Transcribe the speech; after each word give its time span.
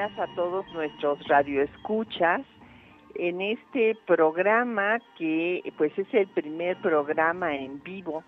A 0.00 0.26
todos 0.34 0.64
nuestros 0.72 1.18
radioescuchas 1.28 2.40
en 3.14 3.42
este 3.42 3.94
programa 4.06 4.98
que 5.18 5.62
pues 5.76 5.92
es 5.98 6.06
el 6.14 6.28
primer 6.28 6.78
programa 6.78 7.54
en 7.54 7.82
vivo 7.82 8.24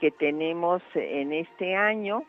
que 0.00 0.10
tenemos 0.10 0.80
en 0.94 1.34
este 1.34 1.76
año 1.76 2.22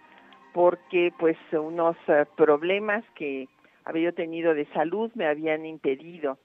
porque 0.52 1.14
pues 1.18 1.38
unos 1.54 1.96
eh, 2.10 2.26
problemas 2.36 3.06
que 3.16 3.48
había 3.86 4.12
tenido 4.12 4.54
de 4.54 4.66
salud 4.74 5.10
me 5.16 5.28
habían 5.28 5.66
impedido 5.66 6.38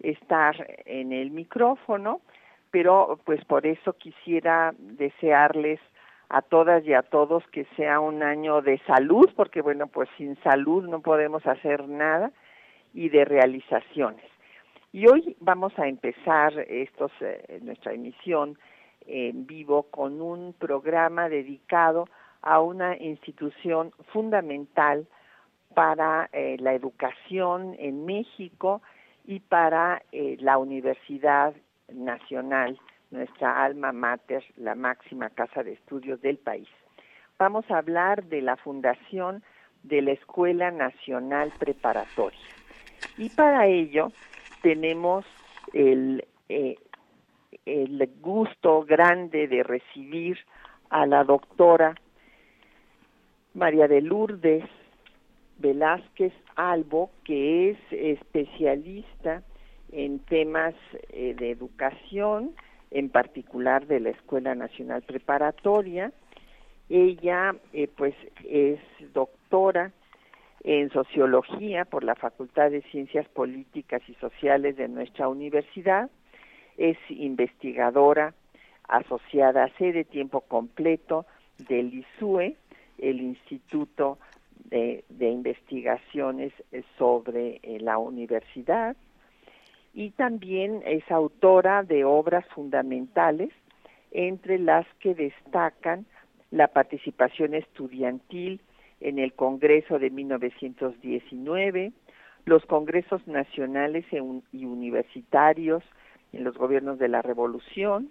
estar 0.00 0.66
en 0.86 1.12
el 1.12 1.30
micrófono, 1.30 2.22
pero 2.72 3.20
pues 3.24 3.44
por 3.44 3.68
eso 3.68 3.92
quisiera 3.92 4.74
desearles 4.78 5.78
a 6.34 6.42
todas 6.42 6.84
y 6.84 6.92
a 6.92 7.02
todos 7.02 7.46
que 7.52 7.64
sea 7.76 8.00
un 8.00 8.24
año 8.24 8.60
de 8.60 8.78
salud, 8.88 9.30
porque 9.36 9.62
bueno, 9.62 9.86
pues 9.86 10.08
sin 10.18 10.34
salud 10.42 10.82
no 10.82 11.00
podemos 11.00 11.46
hacer 11.46 11.88
nada, 11.88 12.32
y 12.92 13.08
de 13.08 13.24
realizaciones. 13.24 14.24
Y 14.92 15.06
hoy 15.06 15.36
vamos 15.38 15.72
a 15.78 15.86
empezar 15.86 16.58
estos, 16.68 17.12
eh, 17.20 17.60
nuestra 17.62 17.92
emisión 17.92 18.58
en 19.06 19.46
vivo 19.46 19.84
con 19.84 20.20
un 20.20 20.54
programa 20.54 21.28
dedicado 21.28 22.08
a 22.42 22.60
una 22.60 22.96
institución 22.96 23.92
fundamental 24.12 25.06
para 25.72 26.30
eh, 26.32 26.56
la 26.58 26.74
educación 26.74 27.76
en 27.78 28.06
México 28.06 28.82
y 29.24 29.38
para 29.38 30.02
eh, 30.10 30.36
la 30.40 30.58
Universidad 30.58 31.54
Nacional 31.92 32.76
nuestra 33.14 33.64
alma 33.64 33.92
mater, 33.92 34.44
la 34.56 34.74
máxima 34.74 35.30
casa 35.30 35.62
de 35.62 35.72
estudios 35.72 36.20
del 36.20 36.36
país. 36.36 36.68
Vamos 37.38 37.64
a 37.70 37.78
hablar 37.78 38.24
de 38.24 38.42
la 38.42 38.56
fundación 38.56 39.42
de 39.84 40.02
la 40.02 40.12
Escuela 40.12 40.70
Nacional 40.70 41.52
Preparatoria. 41.58 42.38
Y 43.16 43.28
para 43.30 43.66
ello 43.66 44.12
tenemos 44.62 45.24
el, 45.72 46.26
eh, 46.48 46.76
el 47.64 48.10
gusto 48.20 48.82
grande 48.82 49.46
de 49.46 49.62
recibir 49.62 50.38
a 50.90 51.06
la 51.06 51.22
doctora 51.22 51.94
María 53.54 53.86
de 53.86 54.00
Lourdes 54.00 54.64
Velázquez 55.58 56.32
Albo, 56.56 57.10
que 57.24 57.70
es 57.70 57.78
especialista 57.90 59.42
en 59.92 60.18
temas 60.18 60.74
eh, 61.10 61.34
de 61.38 61.50
educación, 61.50 62.54
en 62.94 63.10
particular 63.10 63.86
de 63.86 64.00
la 64.00 64.10
Escuela 64.10 64.54
Nacional 64.54 65.02
Preparatoria. 65.02 66.12
Ella 66.88 67.54
eh, 67.72 67.88
pues 67.94 68.14
es 68.48 68.78
doctora 69.12 69.90
en 70.62 70.90
sociología 70.90 71.84
por 71.84 72.04
la 72.04 72.14
Facultad 72.14 72.70
de 72.70 72.82
Ciencias 72.82 73.28
Políticas 73.28 74.00
y 74.08 74.14
Sociales 74.14 74.76
de 74.76 74.88
nuestra 74.88 75.28
universidad, 75.28 76.08
es 76.78 76.96
investigadora 77.10 78.32
asociada 78.88 79.64
a 79.64 79.84
de 79.92 80.04
tiempo 80.04 80.42
completo 80.42 81.26
del 81.68 81.92
ISUE, 81.92 82.56
el 82.98 83.20
Instituto 83.20 84.18
de, 84.64 85.04
Investigaciones 85.18 86.52
sobre 86.96 87.60
eh, 87.62 87.78
la 87.80 87.98
Universidad, 87.98 88.96
y 89.94 90.10
también 90.10 90.82
es 90.84 91.08
autora 91.10 91.84
de 91.84 92.04
obras 92.04 92.44
fundamentales, 92.48 93.50
entre 94.10 94.58
las 94.58 94.86
que 94.98 95.14
destacan 95.14 96.04
la 96.50 96.68
participación 96.68 97.54
estudiantil 97.54 98.60
en 99.00 99.18
el 99.18 99.32
Congreso 99.34 99.98
de 99.98 100.10
1919, 100.10 101.92
los 102.44 102.64
congresos 102.66 103.26
nacionales 103.26 104.04
e 104.12 104.20
y 104.52 104.64
universitarios 104.64 105.82
en 106.32 106.44
los 106.44 106.56
gobiernos 106.56 106.98
de 106.98 107.08
la 107.08 107.22
Revolución, 107.22 108.10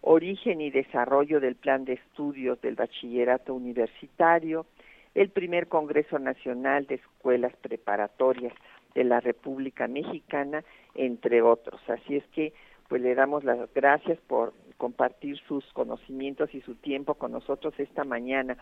origen 0.00 0.60
y 0.60 0.70
desarrollo 0.70 1.40
del 1.40 1.56
plan 1.56 1.84
de 1.84 1.94
estudios 1.94 2.60
del 2.60 2.76
bachillerato 2.76 3.54
universitario, 3.54 4.66
el 5.14 5.30
primer 5.30 5.68
Congreso 5.68 6.18
Nacional 6.18 6.86
de 6.86 6.96
Escuelas 6.96 7.54
Preparatorias 7.60 8.52
de 8.94 9.04
la 9.04 9.20
República 9.20 9.88
Mexicana, 9.88 10.64
entre 10.94 11.42
otros. 11.42 11.80
Así 11.88 12.16
es 12.16 12.24
que 12.28 12.52
pues 12.88 13.02
le 13.02 13.14
damos 13.14 13.44
las 13.44 13.72
gracias 13.74 14.18
por 14.26 14.52
compartir 14.76 15.38
sus 15.48 15.64
conocimientos 15.72 16.54
y 16.54 16.60
su 16.60 16.74
tiempo 16.74 17.14
con 17.14 17.32
nosotros 17.32 17.74
esta 17.78 18.04
mañana. 18.04 18.56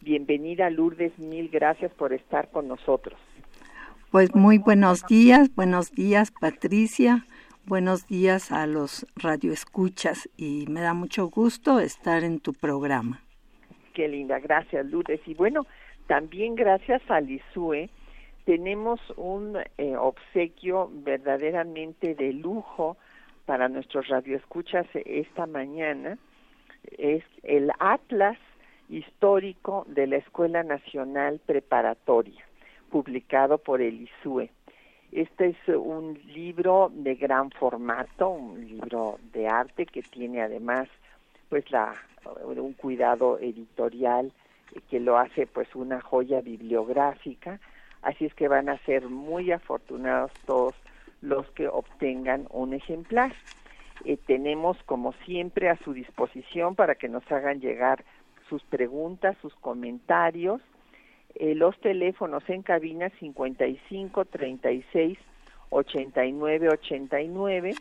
Bienvenida 0.00 0.70
Lourdes, 0.70 1.18
mil 1.18 1.48
gracias 1.48 1.92
por 1.94 2.12
estar 2.12 2.50
con 2.50 2.68
nosotros. 2.68 3.18
Pues 4.10 4.34
muy 4.34 4.58
buenos 4.58 5.06
días, 5.06 5.54
buenos 5.54 5.92
días 5.92 6.32
Patricia, 6.32 7.26
buenos 7.66 8.06
días 8.08 8.50
a 8.52 8.66
los 8.66 9.06
radioescuchas 9.16 10.28
y 10.36 10.66
me 10.68 10.80
da 10.80 10.94
mucho 10.94 11.28
gusto 11.28 11.78
estar 11.78 12.24
en 12.24 12.40
tu 12.40 12.54
programa. 12.54 13.20
Qué 13.94 14.08
linda, 14.08 14.38
gracias 14.38 14.86
Lourdes. 14.86 15.20
Y 15.26 15.34
bueno, 15.34 15.66
también 16.06 16.54
gracias 16.54 17.02
a 17.08 17.20
Lisue 17.20 17.90
tenemos 18.48 18.98
un 19.18 19.58
eh, 19.76 19.94
obsequio 19.94 20.88
verdaderamente 20.90 22.14
de 22.14 22.32
lujo 22.32 22.96
para 23.44 23.68
nuestros 23.68 24.08
radioescuchas 24.08 24.86
esta 24.94 25.44
mañana. 25.44 26.16
Es 26.96 27.22
el 27.42 27.70
Atlas 27.78 28.38
histórico 28.88 29.84
de 29.86 30.06
la 30.06 30.16
Escuela 30.16 30.62
Nacional 30.62 31.42
Preparatoria, 31.44 32.42
publicado 32.90 33.58
por 33.58 33.82
el 33.82 34.08
ISUE. 34.08 34.50
Este 35.12 35.48
es 35.48 35.68
un 35.68 36.18
libro 36.32 36.90
de 36.94 37.16
gran 37.16 37.50
formato, 37.50 38.30
un 38.30 38.66
libro 38.66 39.18
de 39.34 39.46
arte 39.46 39.84
que 39.84 40.00
tiene 40.00 40.40
además 40.40 40.88
pues 41.50 41.70
la 41.70 41.94
un 42.46 42.72
cuidado 42.72 43.38
editorial 43.40 44.32
que 44.88 45.00
lo 45.00 45.18
hace 45.18 45.46
pues 45.46 45.68
una 45.74 46.00
joya 46.00 46.40
bibliográfica 46.40 47.60
Así 48.02 48.26
es 48.26 48.34
que 48.34 48.48
van 48.48 48.68
a 48.68 48.78
ser 48.84 49.08
muy 49.08 49.50
afortunados 49.52 50.32
todos 50.46 50.74
los 51.20 51.48
que 51.50 51.68
obtengan 51.68 52.46
un 52.50 52.74
ejemplar. 52.74 53.34
Eh, 54.04 54.16
tenemos, 54.26 54.80
como 54.84 55.12
siempre, 55.24 55.68
a 55.68 55.76
su 55.78 55.92
disposición 55.92 56.74
para 56.76 56.94
que 56.94 57.08
nos 57.08 57.30
hagan 57.32 57.60
llegar 57.60 58.04
sus 58.48 58.62
preguntas, 58.64 59.36
sus 59.42 59.54
comentarios. 59.56 60.60
Eh, 61.34 61.54
los 61.54 61.78
teléfonos 61.80 62.42
en 62.48 62.62
cabina 62.62 63.10
55 63.20 64.24
36 64.26 65.18
89 65.70 66.68
89, 66.70 67.74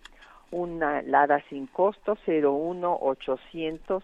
una 0.51 1.01
LADA 1.01 1.43
sin 1.49 1.67
costo 1.67 2.17
01 2.25 2.97
800 3.01 4.03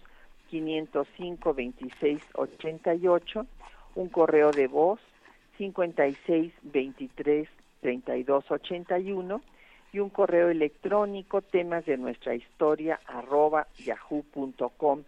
505 0.49 1.53
26 1.53 2.21
88, 2.35 3.45
un 3.95 4.09
correo 4.09 4.51
de 4.51 4.67
voz 4.67 4.99
56 5.57 6.53
23 6.63 7.47
32 7.81 8.51
81 8.51 9.41
y 9.91 9.99
un 9.99 10.09
correo 10.09 10.49
electrónico 10.49 11.41
temas 11.41 11.85
de 11.85 11.97
nuestra 11.97 12.35
historia 12.35 12.99
arroba 13.05 13.67
yahoo.com.mx 13.77 15.03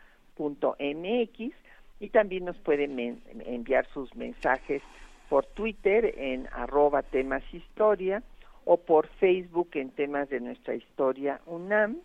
y 2.00 2.10
también 2.10 2.46
nos 2.46 2.58
pueden 2.58 3.22
enviar 3.46 3.88
sus 3.94 4.14
mensajes 4.16 4.82
por 5.30 5.46
Twitter 5.46 6.14
en 6.18 6.48
arroba 6.52 7.02
temas 7.02 7.44
historia 7.54 8.22
o 8.66 8.78
por 8.78 9.08
Facebook 9.08 9.70
en 9.74 9.90
temas 9.92 10.30
de 10.30 10.40
nuestra 10.40 10.76
historia 10.76 11.42
UNAM 11.46 11.98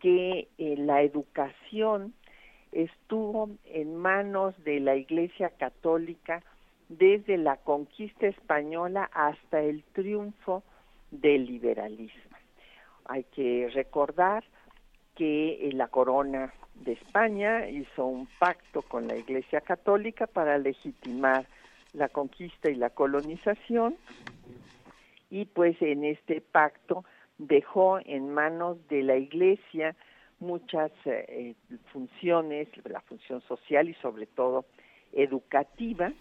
que 0.00 0.48
eh, 0.58 0.76
la 0.78 1.02
educación 1.02 2.14
estuvo 2.72 3.50
en 3.64 3.96
manos 3.96 4.54
de 4.64 4.80
la 4.80 4.96
Iglesia 4.96 5.50
Católica 5.50 6.42
desde 6.88 7.36
la 7.36 7.56
conquista 7.56 8.26
española 8.26 9.10
hasta 9.12 9.60
el 9.60 9.82
triunfo 9.92 10.62
del 11.10 11.46
liberalismo. 11.46 12.36
Hay 13.06 13.24
que 13.24 13.68
recordar 13.72 14.44
que 15.16 15.68
eh, 15.68 15.72
la 15.72 15.88
corona 15.88 16.52
de 16.80 16.92
España 16.92 17.68
hizo 17.68 18.06
un 18.06 18.26
pacto 18.38 18.82
con 18.82 19.06
la 19.06 19.16
Iglesia 19.16 19.60
Católica 19.60 20.26
para 20.26 20.58
legitimar 20.58 21.46
la 21.92 22.08
conquista 22.08 22.70
y 22.70 22.74
la 22.74 22.90
colonización 22.90 23.96
y 25.30 25.44
pues 25.44 25.80
en 25.80 26.04
este 26.04 26.40
pacto 26.40 27.04
dejó 27.38 27.98
en 28.04 28.30
manos 28.30 28.76
de 28.88 29.02
la 29.02 29.16
Iglesia 29.16 29.94
muchas 30.40 30.90
eh, 31.04 31.54
funciones, 31.92 32.68
la 32.84 33.00
función 33.02 33.40
social 33.42 33.88
y 33.88 33.94
sobre 33.94 34.26
todo 34.26 34.64
educativa. 35.12 36.12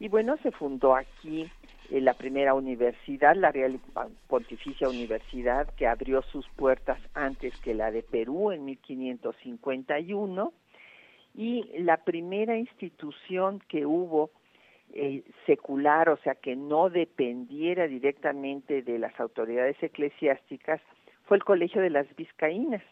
Y 0.00 0.08
bueno, 0.08 0.36
se 0.42 0.52
fundó 0.52 0.94
aquí 0.94 1.50
la 1.90 2.14
primera 2.14 2.54
universidad, 2.54 3.34
la 3.34 3.50
Real 3.50 3.80
Pontificia 4.28 4.88
Universidad, 4.88 5.68
que 5.74 5.86
abrió 5.86 6.22
sus 6.22 6.48
puertas 6.50 7.00
antes 7.14 7.58
que 7.60 7.74
la 7.74 7.90
de 7.90 8.02
Perú 8.02 8.52
en 8.52 8.64
1551. 8.64 10.52
Y 11.34 11.64
la 11.78 11.98
primera 11.98 12.56
institución 12.56 13.60
que 13.68 13.84
hubo 13.86 14.30
eh, 14.92 15.22
secular, 15.46 16.10
o 16.10 16.16
sea, 16.18 16.34
que 16.34 16.56
no 16.56 16.90
dependiera 16.90 17.86
directamente 17.86 18.82
de 18.82 18.98
las 18.98 19.18
autoridades 19.20 19.80
eclesiásticas, 19.82 20.80
fue 21.24 21.36
el 21.36 21.44
Colegio 21.44 21.82
de 21.82 21.90
las 21.90 22.06
Vizcaínas, 22.16 22.82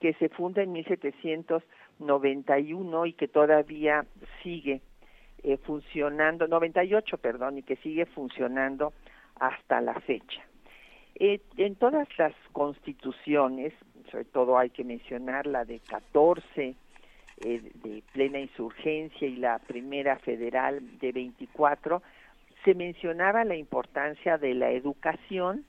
que 0.00 0.12
se 0.14 0.28
funda 0.28 0.62
en 0.62 0.72
1791 0.72 3.06
y 3.06 3.12
que 3.14 3.28
todavía 3.28 4.04
sigue 4.42 4.82
eh, 5.42 5.56
funcionando, 5.58 6.46
98, 6.46 7.18
perdón, 7.18 7.58
y 7.58 7.62
que 7.62 7.76
sigue 7.76 8.06
funcionando 8.06 8.92
hasta 9.36 9.80
la 9.80 9.94
fecha. 10.00 10.42
Eh, 11.14 11.40
en 11.56 11.74
todas 11.74 12.06
las 12.16 12.32
constituciones, 12.52 13.72
sobre 14.10 14.24
todo 14.24 14.56
hay 14.56 14.70
que 14.70 14.84
mencionar 14.84 15.46
la 15.46 15.64
de 15.64 15.80
14 15.80 16.76
eh, 17.40 17.62
de 17.84 18.02
plena 18.12 18.40
insurgencia 18.40 19.28
y 19.28 19.36
la 19.36 19.58
primera 19.58 20.18
federal 20.18 20.98
de 20.98 21.12
24, 21.12 22.02
se 22.64 22.74
mencionaba 22.74 23.44
la 23.44 23.56
importancia 23.56 24.38
de 24.38 24.54
la 24.54 24.70
educación 24.70 25.64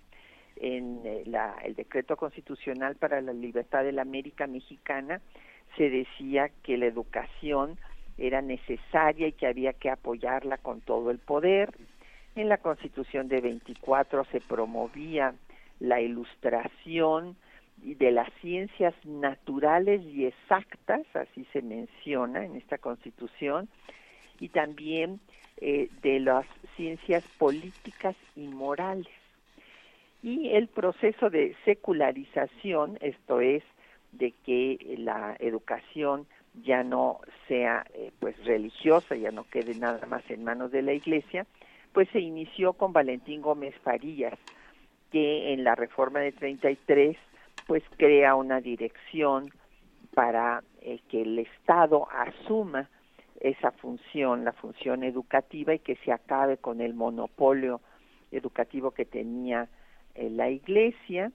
en 0.56 1.02
eh, 1.04 1.24
la, 1.26 1.56
el 1.64 1.76
decreto 1.76 2.18
constitucional 2.18 2.96
para 2.96 3.22
la 3.22 3.34
libertad 3.34 3.84
de 3.84 3.92
la 3.92 4.02
América 4.02 4.48
Mexicana, 4.48 5.22
se 5.78 5.90
decía 5.90 6.50
que 6.64 6.78
la 6.78 6.88
educación 6.88 7.78
era 8.20 8.42
necesaria 8.42 9.28
y 9.28 9.34
que 9.34 9.48
había 9.48 9.74
que 9.74 9.90
apoyarla 9.90 10.58
con 10.58 10.82
todo 10.82 11.12
el 11.12 11.20
poder. 11.20 11.74
En 12.36 12.50
la 12.50 12.58
Constitución 12.58 13.28
de 13.28 13.42
24 13.42 14.26
se 14.26 14.42
promovía 14.42 15.34
la 15.80 16.02
ilustración, 16.02 17.36
de 17.82 18.12
las 18.12 18.30
ciencias 18.42 18.94
naturales 19.06 20.02
y 20.02 20.26
exactas, 20.26 21.02
así 21.14 21.46
se 21.54 21.62
menciona 21.62 22.44
en 22.44 22.56
esta 22.56 22.78
constitución, 22.78 23.70
y 24.40 24.50
también 24.50 25.20
eh, 25.58 25.90
de 26.02 26.20
las 26.20 26.46
ciencias 26.76 27.24
políticas 27.38 28.16
y 28.36 28.48
morales. 28.48 29.08
Y 30.22 30.50
el 30.50 30.68
proceso 30.68 31.30
de 31.30 31.56
secularización, 31.66 32.98
esto 33.02 33.40
es, 33.42 33.64
de 34.12 34.34
que 34.46 34.96
la 34.98 35.36
educación 35.40 36.28
ya 36.64 36.84
no 36.84 37.20
sea 37.48 37.86
eh, 37.94 38.12
pues 38.20 38.36
religiosa, 38.46 39.16
ya 39.16 39.32
no 39.32 39.44
quede 39.46 39.76
nada 39.76 40.06
más 40.08 40.24
en 40.30 40.44
manos 40.44 40.72
de 40.72 40.82
la 40.82 40.94
Iglesia, 40.94 41.46
pues 41.94 42.08
se 42.10 42.20
inició 42.20 42.74
con 42.74 42.94
Valentín 42.94 43.42
Gómez 43.42 43.76
Farías, 43.84 44.38
que 45.12 45.54
en 45.54 45.64
la 45.64 45.76
reforma 45.76 46.20
de 46.20 46.32
33 46.32 47.18
pues 47.68 47.84
crea 47.98 48.36
una 48.36 48.62
dirección 48.62 49.52
para 50.14 50.64
eh, 50.82 51.00
que 51.10 51.22
el 51.22 51.40
Estado 51.40 52.08
asuma 52.12 52.90
esa 53.40 53.72
función, 53.72 54.44
la 54.44 54.54
función 54.54 55.04
educativa 55.04 55.74
y 55.74 55.80
que 55.80 55.96
se 55.98 56.12
acabe 56.12 56.58
con 56.58 56.82
el 56.82 56.94
monopolio 56.94 57.82
educativo 58.32 58.92
que 58.92 59.06
tenía 59.06 59.70
eh, 60.16 60.30
la 60.30 60.50
Iglesia. 60.50 61.32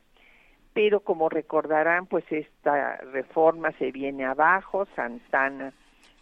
Pero 0.74 1.00
como 1.00 1.28
recordarán, 1.28 2.06
pues 2.06 2.24
esta 2.30 2.96
reforma 2.96 3.72
se 3.78 3.92
viene 3.92 4.24
abajo, 4.24 4.86
Santana 4.96 5.72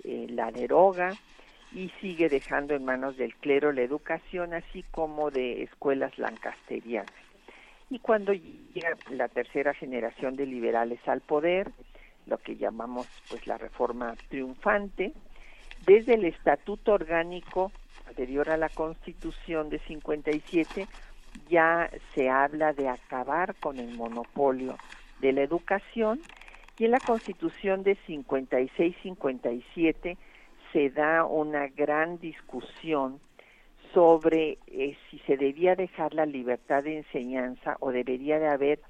eh, 0.04 0.26
la 0.28 0.52
deroga 0.52 1.12
y 1.72 1.88
sigue 2.00 2.28
dejando 2.28 2.75
en 2.75 2.84
manos 2.84 3.16
del 3.16 3.34
clero 3.37 3.72
la 3.72 3.81
educación, 3.81 4.52
así 4.52 4.84
como 4.90 5.31
de 5.31 5.62
escuelas 5.62 6.16
lancasterianas. 6.19 7.12
Y 7.88 7.99
cuando 7.99 8.32
llega 8.32 8.96
la 9.10 9.28
tercera 9.28 9.72
generación 9.75 10.37
de 10.37 10.46
liberales 10.46 11.00
al 11.06 11.22
poder, 11.22 11.70
lo 12.26 12.38
que 12.38 12.56
llamamos 12.56 13.06
pues 13.31 13.46
la 13.46 13.58
reforma 13.58 14.14
triunfante, 14.28 15.12
desde 15.87 16.14
el 16.14 16.25
estatuto 16.25 16.93
orgánico 16.93 17.72
anterior 18.06 18.50
a 18.50 18.56
la 18.56 18.69
Constitución 18.69 19.70
de 19.70 19.78
57 19.81 20.87
ya 21.49 21.90
se 22.14 22.31
habla 22.31 22.73
de 22.73 22.88
acabar 22.88 23.55
con 23.56 23.79
el 23.79 23.94
monopolio 23.96 24.76
de 25.20 25.32
la 25.32 25.43
educación 25.43 26.20
y 26.79 26.87
en 26.87 26.93
la 26.93 27.00
Constitución 27.00 27.82
de 27.82 27.99
56-57 28.06 30.17
se 30.73 30.90
da 30.90 31.24
una 31.24 31.69
gran 31.69 32.19
discusión 32.19 33.20
sobre 33.93 34.58
eh, 34.67 34.96
si 35.10 35.19
se 35.20 35.36
debía 35.36 35.77
dejar 35.77 36.15
la 36.15 36.27
libertad 36.27 36.82
de 36.82 36.98
enseñanza 36.98 37.77
o 37.81 37.93
debería 37.93 38.39
de 38.39 38.48
haber 38.48 38.81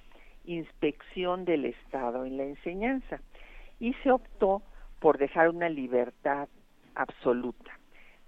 inspección 0.45 1.45
del 1.45 1.65
Estado 1.65 2.25
en 2.25 2.37
la 2.37 2.45
enseñanza. 2.45 3.21
Y 3.81 3.95
se 4.03 4.13
optó 4.13 4.63
por 5.01 5.19
dejar 5.19 5.49
una 5.49 5.69
libertad 5.69 6.49
absoluta. 6.95 7.79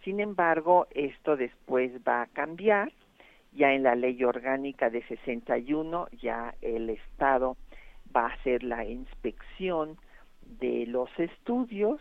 Sin 0.03 0.21
embargo, 0.21 0.89
esto 0.91 1.37
después 1.37 1.93
va 2.07 2.23
a 2.23 2.27
cambiar. 2.27 2.93
Ya 3.55 3.73
en 3.73 3.85
la 3.85 3.95
ley 3.95 4.23
orgánica 4.25 4.91
de 4.91 5.03
61 5.07 6.09
ya 6.21 6.55
el 6.61 6.91
Estado 6.91 7.57
va 8.15 8.27
a 8.27 8.35
hacer 8.35 8.63
la 8.63 8.85
inspección 8.85 9.97
de 10.61 10.87
los 10.87 11.09
estudios 11.19 12.01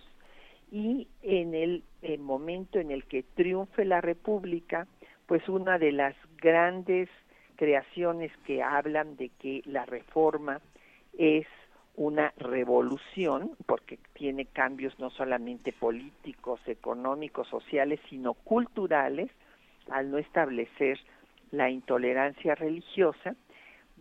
y 0.72 1.08
en 1.22 1.54
el, 1.54 1.84
momento 2.20 2.80
en 2.80 2.90
el 2.90 3.06
que 3.06 3.22
triunfe 3.22 3.86
la 3.86 4.02
República, 4.02 4.88
pues 5.28 5.48
una 5.48 5.78
de 5.78 5.92
las 5.92 6.16
grandes 6.38 7.10
creaciones 7.56 8.32
que 8.48 8.64
hablan 8.64 9.16
de 9.16 9.30
que 9.30 9.62
la 9.66 9.86
reforma 9.86 10.60
es 11.16 11.46
una 11.96 12.34
revolución, 12.38 13.52
porque 13.68 14.00
tiene 14.14 14.46
cambios 14.46 14.98
no 14.98 15.12
solamente 15.12 15.72
políticos, 15.72 16.60
económicos, 16.66 17.48
sociales, 17.50 18.00
sino 18.10 18.34
culturales, 18.34 19.30
al 19.92 20.10
no 20.10 20.18
establecer 20.18 21.00
la 21.54 21.70
intolerancia 21.70 22.56
religiosa, 22.56 23.36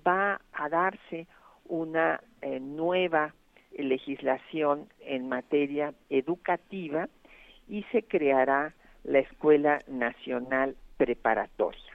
va 0.06 0.40
a 0.52 0.68
darse 0.70 1.26
una 1.66 2.20
eh, 2.40 2.58
nueva 2.58 3.34
legislación 3.76 4.88
en 5.00 5.28
materia 5.28 5.92
educativa 6.08 7.08
y 7.68 7.82
se 7.92 8.04
creará 8.04 8.74
la 9.04 9.18
Escuela 9.18 9.80
Nacional 9.86 10.76
Preparatoria. 10.96 11.92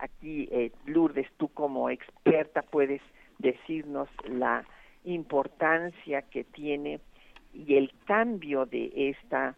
Aquí, 0.00 0.48
eh, 0.50 0.72
Lourdes, 0.86 1.28
tú 1.36 1.48
como 1.48 1.90
experta 1.90 2.62
puedes 2.62 3.00
decirnos 3.38 4.08
la 4.28 4.64
importancia 5.04 6.22
que 6.22 6.42
tiene 6.42 6.98
y 7.54 7.76
el 7.76 7.92
cambio 8.04 8.66
de 8.66 8.90
esta 9.10 9.54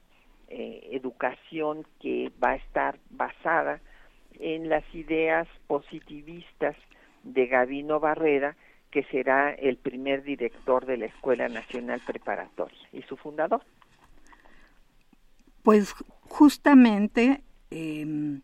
eh, 0.49 0.88
educación 0.92 1.87
que 1.99 2.30
va 2.42 2.50
a 2.50 2.56
estar 2.56 2.99
basada 3.09 3.80
en 4.40 4.68
las 4.68 4.85
ideas 4.94 5.47
positivistas 5.66 6.76
de 7.23 7.47
Gavino 7.47 8.00
Barrera, 8.00 8.56
que 8.90 9.04
será 9.04 9.52
el 9.52 9.76
primer 9.76 10.23
director 10.23 10.87
de 10.87 10.97
la 10.97 11.06
Escuela 11.06 11.49
Nacional 11.49 12.00
Preparatoria 12.06 12.88
y 12.92 13.02
su 13.02 13.16
fundador. 13.16 13.62
Pues 15.62 15.94
justamente 16.23 17.42
em, 17.70 18.42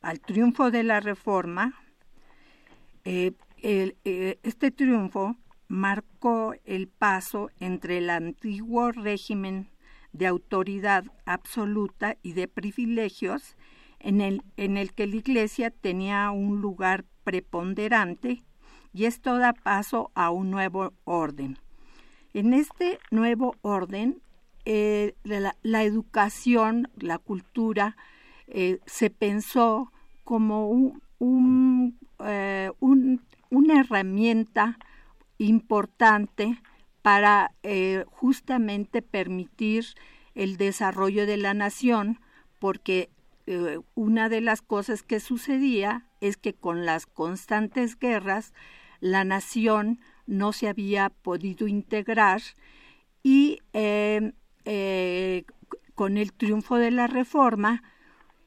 al 0.00 0.20
triunfo 0.20 0.70
de 0.70 0.82
la 0.84 1.00
reforma, 1.00 1.74
eh, 3.04 3.32
eh, 3.62 4.38
este 4.42 4.70
triunfo 4.70 5.36
marcó 5.68 6.54
el 6.64 6.88
paso 6.88 7.50
entre 7.60 7.98
el 7.98 8.10
antiguo 8.10 8.92
régimen 8.92 9.68
de 10.12 10.26
autoridad 10.26 11.04
absoluta 11.24 12.16
y 12.22 12.34
de 12.34 12.48
privilegios 12.48 13.56
en 14.02 14.20
el, 14.20 14.42
en 14.56 14.76
el 14.76 14.92
que 14.92 15.06
la 15.06 15.16
Iglesia 15.16 15.70
tenía 15.70 16.30
un 16.30 16.60
lugar 16.60 17.04
preponderante 17.24 18.42
y 18.92 19.06
esto 19.06 19.38
da 19.38 19.52
paso 19.52 20.10
a 20.14 20.30
un 20.30 20.50
nuevo 20.50 20.92
orden. 21.04 21.58
En 22.34 22.52
este 22.52 22.98
nuevo 23.10 23.56
orden, 23.62 24.20
eh, 24.64 25.14
la, 25.24 25.82
educación, 25.82 26.88
la 26.96 27.18
cultura, 27.18 27.96
eh, 28.48 28.80
se 28.86 29.10
pensó 29.10 29.92
como 30.24 30.68
un, 30.68 31.98
eh, 32.24 32.70
una 32.80 33.80
herramienta 33.80 34.78
importante 35.38 36.58
para 37.02 37.50
justamente 38.10 39.02
permitir 39.02 39.86
el 40.34 40.56
desarrollo 40.56 41.26
de 41.26 41.36
la 41.36 41.52
nación, 41.52 42.20
porque 42.60 43.10
una 43.94 44.28
de 44.28 44.40
las 44.40 44.62
cosas 44.62 45.02
que 45.02 45.20
sucedía 45.20 46.06
es 46.20 46.36
que 46.36 46.54
con 46.54 46.86
las 46.86 47.06
constantes 47.06 47.98
guerras 47.98 48.52
la 49.00 49.24
nación 49.24 49.98
no 50.26 50.52
se 50.52 50.68
había 50.68 51.10
podido 51.10 51.66
integrar 51.66 52.40
y 53.22 53.58
eh, 53.72 54.32
eh, 54.64 55.44
con 55.94 56.16
el 56.16 56.32
triunfo 56.32 56.76
de 56.76 56.90
la 56.90 57.06
reforma 57.06 57.82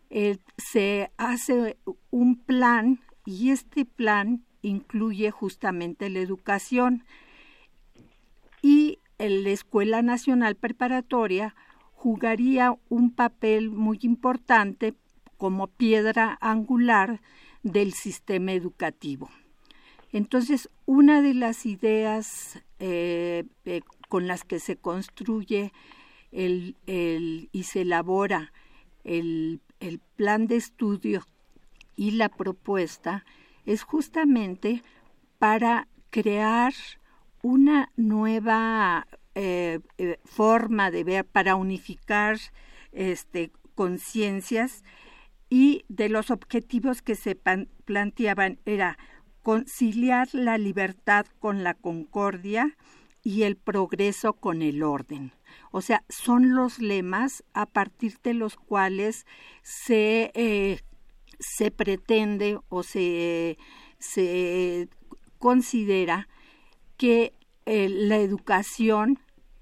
eh, 0.10 0.38
se 0.58 1.12
hace 1.18 1.78
un 2.10 2.38
plan 2.38 3.02
y 3.26 3.52
este 3.52 3.86
plan 3.86 4.46
incluye 4.62 5.32
justamente 5.32 6.10
la 6.10 6.20
educación 6.20 7.04
y 8.62 9.00
la 9.18 9.50
Escuela 9.50 10.02
Nacional 10.02 10.56
Preparatoria 10.56 11.56
jugaría 12.06 12.78
un 12.88 13.10
papel 13.10 13.72
muy 13.72 13.98
importante 14.04 14.94
como 15.38 15.66
piedra 15.66 16.38
angular 16.40 17.20
del 17.64 17.94
sistema 17.94 18.52
educativo. 18.52 19.32
Entonces, 20.12 20.70
una 20.86 21.24
de 21.24 21.34
las 21.34 21.66
ideas 21.66 22.62
eh, 22.78 23.46
eh, 23.66 23.82
con 24.08 24.28
las 24.28 24.44
que 24.44 24.60
se 24.60 24.76
construye 24.76 25.74
el, 26.32 26.76
y 26.86 27.64
se 27.64 27.82
elabora 27.82 28.54
el, 29.04 29.60
plan 30.16 30.46
de 30.46 30.58
estudio 30.58 31.26
y 31.96 32.12
la 32.12 32.30
propuesta 32.30 33.26
es 33.66 33.82
justamente 33.82 34.84
para 35.40 35.88
crear 36.12 36.76
una 37.42 37.92
nueva 37.96 39.08
eh, 39.36 39.80
forma 40.24 40.92
de 40.92 41.04
ver, 41.04 41.26
para 41.26 41.56
unificar 41.56 42.38
este, 42.92 43.52
conciencias 43.76 44.84
y 45.50 45.86
de 45.90 46.10
los 46.10 46.32
objetivos 46.32 47.02
que 47.02 47.16
se 47.16 47.36
planteaban 47.36 48.60
era 48.66 48.98
conciliar 49.44 50.30
la 50.34 50.58
libertad 50.58 51.26
con 51.40 51.64
la 51.64 51.76
concordia 51.76 52.76
y 53.22 53.44
el 53.44 53.58
progreso 53.58 54.34
con 54.34 54.62
el 54.62 54.82
orden. 54.82 55.34
O 55.72 55.82
sea, 55.82 56.04
son 56.10 56.56
los 56.56 56.80
lemas 56.80 57.44
a 57.54 57.66
partir 57.66 58.18
de 58.24 58.34
los 58.34 58.56
cuales 58.56 59.26
se, 59.62 60.32
eh, 60.34 60.80
se 61.40 61.72
pretende 61.72 62.60
o 62.70 62.84
se, 62.84 63.58
se 64.00 64.90
considera 65.38 66.28
que 66.98 67.34
eh, 67.66 67.90
la 67.90 68.18
educación 68.18 69.20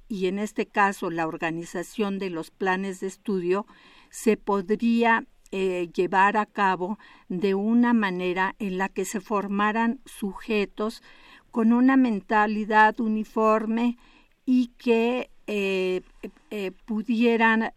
y 0.07 0.27
en 0.27 0.39
este 0.39 0.65
caso 0.65 1.09
la 1.09 1.27
organización 1.27 2.19
de 2.19 2.29
los 2.29 2.51
planes 2.51 2.99
de 2.99 3.07
estudio 3.07 3.65
se 4.09 4.37
podría 4.37 5.25
eh, 5.51 5.89
llevar 5.93 6.37
a 6.37 6.45
cabo 6.45 6.97
de 7.29 7.53
una 7.53 7.93
manera 7.93 8.55
en 8.59 8.77
la 8.77 8.89
que 8.89 9.05
se 9.05 9.21
formaran 9.21 9.99
sujetos 10.05 11.03
con 11.51 11.73
una 11.73 11.95
mentalidad 11.95 12.99
uniforme 12.99 13.97
y 14.45 14.69
que 14.79 15.29
eh, 15.45 16.01
eh, 16.49 16.71
pudieran 16.85 17.71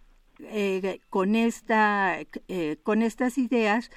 con, 1.09 1.35
esta, 1.35 2.19
con 2.83 3.01
estas 3.01 3.39
ideas 3.39 3.91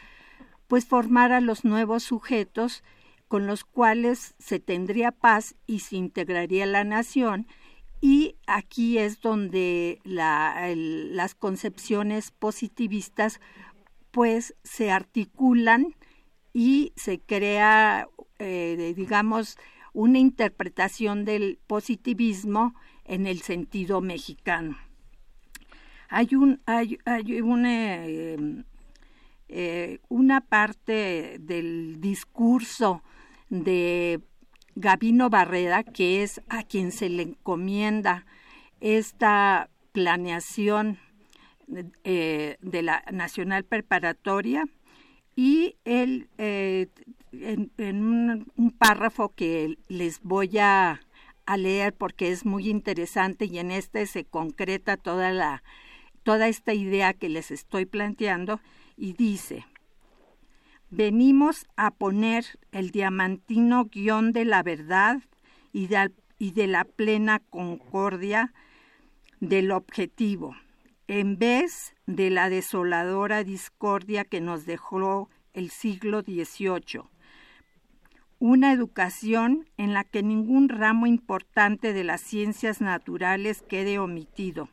pues 0.68 0.86
formar 0.86 1.34
a 1.34 1.42
los 1.42 1.66
nuevos 1.66 2.04
sujetos 2.04 2.84
con 3.28 3.46
los 3.46 3.64
cuales 3.64 4.36
se 4.40 4.60
tendría 4.60 5.12
paz 5.12 5.56
y 5.68 5.80
se 5.80 5.98
integraría 5.98 6.66
la 6.66 6.84
nación 6.84 7.48
y 8.02 8.36
aquí 8.48 8.98
es 8.98 9.22
donde 9.22 10.00
las 10.04 11.36
concepciones 11.36 12.32
positivistas 12.32 13.40
pues 14.12 14.56
se 14.64 14.92
articulan 14.92 15.96
y 16.54 16.94
se 16.96 17.20
crea, 17.20 18.08
eh, 18.40 18.94
digamos, 18.96 19.58
una 19.94 20.20
interpretación 20.20 21.26
del 21.26 21.60
positivismo 21.68 22.74
en 23.06 23.28
el 23.28 23.42
sentido 23.42 24.02
mexicano. 24.02 24.78
Hay, 26.10 26.34
un, 26.36 26.62
hay, 26.66 26.98
hay 27.06 27.42
una, 27.42 28.06
em, 28.06 28.64
eh, 29.48 30.00
una 30.10 30.42
parte 30.42 31.38
del 31.40 32.00
discurso 32.00 33.04
de 33.50 34.22
Gabino 34.80 35.30
Barreda, 35.30 35.84
que 35.84 36.24
es 36.24 36.42
a 36.48 36.64
quien 36.64 36.94
se 36.94 37.10
le 37.10 37.24
encomienda 37.24 38.26
esta 38.80 39.70
planeación 39.92 40.98
eh, 42.06 42.56
de 42.62 42.82
la 42.82 43.04
Nacional 43.12 43.66
Preparatoria. 43.66 44.64
Y 45.36 45.76
él 45.84 46.30
eh, 46.38 46.88
en, 47.34 47.72
un, 48.56 48.72
párrafo 48.72 49.34
que 49.36 49.78
les 49.90 50.22
voy 50.22 50.58
a, 50.60 51.02
a, 51.46 51.58
leer 51.58 51.94
porque 51.94 52.32
es 52.32 52.46
muy 52.46 52.70
interesante 52.70 53.46
y 53.46 53.60
en 53.60 53.72
este 53.72 54.06
se 54.06 54.24
concreta 54.24 54.96
toda 54.96 55.32
la 55.32 55.62
toda 56.24 56.48
esta 56.48 56.74
idea 56.74 57.14
que 57.14 57.28
les 57.28 57.52
estoy 57.52 57.86
planteando 57.86 58.62
y 58.96 59.14
dice 59.14 59.66
venimos 60.90 61.68
a 61.76 61.92
poner 61.92 62.46
el 62.72 62.92
diamantino 62.92 63.86
guion 63.86 64.32
de 64.32 64.46
la 64.46 64.64
verdad 64.64 65.22
y 65.74 65.90
y 66.42 66.52
de 66.52 66.68
la 66.68 66.86
plena 66.86 67.40
concordia 67.50 68.54
del 69.40 69.72
objetivo 69.72 70.56
en 71.10 71.40
vez 71.40 71.96
de 72.06 72.30
la 72.30 72.52
desoladora 72.52 73.44
discordia 73.44 74.26
que 74.26 74.42
nos 74.42 74.68
dejó 74.68 75.28
el 75.54 75.72
siglo 75.72 76.22
XVIII. 76.22 77.02
Una 78.38 78.72
educación 78.72 79.68
en 79.78 79.96
la 79.96 80.04
que 80.04 80.22
ningún 80.22 80.70
ramo 80.70 81.08
importante 81.08 81.94
de 81.94 82.04
las 82.04 82.22
ciencias 82.22 82.80
naturales 82.80 83.64
quede 83.68 83.98
omitido, 83.98 84.70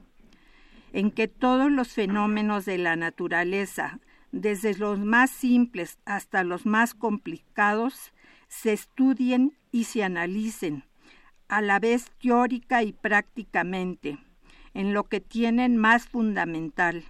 en 0.92 1.10
que 1.10 1.26
todos 1.26 1.72
los 1.72 1.94
fenómenos 1.94 2.66
de 2.66 2.76
la 2.76 2.96
naturaleza, 2.96 3.98
desde 4.32 4.74
los 4.76 4.98
más 4.98 5.30
simples 5.30 5.98
hasta 6.04 6.44
los 6.44 6.66
más 6.66 6.94
complicados, 6.94 8.12
se 8.48 8.72
estudien 8.72 9.56
y 9.72 9.84
se 9.84 10.04
analicen, 10.04 10.84
a 11.48 11.60
la 11.60 11.78
vez 11.78 12.10
teórica 12.20 12.82
y 12.82 12.92
prácticamente, 12.92 14.18
en 14.74 14.92
lo 14.92 15.04
que 15.04 15.20
tienen 15.20 15.76
más 15.76 16.06
fundamental, 16.08 17.04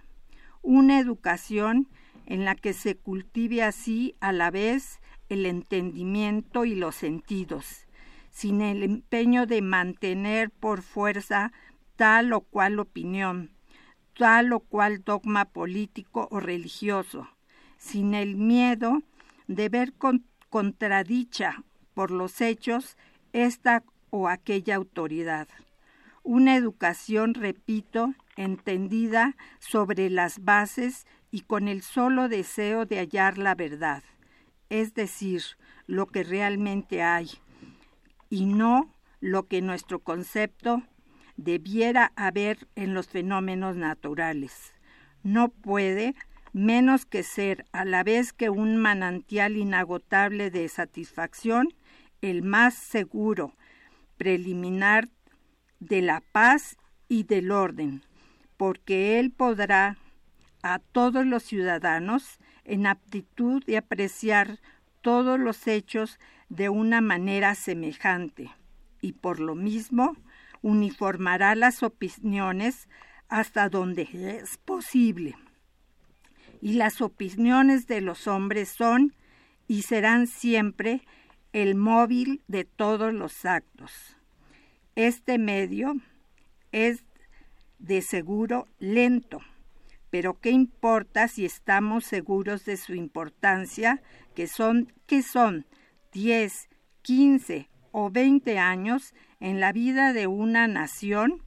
una 0.61 0.99
educación 0.99 1.87
en 2.25 2.45
la 2.45 2.55
que 2.55 2.73
se 2.73 2.95
cultive 2.95 3.63
así 3.63 4.15
a 4.19 4.31
la 4.31 4.51
vez 4.51 4.99
el 5.29 5.45
entendimiento 5.45 6.65
y 6.65 6.75
los 6.75 6.95
sentidos, 6.95 7.87
sin 8.31 8.61
el 8.61 8.83
empeño 8.83 9.45
de 9.45 9.61
mantener 9.61 10.51
por 10.51 10.81
fuerza 10.81 11.51
tal 11.95 12.33
o 12.33 12.41
cual 12.41 12.79
opinión, 12.79 13.51
tal 14.17 14.51
o 14.53 14.59
cual 14.59 15.03
dogma 15.03 15.45
político 15.45 16.27
o 16.31 16.39
religioso, 16.39 17.29
sin 17.77 18.13
el 18.13 18.35
miedo 18.35 19.03
de 19.47 19.69
ver 19.69 19.93
contradicha 20.49 21.63
por 21.93 22.11
los 22.11 22.41
hechos 22.41 22.97
esta 23.31 23.83
o 24.09 24.27
aquella 24.27 24.75
autoridad. 24.75 25.47
Una 26.23 26.55
educación, 26.55 27.33
repito, 27.33 28.13
entendida 28.35 29.35
sobre 29.59 30.09
las 30.09 30.43
bases 30.43 31.05
y 31.31 31.41
con 31.41 31.67
el 31.67 31.81
solo 31.81 32.27
deseo 32.27 32.85
de 32.85 32.97
hallar 32.97 33.37
la 33.37 33.55
verdad, 33.55 34.03
es 34.69 34.93
decir, 34.93 35.43
lo 35.85 36.07
que 36.07 36.23
realmente 36.23 37.01
hay, 37.01 37.29
y 38.29 38.45
no 38.45 38.93
lo 39.21 39.47
que 39.47 39.61
nuestro 39.61 39.99
concepto 39.99 40.83
debiera 41.37 42.11
haber 42.15 42.67
en 42.75 42.93
los 42.93 43.07
fenómenos 43.07 43.75
naturales. 43.75 44.73
No 45.23 45.49
puede 45.49 46.15
menos 46.53 47.05
que 47.05 47.23
ser 47.23 47.65
a 47.71 47.85
la 47.85 48.03
vez 48.03 48.33
que 48.33 48.49
un 48.49 48.77
manantial 48.77 49.57
inagotable 49.57 50.49
de 50.49 50.67
satisfacción, 50.67 51.73
el 52.21 52.41
más 52.43 52.73
seguro, 52.73 53.53
preliminar 54.17 55.09
de 55.79 56.01
la 56.01 56.21
paz 56.31 56.77
y 57.07 57.23
del 57.23 57.51
orden, 57.51 58.03
porque 58.57 59.19
él 59.19 59.31
podrá 59.31 59.97
a 60.63 60.79
todos 60.79 61.25
los 61.25 61.43
ciudadanos 61.43 62.39
en 62.65 62.87
aptitud 62.87 63.63
de 63.65 63.77
apreciar 63.77 64.59
todos 65.01 65.39
los 65.39 65.67
hechos 65.67 66.19
de 66.49 66.69
una 66.69 67.01
manera 67.01 67.55
semejante 67.55 68.49
y 69.01 69.13
por 69.13 69.39
lo 69.39 69.55
mismo 69.55 70.17
uniformará 70.61 71.55
las 71.55 71.83
opiniones 71.83 72.87
hasta 73.29 73.69
donde 73.69 74.07
es 74.13 74.57
posible. 74.57 75.35
Y 76.61 76.73
las 76.73 77.01
opiniones 77.01 77.87
de 77.87 78.01
los 78.01 78.27
hombres 78.27 78.69
son 78.69 79.15
y 79.67 79.83
serán 79.83 80.27
siempre 80.27 81.01
el 81.53 81.75
móvil 81.75 82.41
de 82.47 82.65
todos 82.65 83.13
los 83.13 83.45
actos. 83.45 84.17
Este 84.95 85.37
medio 85.37 85.95
es 86.71 87.03
de 87.79 88.01
seguro 88.01 88.67
lento, 88.79 89.41
pero 90.09 90.39
¿qué 90.39 90.49
importa 90.49 91.27
si 91.27 91.45
estamos 91.45 92.05
seguros 92.05 92.65
de 92.65 92.77
su 92.77 92.95
importancia, 92.95 94.01
que 94.33 94.47
son, 94.47 94.93
que 95.05 95.21
son 95.21 95.65
10, 96.13 96.69
15 97.03 97.69
o 97.91 98.09
20 98.09 98.57
años 98.57 99.13
en 99.39 99.59
la 99.59 99.71
vida 99.71 100.13
de 100.13 100.27
una 100.27 100.67
nación 100.67 101.43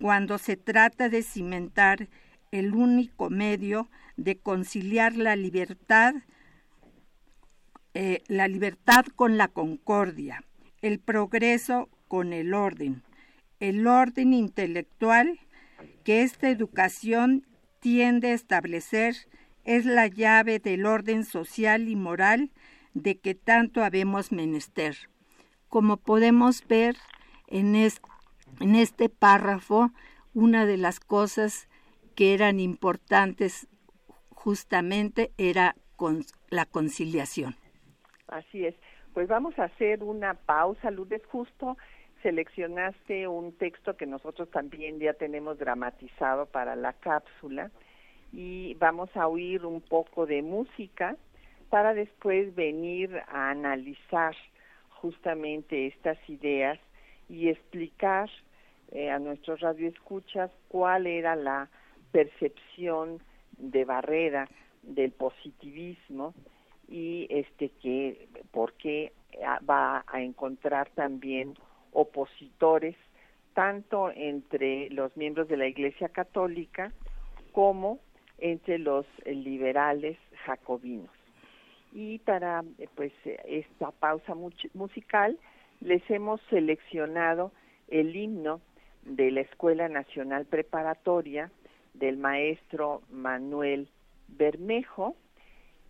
cuando 0.00 0.38
se 0.38 0.56
trata 0.56 1.08
de 1.08 1.22
cimentar 1.22 2.08
el 2.50 2.74
único 2.74 3.30
medio 3.30 3.88
de 4.16 4.38
conciliar 4.38 5.16
la 5.16 5.36
libertad, 5.36 6.14
eh, 7.94 8.22
la 8.28 8.48
libertad 8.48 9.04
con 9.14 9.36
la 9.36 9.48
concordia, 9.48 10.44
el 10.82 10.98
progreso 10.98 11.88
con 12.08 12.32
el 12.32 12.54
orden, 12.54 13.02
el 13.60 13.86
orden 13.86 14.32
intelectual 14.32 15.40
que 16.04 16.22
esta 16.22 16.48
educación 16.50 17.46
tiende 17.80 18.30
a 18.30 18.34
establecer 18.34 19.14
es 19.64 19.84
la 19.84 20.06
llave 20.06 20.58
del 20.60 20.86
orden 20.86 21.24
social 21.24 21.88
y 21.88 21.96
moral 21.96 22.52
de 22.94 23.18
que 23.18 23.34
tanto 23.34 23.82
habemos 23.82 24.32
menester. 24.32 24.96
Como 25.68 25.96
podemos 25.96 26.66
ver 26.68 26.96
en, 27.48 27.74
en 27.74 28.74
este 28.74 29.08
párrafo, 29.08 29.90
una 30.34 30.66
de 30.66 30.76
las 30.76 31.00
cosas 31.00 31.68
que 32.14 32.34
eran 32.34 32.60
importantes 32.60 33.68
justamente 34.30 35.32
era 35.38 35.76
con 35.96 36.24
la 36.50 36.66
conciliación. 36.66 37.56
Así 38.28 38.66
es. 38.66 38.74
Pues 39.14 39.28
vamos 39.28 39.58
a 39.58 39.64
hacer 39.64 40.02
una 40.02 40.34
pausa, 40.34 40.90
Lourdes, 40.90 41.24
justo 41.26 41.76
seleccionaste 42.22 43.28
un 43.28 43.52
texto 43.52 43.96
que 43.96 44.04
nosotros 44.04 44.50
también 44.50 44.98
ya 44.98 45.12
tenemos 45.12 45.58
dramatizado 45.58 46.46
para 46.46 46.74
la 46.74 46.92
cápsula 46.94 47.70
y 48.32 48.74
vamos 48.74 49.08
a 49.16 49.28
oír 49.28 49.64
un 49.64 49.80
poco 49.80 50.26
de 50.26 50.42
música 50.42 51.16
para 51.70 51.94
después 51.94 52.54
venir 52.54 53.16
a 53.28 53.50
analizar 53.50 54.34
justamente 54.88 55.86
estas 55.86 56.18
ideas 56.28 56.80
y 57.28 57.48
explicar 57.48 58.30
eh, 58.92 59.10
a 59.10 59.18
nuestros 59.18 59.60
radioescuchas 59.60 60.50
cuál 60.68 61.06
era 61.06 61.36
la 61.36 61.68
percepción 62.12 63.20
de 63.58 63.84
barrera 63.84 64.48
del 64.82 65.12
positivismo 65.12 66.34
y 66.88 67.26
este 67.30 67.70
que 67.82 68.28
por 68.52 68.74
qué 68.74 69.12
va 69.68 70.04
a 70.06 70.22
encontrar 70.22 70.88
también 70.90 71.54
opositores 71.92 72.96
tanto 73.54 74.10
entre 74.14 74.90
los 74.90 75.16
miembros 75.16 75.48
de 75.48 75.56
la 75.56 75.66
Iglesia 75.66 76.08
Católica 76.10 76.92
como 77.52 77.98
entre 78.38 78.78
los 78.78 79.06
liberales 79.24 80.18
jacobinos. 80.44 81.10
Y 81.92 82.18
para 82.18 82.62
pues 82.94 83.12
esta 83.24 83.90
pausa 83.92 84.34
musical 84.74 85.38
les 85.80 86.08
hemos 86.10 86.40
seleccionado 86.50 87.52
el 87.88 88.16
himno 88.16 88.60
de 89.02 89.30
la 89.30 89.40
Escuela 89.42 89.88
Nacional 89.88 90.46
Preparatoria 90.46 91.50
del 91.94 92.16
maestro 92.16 93.02
Manuel 93.10 93.88
Bermejo, 94.28 95.16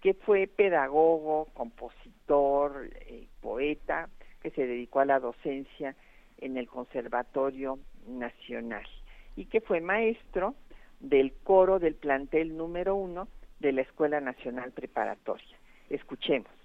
que 0.01 0.14
fue 0.14 0.46
pedagogo, 0.46 1.46
compositor, 1.55 2.88
eh, 3.07 3.27
poeta, 3.40 4.09
que 4.42 4.51
se 4.51 4.66
dedicó 4.66 5.01
a 5.01 5.07
la 5.07 5.18
docencia 5.18 5.96
en 6.38 6.57
el 6.57 6.68
Conservatorio 6.68 7.79
Nacional 8.07 8.87
y 9.35 9.46
que 9.46 9.61
fue 9.61 9.81
maestro 9.81 10.55
del 11.01 11.33
coro 11.42 11.79
del 11.79 11.94
plantel 11.94 12.57
número 12.57 12.94
uno 12.94 13.29
de 13.61 13.72
la 13.72 13.83
Escuela 13.83 14.20
Nacional 14.20 14.72
Preparatoria. 14.72 15.57
Escuchemos. 15.90 16.56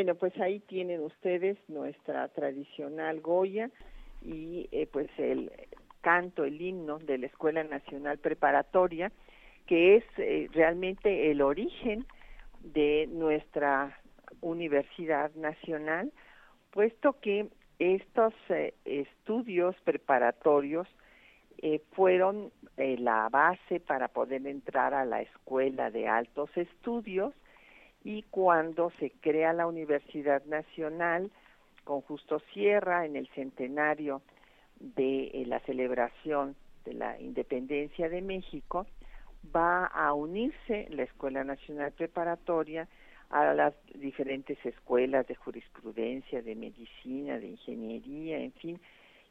Bueno, 0.00 0.14
pues 0.14 0.34
ahí 0.40 0.60
tienen 0.60 1.02
ustedes 1.02 1.58
nuestra 1.68 2.26
tradicional 2.28 3.20
Goya 3.20 3.68
y 4.22 4.66
eh, 4.72 4.88
pues 4.90 5.10
el 5.18 5.52
canto, 6.00 6.44
el 6.44 6.58
himno 6.58 6.98
de 7.00 7.18
la 7.18 7.26
Escuela 7.26 7.62
Nacional 7.64 8.16
Preparatoria, 8.16 9.12
que 9.66 9.96
es 9.96 10.04
eh, 10.16 10.48
realmente 10.52 11.30
el 11.30 11.42
origen 11.42 12.06
de 12.60 13.10
nuestra 13.12 14.00
Universidad 14.40 15.34
Nacional, 15.34 16.10
puesto 16.70 17.20
que 17.20 17.48
estos 17.78 18.32
eh, 18.48 18.72
estudios 18.86 19.76
preparatorios 19.84 20.88
fueron 21.92 22.50
la 22.78 23.28
base 23.28 23.80
para 23.80 24.08
poder 24.08 24.46
entrar 24.46 24.94
a 24.94 25.04
la 25.04 25.20
escuela 25.20 25.90
de 25.90 26.08
altos 26.08 26.48
estudios 26.56 27.34
y 28.02 28.22
cuando 28.30 28.90
se 28.98 29.10
crea 29.20 29.52
la 29.52 29.66
Universidad 29.66 30.44
Nacional 30.44 31.30
con 31.84 32.00
Justo 32.02 32.40
Sierra 32.52 33.04
en 33.04 33.16
el 33.16 33.28
centenario 33.28 34.22
de 34.78 35.44
la 35.46 35.60
celebración 35.60 36.56
de 36.84 36.94
la 36.94 37.20
independencia 37.20 38.08
de 38.08 38.22
México, 38.22 38.86
va 39.54 39.86
a 39.86 40.12
unirse 40.14 40.86
la 40.90 41.02
Escuela 41.02 41.44
Nacional 41.44 41.92
Preparatoria 41.92 42.88
a 43.30 43.54
las 43.54 43.74
diferentes 43.94 44.58
escuelas 44.64 45.26
de 45.28 45.34
jurisprudencia, 45.34 46.42
de 46.42 46.54
medicina, 46.54 47.38
de 47.38 47.48
ingeniería, 47.48 48.38
en 48.38 48.52
fin, 48.52 48.80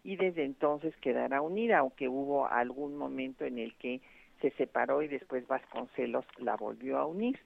y 0.03 0.15
desde 0.15 0.45
entonces 0.45 0.95
quedará 0.97 1.41
unida, 1.41 1.79
aunque 1.79 2.07
hubo 2.07 2.47
algún 2.47 2.95
momento 2.95 3.43
en 3.43 3.59
el 3.59 3.75
que 3.75 4.01
se 4.41 4.51
separó 4.51 5.01
y 5.01 5.09
después 5.09 5.45
Vasconcelos 5.47 6.25
la 6.37 6.55
volvió 6.55 6.97
a 6.97 7.05
unir. 7.05 7.39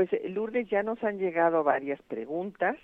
Pues 0.00 0.08
Lourdes, 0.30 0.66
ya 0.70 0.82
nos 0.82 1.04
han 1.04 1.18
llegado 1.18 1.62
varias 1.62 2.00
preguntas 2.00 2.74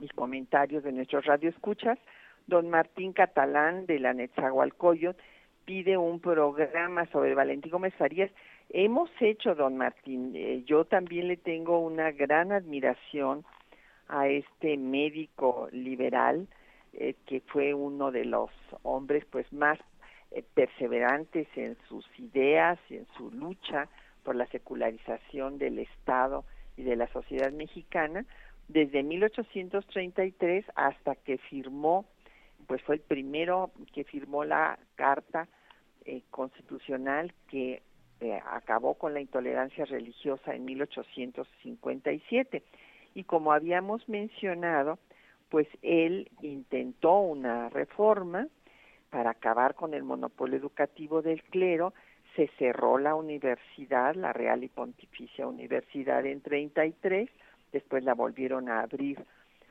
y 0.00 0.06
comentarios 0.10 0.84
de 0.84 0.92
nuestros 0.92 1.24
radioescuchas. 1.24 1.98
Don 2.46 2.70
Martín 2.70 3.12
Catalán 3.12 3.86
de 3.86 3.98
la 3.98 4.14
Netzahualcoyot 4.14 5.16
pide 5.64 5.96
un 5.96 6.20
programa 6.20 7.06
sobre 7.06 7.34
Valentín 7.34 7.72
Gómez 7.72 7.92
Farías. 7.96 8.30
Hemos 8.68 9.10
hecho, 9.18 9.56
don 9.56 9.76
Martín, 9.76 10.30
eh, 10.36 10.62
yo 10.64 10.84
también 10.84 11.26
le 11.26 11.38
tengo 11.38 11.80
una 11.80 12.12
gran 12.12 12.52
admiración 12.52 13.44
a 14.06 14.28
este 14.28 14.76
médico 14.76 15.70
liberal 15.72 16.46
eh, 16.92 17.16
que 17.26 17.40
fue 17.40 17.74
uno 17.74 18.12
de 18.12 18.26
los 18.26 18.50
hombres 18.84 19.24
pues 19.24 19.52
más 19.52 19.76
eh, 20.30 20.44
perseverantes 20.54 21.48
en 21.56 21.76
sus 21.88 22.06
ideas 22.16 22.78
en 22.90 23.08
su 23.16 23.28
lucha 23.32 23.88
por 24.22 24.36
la 24.36 24.46
secularización 24.46 25.58
del 25.58 25.78
Estado 25.78 26.44
y 26.76 26.82
de 26.82 26.96
la 26.96 27.08
sociedad 27.08 27.52
mexicana 27.52 28.24
desde 28.68 29.02
1833 29.02 30.64
hasta 30.74 31.14
que 31.16 31.38
firmó 31.38 32.06
pues 32.66 32.82
fue 32.82 32.96
el 32.96 33.00
primero 33.00 33.70
que 33.92 34.04
firmó 34.04 34.44
la 34.44 34.78
Carta 34.94 35.48
eh, 36.04 36.22
Constitucional 36.30 37.34
que 37.48 37.82
eh, 38.20 38.40
acabó 38.46 38.94
con 38.94 39.14
la 39.14 39.20
intolerancia 39.20 39.84
religiosa 39.84 40.54
en 40.54 40.64
1857. 40.64 42.62
Y 43.14 43.24
como 43.24 43.52
habíamos 43.52 44.08
mencionado, 44.08 44.98
pues 45.48 45.66
él 45.82 46.30
intentó 46.40 47.18
una 47.18 47.68
reforma 47.68 48.48
para 49.10 49.30
acabar 49.30 49.74
con 49.74 49.92
el 49.92 50.02
monopolio 50.02 50.56
educativo 50.56 51.20
del 51.20 51.42
clero, 51.42 51.92
se 52.36 52.48
cerró 52.58 52.98
la 52.98 53.14
universidad, 53.14 54.14
la 54.14 54.32
Real 54.32 54.64
y 54.64 54.68
Pontificia 54.68 55.46
Universidad 55.46 56.24
en 56.24 56.40
33, 56.40 57.28
después 57.72 58.04
la 58.04 58.14
volvieron 58.14 58.68
a 58.68 58.80
abrir 58.80 59.24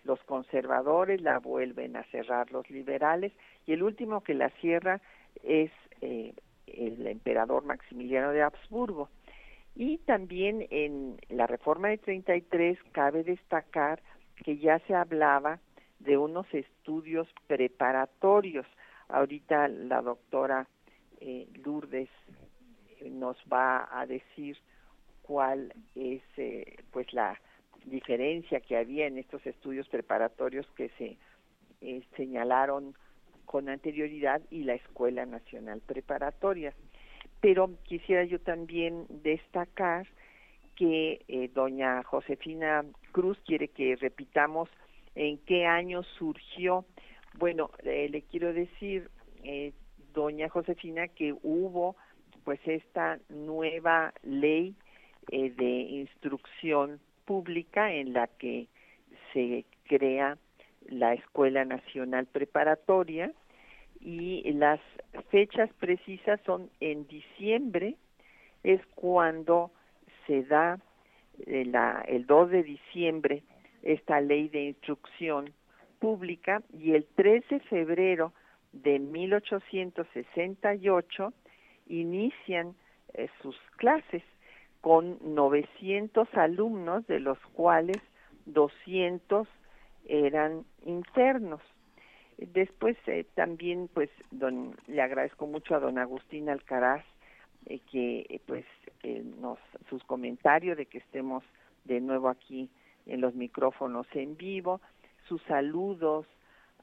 los 0.04 0.19
conservadores, 0.24 1.21
la 1.21 1.39
vuelven 1.39 1.95
a 1.95 2.04
cerrar 2.06 2.52
los 2.52 2.69
liberales 2.69 3.32
y 3.65 3.74
el 3.74 3.84
último 3.84 4.21
que 4.21 4.34
la 4.34 4.50
cierra 4.62 5.00
es 5.43 5.71
eh, 6.02 6.34
el 6.67 7.06
emperador 7.08 7.63
Maximiliano 7.65 8.32
de 8.32 8.41
Habsburgo. 8.41 9.10
Y 9.76 10.00
también 10.00 10.67
en 10.69 11.17
la 11.30 11.47
reforma 11.47 11.89
de 11.89 11.97
33 11.97 12.78
cabe 12.91 13.24
destacar 13.24 14.02
que 14.43 14.58
ya 14.58 14.80
se 14.80 14.95
hablaba 14.95 15.60
de 16.00 16.17
unos 16.17 16.52
estudios 16.54 17.28
preparatorios. 17.47 18.65
Ahorita 19.08 19.67
la 19.67 20.02
doctora 20.02 20.67
eh, 21.19 21.47
Lourdes 21.63 22.10
nos 23.09 23.37
va 23.51 23.87
a 23.91 24.05
decir 24.05 24.57
cuál 25.21 25.73
es 25.95 26.21
pues 26.91 27.11
la 27.13 27.39
diferencia 27.85 28.59
que 28.59 28.77
había 28.77 29.07
en 29.07 29.17
estos 29.17 29.45
estudios 29.45 29.87
preparatorios 29.89 30.67
que 30.75 30.89
se 30.97 31.17
eh, 31.81 32.03
señalaron 32.15 32.95
con 33.45 33.69
anterioridad 33.69 34.41
y 34.49 34.63
la 34.63 34.75
Escuela 34.75 35.25
Nacional 35.25 35.81
Preparatoria. 35.81 36.73
Pero 37.39 37.71
quisiera 37.83 38.23
yo 38.23 38.39
también 38.39 39.05
destacar 39.09 40.07
que 40.75 41.21
eh, 41.27 41.49
doña 41.53 42.03
Josefina 42.03 42.85
Cruz 43.11 43.37
quiere 43.45 43.67
que 43.69 43.95
repitamos 43.95 44.69
en 45.15 45.37
qué 45.39 45.65
año 45.65 46.03
surgió. 46.17 46.85
Bueno, 47.37 47.71
eh, 47.83 48.07
le 48.09 48.21
quiero 48.21 48.53
decir, 48.53 49.09
doña 50.13 50.49
Josefina, 50.49 51.07
que 51.07 51.33
hubo 51.41 51.95
pues 52.43 52.60
esta 52.65 53.19
nueva 53.30 54.13
ley 54.23 54.75
de 55.30 55.63
instrucción 55.63 56.99
pública 57.25 57.93
en 57.93 58.13
la 58.13 58.27
que 58.27 58.67
se 59.34 59.65
crea 59.86 60.38
la 60.89 61.13
Escuela 61.13 61.65
Nacional 61.65 62.25
Preparatoria 62.25 63.32
y 63.99 64.49
las 64.54 64.80
fechas 65.30 65.69
precisas 65.80 66.39
son 66.45 66.69
en 66.80 67.06
diciembre, 67.08 67.97
es 68.63 68.82
cuando 68.95 69.71
se 70.25 70.43
da 70.43 70.80
eh, 71.45 71.65
la, 71.65 72.04
el 72.08 72.25
2 72.25 72.49
de 72.49 72.63
diciembre 72.63 73.43
esta 73.84 74.21
ley 74.21 74.47
de 74.49 74.63
instrucción 74.65 75.54
pública 75.99 76.63
y 76.73 76.93
el 76.93 77.06
13 77.15 77.56
de 77.56 77.62
febrero 77.62 78.34
de 78.73 78.99
1868 78.99 81.34
inician 81.91 82.75
eh, 83.13 83.30
sus 83.41 83.56
clases 83.77 84.23
con 84.80 85.17
900 85.21 86.27
alumnos, 86.34 87.06
de 87.08 87.19
los 87.19 87.38
cuales 87.54 87.97
200 88.45 89.47
eran 90.06 90.65
internos. 90.86 91.62
Después 92.38 92.97
eh, 93.06 93.25
también 93.36 93.89
pues 93.93 94.10
don, 94.32 94.75
le 94.88 95.01
agradezco 95.01 95.45
mucho 95.45 95.75
a 95.75 95.80
don 95.80 95.99
Agustín 95.99 96.49
Alcaraz 96.49 97.06
eh, 97.67 97.80
que 97.91 98.41
pues 98.47 98.65
nos 99.39 99.60
sus 99.89 100.04
comentarios 100.06 100.77
de 100.77 100.86
que 100.86 100.99
estemos 100.99 101.43
de 101.86 101.99
nuevo 101.99 102.30
aquí 102.30 102.69
en 103.06 103.21
los 103.21 103.36
micrófonos 103.36 104.08
en 104.13 104.38
vivo, 104.38 104.80
sus 105.27 105.41
saludos 105.43 106.25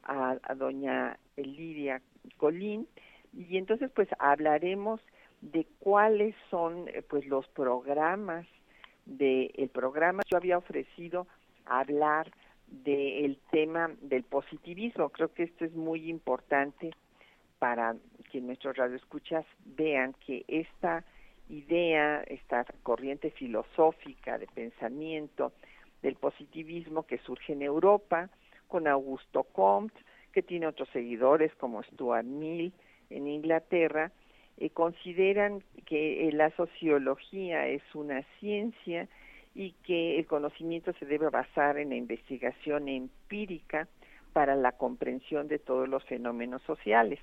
a, 0.03 0.37
a 0.43 0.55
doña 0.55 1.17
Lidia 1.35 2.01
Colín 2.37 2.87
y 3.33 3.57
entonces 3.57 3.91
pues 3.93 4.07
hablaremos 4.19 5.01
de 5.41 5.65
cuáles 5.79 6.35
son 6.49 6.87
eh, 6.89 7.01
pues 7.07 7.25
los 7.25 7.47
programas 7.49 8.45
del 9.05 9.51
el 9.55 9.69
programa. 9.69 10.23
Yo 10.29 10.37
había 10.37 10.57
ofrecido 10.57 11.27
hablar 11.65 12.31
del 12.67 13.39
tema 13.51 13.91
del 14.01 14.23
positivismo. 14.23 15.09
Creo 15.09 15.33
que 15.33 15.43
esto 15.43 15.65
es 15.65 15.73
muy 15.73 16.09
importante 16.09 16.91
para 17.57 17.95
que 18.31 18.41
nuestros 18.41 18.77
radioescuchas 18.77 19.45
vean 19.65 20.13
que 20.25 20.45
esta 20.47 21.03
idea 21.49 22.21
esta 22.27 22.63
corriente 22.83 23.31
filosófica 23.31 24.37
de 24.37 24.47
pensamiento 24.47 25.51
del 26.01 26.15
positivismo 26.15 27.03
que 27.03 27.17
surge 27.19 27.53
en 27.53 27.63
Europa 27.63 28.29
con 28.67 28.87
Augusto 28.87 29.43
Comte 29.43 29.99
que 30.31 30.43
tiene 30.43 30.67
otros 30.67 30.87
seguidores 30.89 31.53
como 31.55 31.81
Stuart 31.81 32.23
Mill 32.23 32.71
en 33.09 33.27
Inglaterra 33.27 34.11
eh, 34.57 34.69
consideran 34.71 35.63
que 35.85 36.27
eh, 36.27 36.31
la 36.33 36.49
sociología 36.51 37.67
es 37.67 37.83
una 37.93 38.23
ciencia 38.39 39.07
y 39.55 39.71
que 39.83 40.19
el 40.19 40.25
conocimiento 40.25 40.93
se 40.93 41.05
debe 41.05 41.29
basar 41.29 41.77
en 41.77 41.89
la 41.89 41.95
investigación 41.95 42.87
empírica 42.87 43.87
para 44.33 44.55
la 44.55 44.73
comprensión 44.73 45.47
de 45.47 45.59
todos 45.59 45.87
los 45.87 46.03
fenómenos 46.05 46.61
sociales. 46.63 47.19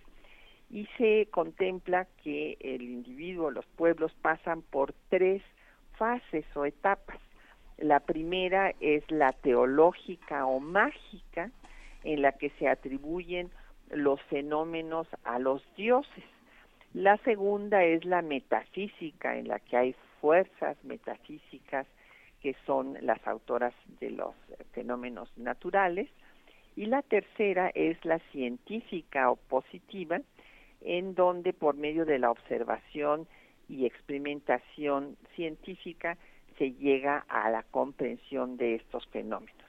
Y 0.70 0.86
se 0.98 1.28
contempla 1.30 2.08
que 2.24 2.56
el 2.60 2.82
individuo, 2.82 3.50
los 3.50 3.66
pueblos 3.66 4.12
pasan 4.20 4.62
por 4.62 4.92
tres 5.08 5.42
fases 5.96 6.44
o 6.56 6.64
etapas. 6.64 7.18
La 7.78 8.00
primera 8.00 8.74
es 8.80 9.08
la 9.10 9.32
teológica 9.32 10.46
o 10.46 10.58
mágica, 10.58 11.50
en 12.02 12.22
la 12.22 12.32
que 12.32 12.50
se 12.58 12.68
atribuyen 12.68 13.50
los 13.90 14.20
fenómenos 14.22 15.06
a 15.24 15.38
los 15.38 15.62
dioses 15.76 16.24
la 16.96 17.18
segunda 17.18 17.84
es 17.84 18.06
la 18.06 18.22
metafísica, 18.22 19.36
en 19.36 19.48
la 19.48 19.58
que 19.58 19.76
hay 19.76 19.94
fuerzas 20.22 20.82
metafísicas 20.82 21.86
que 22.40 22.56
son 22.64 22.96
las 23.02 23.24
autoras 23.26 23.74
de 24.00 24.12
los 24.12 24.34
fenómenos 24.72 25.28
naturales. 25.36 26.08
Y 26.74 26.86
la 26.86 27.02
tercera 27.02 27.70
es 27.74 28.02
la 28.06 28.18
científica 28.32 29.30
o 29.30 29.36
positiva, 29.36 30.22
en 30.80 31.14
donde 31.14 31.52
por 31.52 31.76
medio 31.76 32.06
de 32.06 32.18
la 32.18 32.30
observación 32.30 33.28
y 33.68 33.84
experimentación 33.84 35.18
científica 35.34 36.16
se 36.56 36.72
llega 36.72 37.26
a 37.28 37.50
la 37.50 37.62
comprensión 37.64 38.56
de 38.56 38.76
estos 38.76 39.06
fenómenos. 39.08 39.66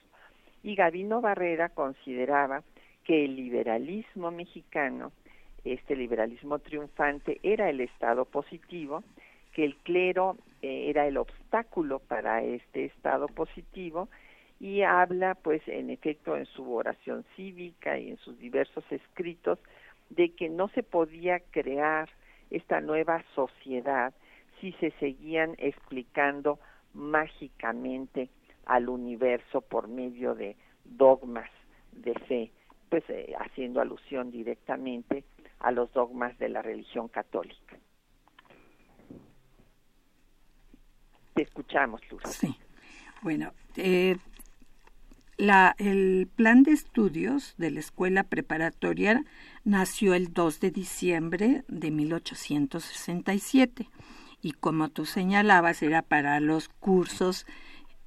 Y 0.62 0.76
Gavino 0.76 1.20
Barrera 1.20 1.68
consideraba 1.68 2.62
que 3.08 3.24
el 3.24 3.36
liberalismo 3.36 4.30
mexicano, 4.30 5.12
este 5.64 5.96
liberalismo 5.96 6.58
triunfante, 6.58 7.40
era 7.42 7.70
el 7.70 7.80
Estado 7.80 8.26
positivo, 8.26 9.02
que 9.54 9.64
el 9.64 9.76
clero 9.76 10.36
eh, 10.60 10.90
era 10.90 11.06
el 11.06 11.16
obstáculo 11.16 12.00
para 12.00 12.44
este 12.44 12.84
Estado 12.84 13.26
positivo 13.28 14.10
y 14.60 14.82
habla, 14.82 15.36
pues, 15.36 15.66
en 15.68 15.88
efecto, 15.88 16.36
en 16.36 16.44
su 16.44 16.70
oración 16.70 17.24
cívica 17.34 17.98
y 17.98 18.10
en 18.10 18.18
sus 18.18 18.38
diversos 18.38 18.84
escritos, 18.90 19.58
de 20.10 20.34
que 20.34 20.50
no 20.50 20.68
se 20.68 20.82
podía 20.82 21.40
crear 21.50 22.10
esta 22.50 22.82
nueva 22.82 23.24
sociedad 23.34 24.12
si 24.60 24.72
se 24.72 24.90
seguían 25.00 25.54
explicando 25.56 26.58
mágicamente 26.92 28.28
al 28.66 28.90
universo 28.90 29.62
por 29.62 29.88
medio 29.88 30.34
de 30.34 30.56
dogmas 30.84 31.50
de 31.92 32.12
fe, 32.14 32.50
pues 32.88 33.04
eh, 33.08 33.34
haciendo 33.38 33.80
alusión 33.80 34.30
directamente 34.30 35.24
a 35.60 35.70
los 35.70 35.92
dogmas 35.92 36.38
de 36.38 36.48
la 36.48 36.62
religión 36.62 37.08
católica. 37.08 37.76
Te 41.34 41.42
escuchamos, 41.42 42.00
Luz. 42.10 42.22
Sí. 42.24 42.56
Bueno, 43.22 43.52
eh, 43.76 44.16
la, 45.36 45.74
el 45.78 46.28
plan 46.34 46.62
de 46.62 46.72
estudios 46.72 47.54
de 47.58 47.70
la 47.70 47.80
escuela 47.80 48.24
preparatoria 48.24 49.24
nació 49.64 50.14
el 50.14 50.32
2 50.32 50.60
de 50.60 50.70
diciembre 50.70 51.64
de 51.68 51.90
1867 51.90 53.88
y 54.42 54.52
como 54.52 54.88
tú 54.88 55.04
señalabas 55.04 55.82
era 55.82 56.02
para 56.02 56.40
los 56.40 56.68
cursos 56.68 57.46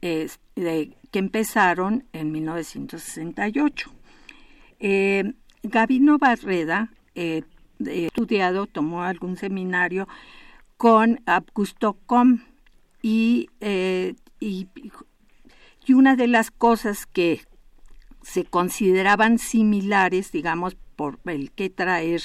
que 0.02 0.90
empezaron 1.14 2.06
en 2.14 2.32
1968. 2.32 3.92
Eh, 4.84 5.34
Gabino 5.62 6.18
Barreda 6.18 6.90
eh, 7.14 7.44
estudiado, 7.86 8.66
tomó 8.66 9.04
algún 9.04 9.38
seminario 9.38 10.08
con 10.76 11.22
Augusto 11.28 11.94
Com 12.08 12.40
y, 13.04 13.50
eh, 13.60 14.16
y, 14.40 14.68
y 15.86 15.94
una 15.94 16.16
de 16.16 16.26
las 16.26 16.50
cosas 16.50 17.06
que 17.06 17.42
se 18.24 18.44
consideraban 18.44 19.38
similares, 19.38 20.32
digamos, 20.32 20.76
por 20.96 21.20
el 21.26 21.52
que 21.52 21.70
traer 21.70 22.22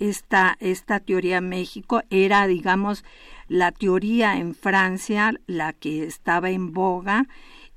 esta, 0.00 0.56
esta 0.58 0.98
teoría 0.98 1.38
a 1.38 1.40
México 1.40 2.02
era, 2.10 2.48
digamos, 2.48 3.04
la 3.46 3.70
teoría 3.70 4.36
en 4.36 4.56
Francia, 4.56 5.32
la 5.46 5.72
que 5.72 6.02
estaba 6.02 6.50
en 6.50 6.72
boga, 6.72 7.28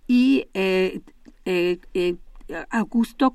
y 0.07 0.47
eh, 0.55 1.01
Augusto 2.69 3.31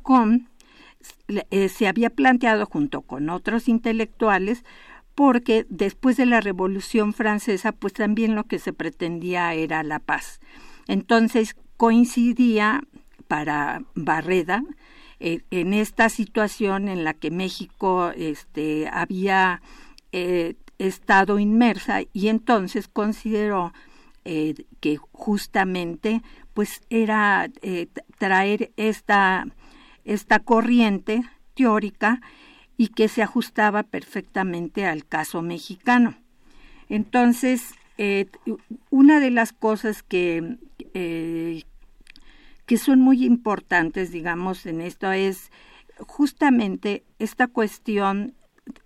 Comte 1.27 1.69
se 1.69 1.89
había 1.89 2.11
planteado 2.11 2.67
junto 2.67 3.03
con 3.03 3.31
otros 3.31 3.69
intelectuales 3.69 4.65
porque 5.15 5.67
después 5.69 6.17
de 6.17 6.27
la 6.27 6.41
Revolución 6.41 7.13
Francesa, 7.13 7.73
pues 7.73 7.93
también 7.93 8.35
lo 8.35 8.45
que 8.45 8.59
se 8.59 8.73
pretendía 8.73 9.53
era 9.55 9.83
la 9.83 9.99
paz. 9.99 10.41
Entonces 10.89 11.55
coincidía 11.77 12.83
para 13.29 13.83
Barreda 13.95 14.63
en 15.21 15.75
esta 15.75 16.09
situación 16.09 16.89
en 16.89 17.05
la 17.05 17.15
que 17.15 17.31
México 17.31 18.11
este, 18.17 18.89
había 18.93 19.63
estado 20.79 21.39
inmersa 21.39 22.01
y 22.13 22.29
entonces 22.29 22.89
consideró 22.89 23.73
eh, 24.25 24.55
que 24.81 24.99
justamente 25.13 26.23
pues 26.55 26.81
era 26.91 27.49
eh, 27.63 27.89
traer 28.19 28.73
esta, 28.77 29.47
esta 30.05 30.41
corriente 30.41 31.23
teórica 31.55 32.21
y 32.77 32.89
que 32.89 33.09
se 33.09 33.23
ajustaba 33.23 33.83
perfectamente 33.83 34.87
al 34.87 35.07
caso 35.07 35.43
mexicano. 35.43 36.17
Entonces, 36.89 37.75
eh, 37.99 38.27
una 38.91 39.21
de 39.21 39.31
las 39.31 39.53
cosas 39.53 40.03
que, 40.03 40.57
que 40.93 42.79
son 42.79 43.01
muy 43.01 43.25
importantes, 43.25 44.11
digamos, 44.13 44.67
en 44.67 44.81
esto 44.81 45.13
es 45.13 45.51
justamente 45.99 47.05
esta 47.19 47.47
cuestión 47.47 48.35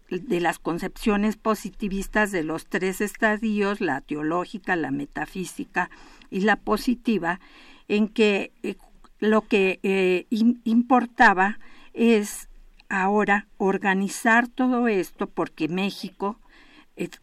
de 0.09 0.41
las 0.41 0.59
concepciones 0.59 1.37
positivistas 1.37 2.31
de 2.31 2.45
los 2.45 2.67
tres 2.67 3.01
estadios, 3.01 3.81
la 3.81 4.01
teológica, 4.01 4.77
la 4.77 4.91
metafísica 4.91 5.91
y 6.31 6.41
la 6.41 6.57
positiva, 6.57 7.41
en 7.89 8.09
que 8.09 8.53
eh, 8.63 8.77
lo 9.19 9.43
que 9.43 9.81
eh, 9.83 10.27
importaba 10.31 11.59
es 11.95 12.49
ahora 12.89 13.47
organizar 13.59 14.49
todo 14.49 14.89
esto 14.89 15.27
porque 15.27 15.69
México 15.69 16.39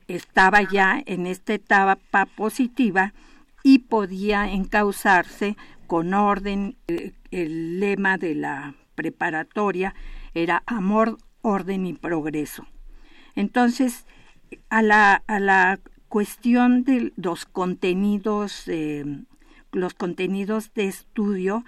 estaba 0.08 0.62
ya 0.62 1.02
en 1.06 1.26
esta 1.26 1.54
etapa 1.54 2.26
positiva 2.36 3.14
y 3.64 3.80
podía 3.80 4.52
encauzarse 4.52 5.58
con 5.88 6.14
orden. 6.14 6.76
Eh, 6.88 7.14
el 7.32 7.80
lema 7.80 8.18
de 8.18 8.36
la 8.36 8.76
preparatoria 8.94 9.96
era 10.36 10.62
amor, 10.68 11.18
orden 11.42 11.88
y 11.88 11.94
progreso. 11.94 12.68
Entonces, 13.36 14.06
a 14.70 14.84
la, 14.84 15.24
a 15.26 15.40
la 15.40 15.80
cuestión 16.10 16.84
de 16.84 17.12
los 17.16 17.46
contenidos, 17.46 18.68
eh, 18.68 19.04
los 19.72 19.96
contenidos 19.96 20.72
de 20.76 20.88
estudio, 20.88 21.66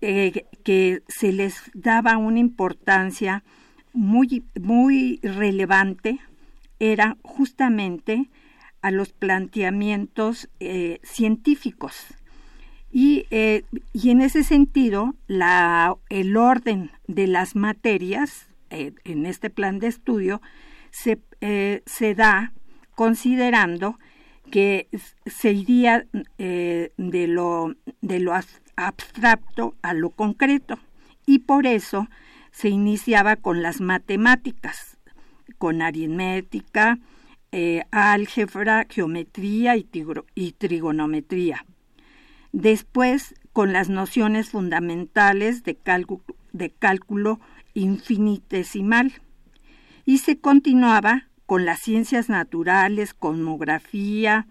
eh, 0.00 0.46
que 0.62 1.02
se 1.08 1.32
les 1.32 1.70
daba 1.74 2.16
una 2.16 2.38
importancia 2.38 3.44
muy, 3.92 4.44
muy 4.60 5.20
relevante, 5.22 6.18
era 6.78 7.16
justamente 7.22 8.28
a 8.82 8.90
los 8.90 9.12
planteamientos 9.12 10.48
eh, 10.60 11.00
científicos. 11.02 12.06
Y, 12.90 13.26
y, 13.92 14.10
en 14.10 14.20
ese 14.20 14.44
sentido, 14.44 15.16
la, 15.26 15.96
el 16.10 16.36
orden 16.36 16.92
de 17.08 17.26
las 17.26 17.56
materias 17.56 18.46
eh, 18.74 18.92
en 19.04 19.24
este 19.24 19.50
plan 19.50 19.78
de 19.78 19.86
estudio 19.86 20.42
se, 20.90 21.20
eh, 21.40 21.82
se 21.86 22.16
da 22.16 22.52
considerando 22.96 24.00
que 24.50 24.88
se 25.26 25.52
iría 25.52 26.06
eh, 26.38 26.90
de, 26.96 27.28
lo, 27.28 27.76
de 28.00 28.18
lo 28.18 28.32
abstracto 28.76 29.74
a 29.82 29.94
lo 29.94 30.10
concreto 30.10 30.78
y 31.26 31.40
por 31.40 31.66
eso 31.66 32.08
se 32.50 32.68
iniciaba 32.68 33.36
con 33.36 33.62
las 33.62 33.80
matemáticas, 33.80 34.98
con 35.58 35.82
aritmética, 35.82 36.98
álgebra, 37.90 38.86
geometría 38.88 39.76
y, 39.76 40.52
trigonometría. 40.52 41.64
Después 42.52 43.34
con 43.52 43.72
las 43.72 43.88
nociones 43.88 44.50
fundamentales 44.50 45.62
de, 45.62 45.78
de 46.52 46.70
cálculo 46.70 47.40
infinitesimal 47.74 49.12
y 50.04 50.18
se 50.18 50.38
continuaba 50.38 51.28
con 51.46 51.64
las 51.64 51.80
ciencias 51.80 52.28
naturales, 52.28 53.14
cosmografía, 53.14 54.46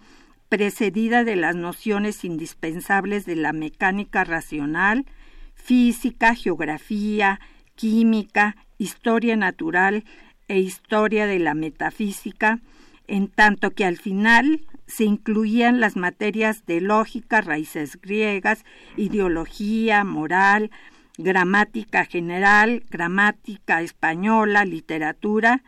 precedida 0.54 1.24
de 1.24 1.36
las 1.36 1.56
nociones 1.56 2.24
indispensables 2.24 3.26
de 3.26 3.36
la 3.36 3.54
mecánica 3.54 4.24
racional, 4.24 5.08
física, 5.56 6.36
geografía, 6.36 7.40
química, 7.74 8.56
historia 8.78 9.36
natural 9.36 10.04
e 10.48 10.60
historia 10.60 11.26
de 11.26 11.40
la 11.40 11.56
metafísica, 11.56 12.60
en 13.08 13.30
tanto 13.30 13.72
que 13.72 13.84
al 13.84 13.98
final 13.98 14.62
se 14.86 15.06
incluían 15.06 15.80
las 15.80 15.96
materias 15.96 16.68
de 16.68 16.82
lógica, 16.82 17.42
raíces 17.42 18.00
griegas, 18.00 18.64
ideología, 18.96 20.04
moral, 20.04 20.70
gramática 21.18 22.06
general, 22.06 22.84
gramática 22.92 23.82
española, 23.82 24.66
literatura, 24.66 25.64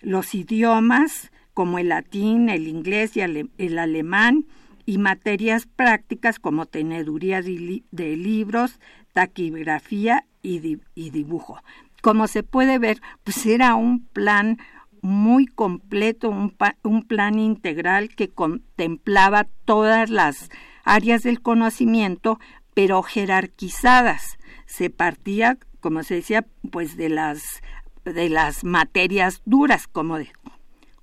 los 0.00 0.34
idiomas 0.34 1.30
como 1.56 1.78
el 1.78 1.88
latín, 1.88 2.50
el 2.50 2.68
inglés 2.68 3.16
y 3.16 3.22
el 3.22 3.78
alemán, 3.78 4.44
y 4.84 4.98
materias 4.98 5.66
prácticas 5.66 6.38
como 6.38 6.66
teneduría 6.66 7.40
de, 7.40 8.16
libros, 8.16 8.78
taquigrafía 9.14 10.26
y, 10.42 10.58
dibujo. 10.94 11.62
Como 12.02 12.28
se 12.28 12.42
puede 12.42 12.78
ver, 12.78 13.00
pues 13.24 13.46
era 13.46 13.74
un 13.74 14.04
plan 14.04 14.58
muy 15.00 15.46
completo, 15.46 16.28
un, 16.28 16.54
un 16.82 17.02
plan 17.02 17.38
integral 17.38 18.10
que 18.10 18.28
contemplaba 18.28 19.48
todas 19.64 20.10
las 20.10 20.50
áreas 20.84 21.22
del 21.22 21.40
conocimiento, 21.40 22.38
pero 22.74 23.02
jerarquizadas 23.02 24.36
se 24.66 24.90
partía, 24.90 25.56
como 25.80 26.02
se 26.02 26.16
decía, 26.16 26.46
pues 26.70 26.98
de 26.98 27.08
las 27.08 27.62
de 28.04 28.28
las 28.28 28.62
materias 28.62 29.42
duras, 29.46 29.88
como, 29.88 30.18
de, 30.18 30.28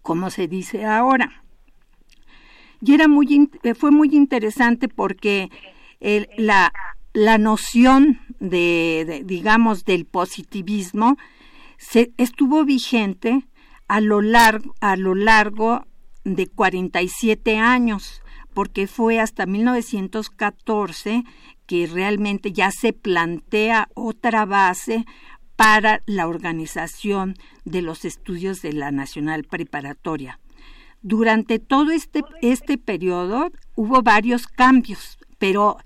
como 0.04 0.30
se 0.30 0.48
dice 0.48 0.86
ahora. 0.86 1.44
Y 2.80 2.94
era 2.94 3.08
muy, 3.08 3.50
fue 3.76 3.89
muy 3.89 4.10
interesante 4.13 4.88
porque 4.88 5.50
el, 6.00 6.30
la, 6.38 6.72
la 7.13 7.38
noción 7.38 8.20
de, 8.39 9.24
digamos, 9.26 9.86
del 9.86 10.06
positivismo 10.06 11.18
se, 11.78 12.12
estuvo 12.18 12.66
vigente 12.66 13.48
a 13.88 14.02
lo 14.02 14.22
largo, 14.22 14.76
a 14.82 14.96
lo 14.98 15.16
largo 15.16 15.86
de 16.24 16.48
47 16.48 17.58
años, 17.58 18.22
porque 18.54 18.88
fue 18.88 19.20
hasta 19.20 19.46
1914 19.46 21.24
que 21.66 21.88
realmente 21.88 22.52
ya 22.52 22.72
se 22.72 22.94
plantea 22.94 23.89
otra 23.94 24.46
base 24.46 25.06
para 25.56 26.02
la 26.06 26.28
organización 26.28 27.36
de 27.66 27.82
los 27.82 28.06
estudios 28.06 28.62
de 28.62 28.74
la 28.74 28.92
Nacional 28.92 29.44
Preparatoria. 29.44 30.39
Durante 31.02 31.60
todo 31.60 31.92
este, 31.92 32.22
este 32.42 32.78
periodo 32.78 33.52
hubo 33.76 34.02
varios 34.02 34.48
cambios, 34.48 35.18
pero 35.38 35.78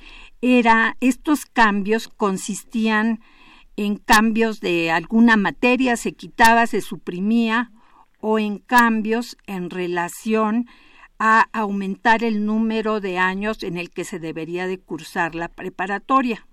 era, 0.41 0.95
estos 1.01 1.45
cambios 1.45 2.07
consistían 2.07 3.19
en 3.75 3.97
cambios 3.97 4.59
de 4.59 4.91
alguna 4.91 5.37
materia, 5.37 5.97
se 5.97 6.13
quitaba, 6.13 6.67
se 6.67 6.81
suprimía, 6.81 7.71
o 8.19 8.39
en 8.39 8.57
cambios 8.57 9.37
en 9.45 9.69
relación 9.69 10.67
a 11.19 11.47
aumentar 11.53 12.23
el 12.23 12.45
número 12.45 12.99
de 12.99 13.17
años 13.17 13.63
en 13.63 13.77
el 13.77 13.89
que 13.89 14.03
se 14.03 14.19
debería 14.19 14.67
de 14.67 14.79
cursar 14.79 15.35
la 15.35 15.47
preparatoria. 15.49 16.46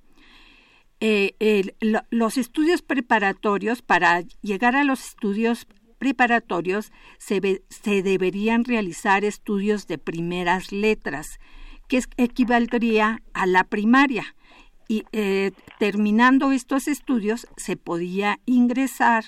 Eh, 1.01 1.75
los 2.11 2.39
estudios 2.39 2.83
preparatorios, 2.83 3.83
para 3.83 4.23
llegar 4.43 4.77
a 4.77 4.85
los 4.85 5.05
estudios 5.05 5.67
preparatorios, 5.99 6.93
se, 7.19 7.63
se 7.69 8.03
deberían 8.03 8.65
realizar 8.65 9.25
estudios 9.25 9.87
de 9.87 9.99
primeras 9.99 10.73
letras, 10.73 11.39
que 11.89 12.03
equivaldría 12.17 13.23
a 13.33 13.47
la 13.47 13.65
primaria. 13.65 14.35
Y 14.89 15.05
eh, 15.13 15.53
terminando 15.79 16.51
estos 16.53 16.89
estudios, 16.89 17.47
se 17.57 17.77
podía 17.77 18.41
ingresar 18.47 19.27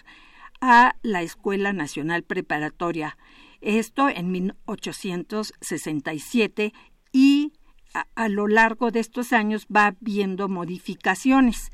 a 0.61 0.97
la 1.03 1.23
Escuela 1.23 1.73
Nacional 1.73 2.23
Preparatoria. 2.23 3.17
Esto 3.61 4.09
en 4.09 4.33
1867 4.33 6.73
y 7.13 7.53
a, 8.15 8.29
lo 8.29 8.49
largo 8.49 8.91
de 8.91 9.01
estos 9.01 9.33
años 9.33 9.67
va 9.75 9.95
viendo 10.01 10.49
modificaciones. 10.49 11.73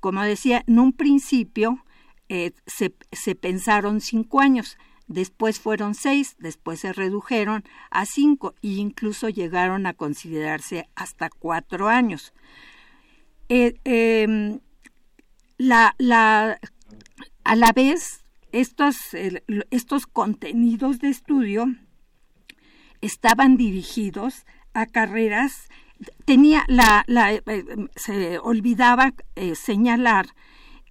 Como 0.00 0.22
decía, 0.22 0.64
en 0.66 0.78
un 0.78 0.92
principio 0.92 1.84
eh, 2.28 2.52
se, 2.66 3.34
pensaron 3.34 4.00
cinco 4.00 4.40
años, 4.40 4.78
después 5.06 5.60
fueron 5.60 5.94
seis, 5.94 6.36
después 6.38 6.80
se 6.80 6.92
redujeron 6.92 7.64
a 7.90 8.06
cinco 8.06 8.54
e 8.62 8.68
incluso 8.68 9.28
llegaron 9.28 9.86
a 9.86 9.94
considerarse 9.94 10.88
hasta 10.94 11.28
cuatro 11.28 11.88
años. 11.88 12.32
Eh, 13.48 13.74
em, 13.84 14.60
la, 15.58 15.94
la, 15.98 16.58
a 17.44 17.56
la 17.56 17.72
vez, 17.72 18.24
estos, 18.52 18.96
estos 19.70 20.06
contenidos 20.06 21.00
de 21.00 21.08
estudio 21.08 21.66
estaban 23.00 23.56
dirigidos 23.56 24.44
a 24.74 24.86
carreras 24.86 25.68
tenía 26.24 26.64
la, 26.68 27.04
la 27.06 27.32
eh, 27.32 27.42
se 27.96 28.38
olvidaba 28.38 29.12
eh, 29.36 29.54
señalar 29.54 30.26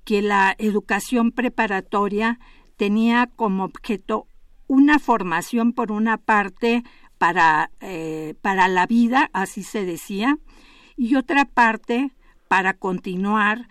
que 0.04 0.22
la 0.22 0.56
educación 0.58 1.32
preparatoria 1.32 2.40
tenía 2.78 3.30
como 3.36 3.66
objeto 3.66 4.28
una 4.68 5.00
formación 5.00 5.74
por 5.74 5.92
una 5.92 6.18
parte 6.18 6.84
para, 7.18 7.72
eh, 7.82 8.36
para 8.42 8.68
la 8.68 8.86
vida, 8.88 9.30
así 9.34 9.64
se 9.64 9.84
decía, 9.84 10.38
y 10.96 11.16
otra 11.16 11.46
parte 11.46 12.12
para 12.48 12.74
continuar 12.74 13.68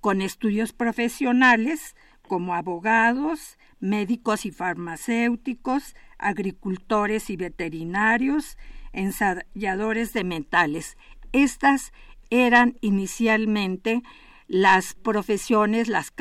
con 0.00 0.20
estudios 0.20 0.72
profesionales 0.72 1.96
como 2.28 2.54
abogados, 2.54 3.58
médicos 3.80 4.46
y 4.46 4.50
farmacéuticos, 4.50 5.96
agricultores 6.18 7.30
y 7.30 7.36
veterinarios, 7.36 8.56
ensayadores 8.94 10.12
de 10.12 10.24
metales. 10.24 10.96
Estas 11.32 11.92
eran 12.30 12.76
inicialmente 12.80 14.02
las 14.46 14.94
profesiones, 14.94 15.88
las, 15.88 16.12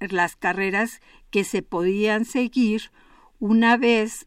las 0.00 0.36
carreras 0.36 1.00
que 1.30 1.44
se 1.44 1.62
podían 1.62 2.24
seguir 2.24 2.90
una 3.38 3.76
vez 3.76 4.26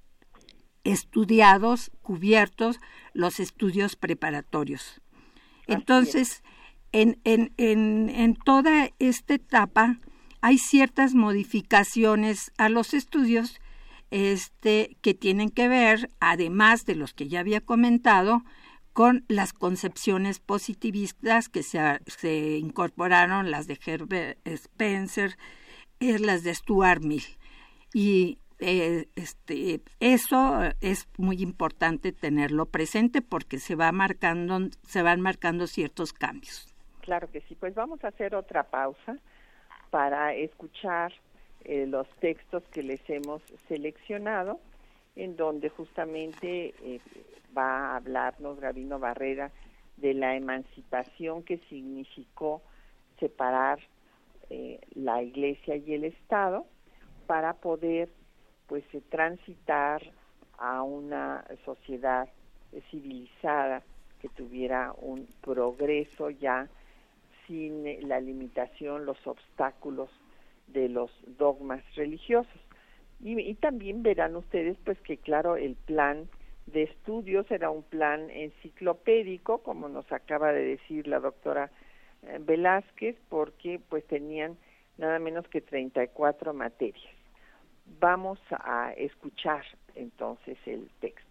estudiados, 0.83 1.91
cubiertos 2.01 2.79
los 3.13 3.39
estudios 3.39 3.95
preparatorios. 3.95 5.01
Entonces, 5.67 6.43
en, 6.91 7.19
en, 7.23 7.53
en, 7.57 8.09
en, 8.09 8.35
toda 8.35 8.89
esta 8.97 9.35
etapa 9.35 9.99
hay 10.41 10.57
ciertas 10.57 11.13
modificaciones 11.13 12.51
a 12.57 12.69
los 12.69 12.93
estudios 12.93 13.59
este, 14.11 14.97
que 15.01 15.13
tienen 15.13 15.49
que 15.49 15.67
ver, 15.67 16.09
además 16.19 16.85
de 16.85 16.95
los 16.95 17.13
que 17.13 17.27
ya 17.27 17.39
había 17.39 17.61
comentado, 17.61 18.43
con 18.93 19.23
las 19.27 19.53
concepciones 19.53 20.39
positivistas 20.39 21.47
que 21.47 21.63
se, 21.63 22.57
incorporaron, 22.57 23.51
las 23.51 23.67
de 23.67 23.79
Herbert 23.85 24.39
Spencer, 24.45 25.37
es 25.99 26.21
las 26.21 26.43
de 26.43 26.53
Stuart 26.53 27.01
Mill. 27.01 27.23
Y 27.93 28.39
eh, 28.59 29.07
este, 29.15 29.81
eso 29.99 30.63
es 30.81 31.07
muy 31.17 31.41
importante 31.41 32.11
tenerlo 32.11 32.65
presente 32.65 33.21
porque 33.21 33.59
se 33.59 33.75
va 33.75 33.91
marcando, 33.91 34.69
se 34.83 35.01
van 35.01 35.21
marcando 35.21 35.67
ciertos 35.67 36.11
cambios. 36.11 36.67
Claro 37.01 37.31
que 37.31 37.41
sí, 37.41 37.55
pues 37.55 37.73
vamos 37.75 38.03
a 38.03 38.09
hacer 38.09 38.35
otra 38.35 38.63
pausa 38.63 39.17
para 39.89 40.33
escuchar 40.33 41.13
eh, 41.65 41.85
los 41.85 42.07
textos 42.19 42.63
que 42.71 42.83
les 42.83 43.01
hemos 43.09 43.41
seleccionado, 43.67 44.59
en 45.15 45.35
donde 45.35 45.69
justamente 45.69 46.73
eh, 46.81 46.99
va 47.57 47.91
a 47.91 47.95
hablarnos 47.97 48.59
Gravino 48.59 48.99
Barrera 48.99 49.51
de 49.97 50.13
la 50.13 50.35
emancipación 50.35 51.43
que 51.43 51.57
significó 51.69 52.61
separar 53.19 53.79
eh, 54.49 54.79
la 54.95 55.21
Iglesia 55.21 55.75
y 55.75 55.93
el 55.93 56.05
Estado 56.05 56.65
para 57.27 57.53
poder 57.53 58.09
pues 58.67 58.83
transitar 59.09 60.01
a 60.57 60.83
una 60.83 61.45
sociedad 61.65 62.29
civilizada 62.89 63.83
que 64.21 64.29
tuviera 64.29 64.93
un 65.01 65.27
progreso 65.41 66.29
ya 66.29 66.67
sin 67.47 68.07
la 68.07 68.19
limitación, 68.19 69.05
los 69.05 69.25
obstáculos 69.25 70.09
de 70.73 70.89
los 70.89 71.11
dogmas 71.37 71.83
religiosos. 71.95 72.59
Y, 73.21 73.53
también 73.55 74.01
verán 74.01 74.35
ustedes 74.35 74.77
pues 74.85 74.99
que 75.01 75.17
claro 75.17 75.57
el 75.57 75.75
plan 75.75 76.29
de 76.67 76.83
estudios 76.83 77.49
era 77.51 77.69
un 77.69 77.83
plan 77.83 78.29
enciclopédico, 78.29 79.57
como 79.59 79.89
nos 79.89 80.09
acaba 80.11 80.53
de 80.53 80.63
decir 80.63 81.07
la 81.07 81.19
doctora 81.19 81.69
eh, 82.23 82.37
Velázquez, 82.39 83.17
porque 83.27 83.81
pues 83.89 84.05
tenían 84.07 84.57
nada 84.97 85.19
menos 85.19 85.47
que 85.49 85.61
34 85.61 86.53
materias. 86.53 87.13
Vamos 87.99 88.39
a 88.51 88.93
escuchar 88.95 89.65
entonces 89.95 90.57
el 90.65 90.89
texto. 91.01 91.28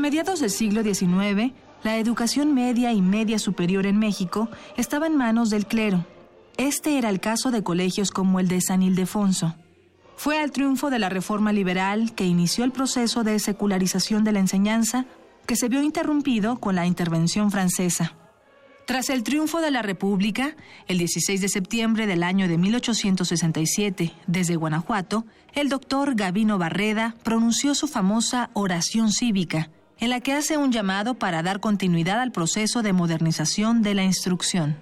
Mediados 0.00 0.40
del 0.40 0.50
siglo 0.50 0.82
XIX, 0.82 1.52
la 1.82 1.96
educación 1.98 2.54
media 2.54 2.92
y 2.92 3.00
media 3.00 3.38
superior 3.38 3.86
en 3.86 3.98
México 3.98 4.48
estaba 4.76 5.06
en 5.06 5.16
manos 5.16 5.50
del 5.50 5.66
clero. 5.66 6.04
Este 6.56 6.98
era 6.98 7.08
el 7.08 7.20
caso 7.20 7.50
de 7.50 7.62
colegios 7.62 8.10
como 8.10 8.40
el 8.40 8.48
de 8.48 8.60
San 8.60 8.82
Ildefonso. 8.82 9.54
Fue 10.16 10.38
al 10.38 10.50
triunfo 10.50 10.90
de 10.90 10.98
la 10.98 11.08
reforma 11.08 11.52
liberal 11.52 12.14
que 12.14 12.26
inició 12.26 12.64
el 12.64 12.72
proceso 12.72 13.24
de 13.24 13.38
secularización 13.38 14.24
de 14.24 14.32
la 14.32 14.40
enseñanza, 14.40 15.06
que 15.46 15.56
se 15.56 15.68
vio 15.68 15.82
interrumpido 15.82 16.60
con 16.60 16.74
la 16.74 16.86
intervención 16.86 17.50
francesa. 17.50 18.14
Tras 18.86 19.08
el 19.08 19.22
triunfo 19.22 19.60
de 19.60 19.70
la 19.70 19.82
República, 19.82 20.56
el 20.88 20.98
16 20.98 21.40
de 21.40 21.48
septiembre 21.48 22.06
del 22.06 22.22
año 22.22 22.48
de 22.48 22.58
1867, 22.58 24.12
desde 24.26 24.56
Guanajuato, 24.56 25.24
el 25.54 25.68
doctor 25.68 26.14
Gavino 26.14 26.58
Barreda 26.58 27.14
pronunció 27.22 27.74
su 27.74 27.86
famosa 27.86 28.50
oración 28.52 29.12
cívica, 29.12 29.70
en 30.00 30.10
la 30.10 30.20
que 30.20 30.32
hace 30.32 30.56
un 30.56 30.72
llamado 30.72 31.14
para 31.14 31.42
dar 31.42 31.60
continuidad 31.60 32.20
al 32.20 32.32
proceso 32.32 32.82
de 32.82 32.92
modernización 32.92 33.82
de 33.82 33.94
la 33.94 34.02
instrucción. 34.02 34.76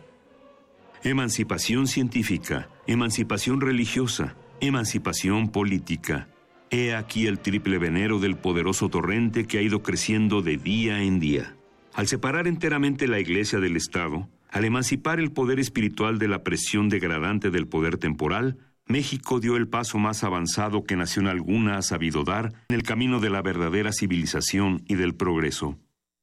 Emancipación 1.02 1.86
científica, 1.86 2.68
emancipación 2.86 3.60
religiosa, 3.60 4.36
emancipación 4.60 5.48
política. 5.48 6.28
He 6.70 6.94
aquí 6.94 7.26
el 7.26 7.38
triple 7.38 7.78
venero 7.78 8.18
del 8.18 8.36
poderoso 8.36 8.88
torrente 8.88 9.46
que 9.46 9.58
ha 9.58 9.62
ido 9.62 9.82
creciendo 9.82 10.42
de 10.42 10.56
día 10.56 11.02
en 11.02 11.18
día. 11.20 11.56
Al 11.94 12.06
separar 12.06 12.46
enteramente 12.46 13.08
la 13.08 13.20
Iglesia 13.20 13.58
del 13.58 13.76
Estado, 13.76 14.28
al 14.50 14.64
emancipar 14.64 15.18
el 15.18 15.32
poder 15.32 15.58
espiritual 15.58 16.18
de 16.18 16.28
la 16.28 16.42
presión 16.42 16.88
degradante 16.88 17.50
del 17.50 17.66
poder 17.66 17.98
temporal, 17.98 18.58
México 18.88 19.38
dio 19.38 19.56
el 19.56 19.68
paso 19.68 19.98
más 19.98 20.24
avanzado 20.24 20.84
que 20.84 20.96
nación 20.96 21.26
alguna 21.26 21.76
ha 21.76 21.82
sabido 21.82 22.24
dar 22.24 22.54
en 22.70 22.76
el 22.76 22.82
camino 22.82 23.20
de 23.20 23.28
la 23.28 23.42
verdadera 23.42 23.92
civilización 23.92 24.82
y 24.88 24.94
del 24.94 25.14
progreso. 25.14 25.78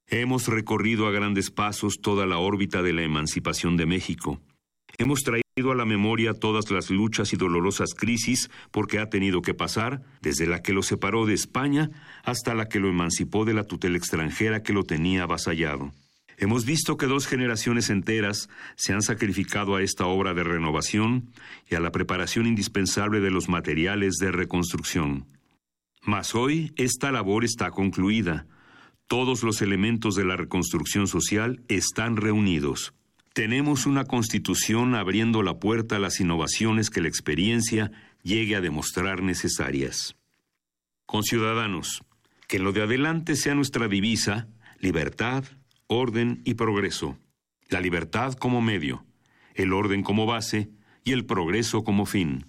Hemos 0.07 0.47
recorrido 0.47 1.05
a 1.05 1.11
grandes 1.11 1.51
pasos 1.51 2.01
toda 2.01 2.26
la 2.26 2.39
órbita 2.39 2.82
de 2.82 2.93
la 2.93 3.03
emancipación 3.03 3.78
de 3.78 3.86
México. 3.86 4.41
Hemos 4.97 5.22
traído 5.22 5.72
a 5.72 5.76
la 5.76 5.86
memoria 5.86 6.34
todas 6.34 6.72
las 6.72 6.89
luchas 6.89 7.34
y 7.34 7.38
dolorosas 7.38 7.93
crisis 7.93 8.49
porque 8.72 8.97
ha 8.97 9.11
tenido 9.11 9.43
que 9.43 9.53
pasar, 9.53 10.01
desde 10.22 10.47
la 10.47 10.63
que 10.63 10.74
lo 10.74 10.82
separó 10.82 11.28
de 11.28 11.36
España 11.36 11.91
hasta 12.24 12.55
la 12.55 12.68
que 12.68 12.80
lo 12.80 12.89
emancipó 12.89 13.45
de 13.45 13.53
la 13.53 13.66
tutela 13.66 13.97
extranjera 13.97 14.63
que 14.63 14.74
lo 14.74 14.86
tenía 14.86 15.24
avasallado. 15.24 15.91
Hemos 16.38 16.65
visto 16.65 16.97
que 16.97 17.05
dos 17.05 17.27
generaciones 17.27 17.89
enteras 17.89 18.49
se 18.75 18.93
han 18.93 19.01
sacrificado 19.01 19.75
a 19.75 19.81
esta 19.81 20.05
obra 20.05 20.33
de 20.33 20.43
renovación 20.43 21.31
y 21.69 21.75
a 21.75 21.79
la 21.79 21.91
preparación 21.91 22.45
indispensable 22.45 23.21
de 23.21 23.31
los 23.31 23.47
materiales 23.47 24.15
de 24.15 24.31
reconstrucción. 24.31 25.27
Mas 26.01 26.36
hoy 26.36 26.73
esta 26.75 27.11
labor 27.11 27.45
está 27.45 27.71
concluida. 27.71 28.47
Todos 29.07 29.43
los 29.43 29.61
elementos 29.61 30.15
de 30.15 30.25
la 30.25 30.36
reconstrucción 30.36 31.07
social 31.07 31.63
están 31.67 32.17
reunidos. 32.17 32.93
Tenemos 33.33 33.86
una 33.86 34.05
constitución 34.05 34.95
abriendo 34.95 35.43
la 35.43 35.59
puerta 35.59 35.97
a 35.97 35.99
las 35.99 36.19
innovaciones 36.19 36.89
que 36.89 37.01
la 37.01 37.07
experiencia 37.07 37.91
llegue 38.23 38.55
a 38.55 38.61
demostrar 38.61 39.21
necesarias. 39.23 40.15
Conciudadanos, 41.05 42.01
que 42.47 42.59
lo 42.59 42.71
de 42.71 42.83
adelante 42.83 43.36
sea 43.36 43.55
nuestra 43.55 43.88
divisa 43.88 44.47
libertad, 44.79 45.43
orden 45.88 46.41
y 46.45 46.55
progreso, 46.55 47.17
la 47.69 47.81
libertad 47.81 48.33
como 48.33 48.61
medio, 48.61 49.05
el 49.53 49.73
orden 49.73 50.03
como 50.03 50.25
base 50.25 50.69
y 51.03 51.11
el 51.11 51.25
progreso 51.25 51.83
como 51.83 52.05
fin. 52.05 52.47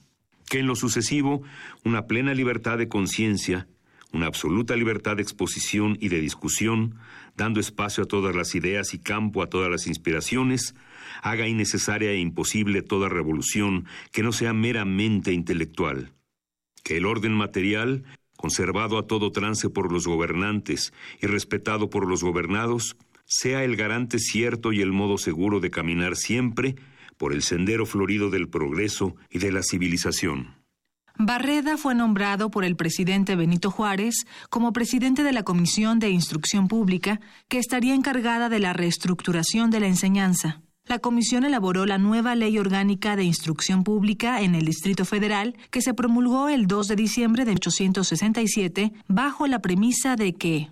Que 0.48 0.60
en 0.60 0.66
lo 0.66 0.76
sucesivo 0.76 1.42
una 1.84 2.06
plena 2.06 2.32
libertad 2.34 2.78
de 2.78 2.88
conciencia, 2.88 3.68
una 4.12 4.26
absoluta 4.26 4.76
libertad 4.76 5.16
de 5.16 5.22
exposición 5.22 5.98
y 6.00 6.08
de 6.08 6.20
discusión, 6.20 6.96
dando 7.36 7.60
espacio 7.60 8.04
a 8.04 8.06
todas 8.06 8.34
las 8.34 8.54
ideas 8.54 8.94
y 8.94 8.98
campo 8.98 9.42
a 9.42 9.48
todas 9.48 9.70
las 9.70 9.86
inspiraciones, 9.86 10.74
haga 11.22 11.46
innecesaria 11.46 12.12
e 12.12 12.18
imposible 12.18 12.82
toda 12.82 13.08
revolución 13.08 13.86
que 14.12 14.22
no 14.22 14.32
sea 14.32 14.54
meramente 14.54 15.32
intelectual. 15.32 16.12
Que 16.82 16.96
el 16.96 17.04
orden 17.04 17.34
material, 17.34 18.04
conservado 18.36 18.98
a 18.98 19.06
todo 19.06 19.32
trance 19.32 19.68
por 19.68 19.92
los 19.92 20.06
gobernantes 20.06 20.92
y 21.20 21.26
respetado 21.26 21.90
por 21.90 22.06
los 22.08 22.22
gobernados, 22.22 22.96
sea 23.26 23.64
el 23.64 23.76
garante 23.76 24.18
cierto 24.18 24.72
y 24.72 24.80
el 24.80 24.92
modo 24.92 25.18
seguro 25.18 25.60
de 25.60 25.70
caminar 25.70 26.16
siempre 26.16 26.76
por 27.16 27.32
el 27.32 27.42
sendero 27.42 27.86
florido 27.86 28.30
del 28.30 28.48
progreso 28.48 29.16
y 29.30 29.38
de 29.38 29.52
la 29.52 29.62
civilización. 29.62 30.54
Barreda 31.18 31.78
fue 31.78 31.94
nombrado 31.94 32.50
por 32.50 32.64
el 32.64 32.76
presidente 32.76 33.36
Benito 33.36 33.70
Juárez 33.70 34.26
como 34.50 34.72
presidente 34.72 35.22
de 35.22 35.32
la 35.32 35.44
Comisión 35.44 35.98
de 35.98 36.10
Instrucción 36.10 36.68
Pública, 36.68 37.20
que 37.48 37.58
estaría 37.58 37.94
encargada 37.94 38.50
de 38.50 38.60
la 38.60 38.74
reestructuración 38.74 39.70
de 39.70 39.80
la 39.80 39.86
enseñanza. 39.86 40.60
La 40.84 40.98
comisión 41.00 41.44
elaboró 41.44 41.84
la 41.84 41.98
nueva 41.98 42.36
Ley 42.36 42.58
Orgánica 42.58 43.16
de 43.16 43.24
Instrucción 43.24 43.82
Pública 43.82 44.42
en 44.42 44.54
el 44.54 44.66
Distrito 44.66 45.04
Federal, 45.04 45.56
que 45.70 45.82
se 45.82 45.94
promulgó 45.94 46.48
el 46.48 46.66
2 46.66 46.86
de 46.88 46.96
diciembre 46.96 47.44
de 47.44 47.52
1867, 47.52 48.92
bajo 49.08 49.48
la 49.48 49.60
premisa 49.60 50.14
de 50.14 50.34
que 50.34 50.68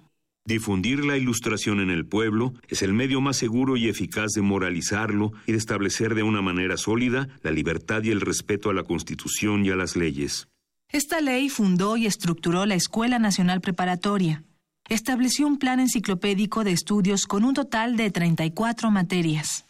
Difundir 0.46 1.06
la 1.06 1.16
ilustración 1.16 1.80
en 1.80 1.88
el 1.88 2.04
pueblo 2.04 2.52
es 2.68 2.82
el 2.82 2.92
medio 2.92 3.22
más 3.22 3.38
seguro 3.38 3.78
y 3.78 3.88
eficaz 3.88 4.32
de 4.32 4.42
moralizarlo 4.42 5.32
y 5.46 5.52
de 5.52 5.58
establecer 5.58 6.14
de 6.14 6.22
una 6.22 6.42
manera 6.42 6.76
sólida 6.76 7.28
la 7.42 7.50
libertad 7.50 8.02
y 8.02 8.10
el 8.10 8.20
respeto 8.20 8.68
a 8.68 8.74
la 8.74 8.82
Constitución 8.82 9.64
y 9.64 9.70
a 9.70 9.76
las 9.76 9.96
leyes. 9.96 10.48
Esta 10.92 11.22
ley 11.22 11.48
fundó 11.48 11.96
y 11.96 12.04
estructuró 12.04 12.66
la 12.66 12.74
Escuela 12.74 13.18
Nacional 13.18 13.62
Preparatoria. 13.62 14.44
Estableció 14.90 15.46
un 15.46 15.58
plan 15.58 15.80
enciclopédico 15.80 16.62
de 16.62 16.72
estudios 16.72 17.24
con 17.24 17.42
un 17.42 17.54
total 17.54 17.96
de 17.96 18.10
34 18.10 18.90
materias. 18.90 19.64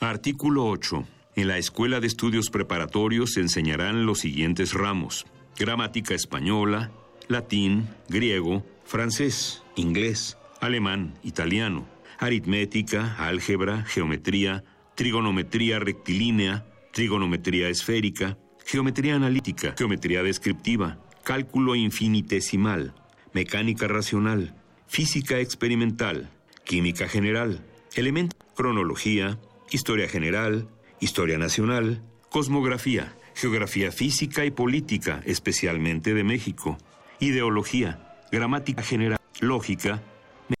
Artículo 0.00 0.66
8. 0.66 1.06
En 1.36 1.46
la 1.46 1.58
Escuela 1.58 2.00
de 2.00 2.08
Estudios 2.08 2.50
Preparatorios 2.50 3.34
se 3.34 3.42
enseñarán 3.42 4.06
los 4.06 4.18
siguientes 4.18 4.74
ramos. 4.74 5.24
Gramática 5.56 6.14
española, 6.14 6.90
latín, 7.28 7.86
griego, 8.08 8.66
francés, 8.84 9.62
inglés, 9.76 10.36
alemán, 10.60 11.14
italiano, 11.22 11.86
aritmética, 12.18 13.14
álgebra, 13.18 13.84
geometría, 13.84 14.64
trigonometría 14.94 15.78
rectilínea, 15.78 16.66
trigonometría 16.92 17.68
esférica, 17.68 18.38
geometría 18.64 19.14
analítica, 19.14 19.74
geometría 19.76 20.22
descriptiva, 20.22 20.98
cálculo 21.22 21.74
infinitesimal, 21.76 22.94
mecánica 23.32 23.86
racional, 23.86 24.54
física 24.86 25.38
experimental, 25.38 26.30
química 26.64 27.06
general, 27.08 27.64
elemento, 27.94 28.36
cronología, 28.56 29.38
historia 29.70 30.08
general, 30.08 30.68
historia 31.00 31.38
nacional, 31.38 32.02
cosmografía, 32.30 33.14
geografía 33.34 33.92
física 33.92 34.44
y 34.46 34.50
política, 34.50 35.20
especialmente 35.26 36.14
de 36.14 36.24
México, 36.24 36.78
ideología, 37.20 38.16
gramática 38.32 38.82
general, 38.82 39.20
lógica, 39.40 40.02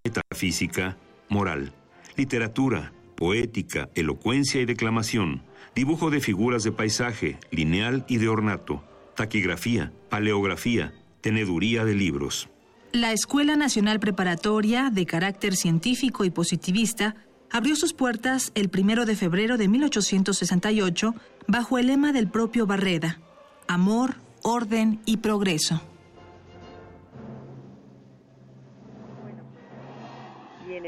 metafísica, 0.04 0.96
moral, 1.28 1.72
literatura, 2.16 2.92
poética, 3.16 3.88
elocuencia 3.94 4.60
y 4.60 4.66
declamación, 4.66 5.42
dibujo 5.74 6.10
de 6.10 6.20
figuras 6.20 6.64
de 6.64 6.72
paisaje, 6.72 7.38
lineal 7.50 8.04
y 8.08 8.18
de 8.18 8.28
ornato, 8.28 8.84
taquigrafía, 9.14 9.92
paleografía, 10.08 10.94
teneduría 11.20 11.84
de 11.84 11.94
libros. 11.94 12.48
La 12.92 13.12
Escuela 13.12 13.56
Nacional 13.56 14.00
Preparatoria, 14.00 14.90
de 14.90 15.06
carácter 15.06 15.56
científico 15.56 16.24
y 16.24 16.30
positivista, 16.30 17.16
abrió 17.50 17.76
sus 17.76 17.92
puertas 17.92 18.52
el 18.54 18.68
primero 18.68 19.04
de 19.06 19.16
febrero 19.16 19.56
de 19.56 19.68
1868 19.68 21.14
bajo 21.46 21.78
el 21.78 21.88
lema 21.88 22.12
del 22.12 22.28
propio 22.28 22.66
Barreda: 22.66 23.20
Amor, 23.66 24.16
orden 24.42 25.00
y 25.04 25.18
progreso. 25.18 25.82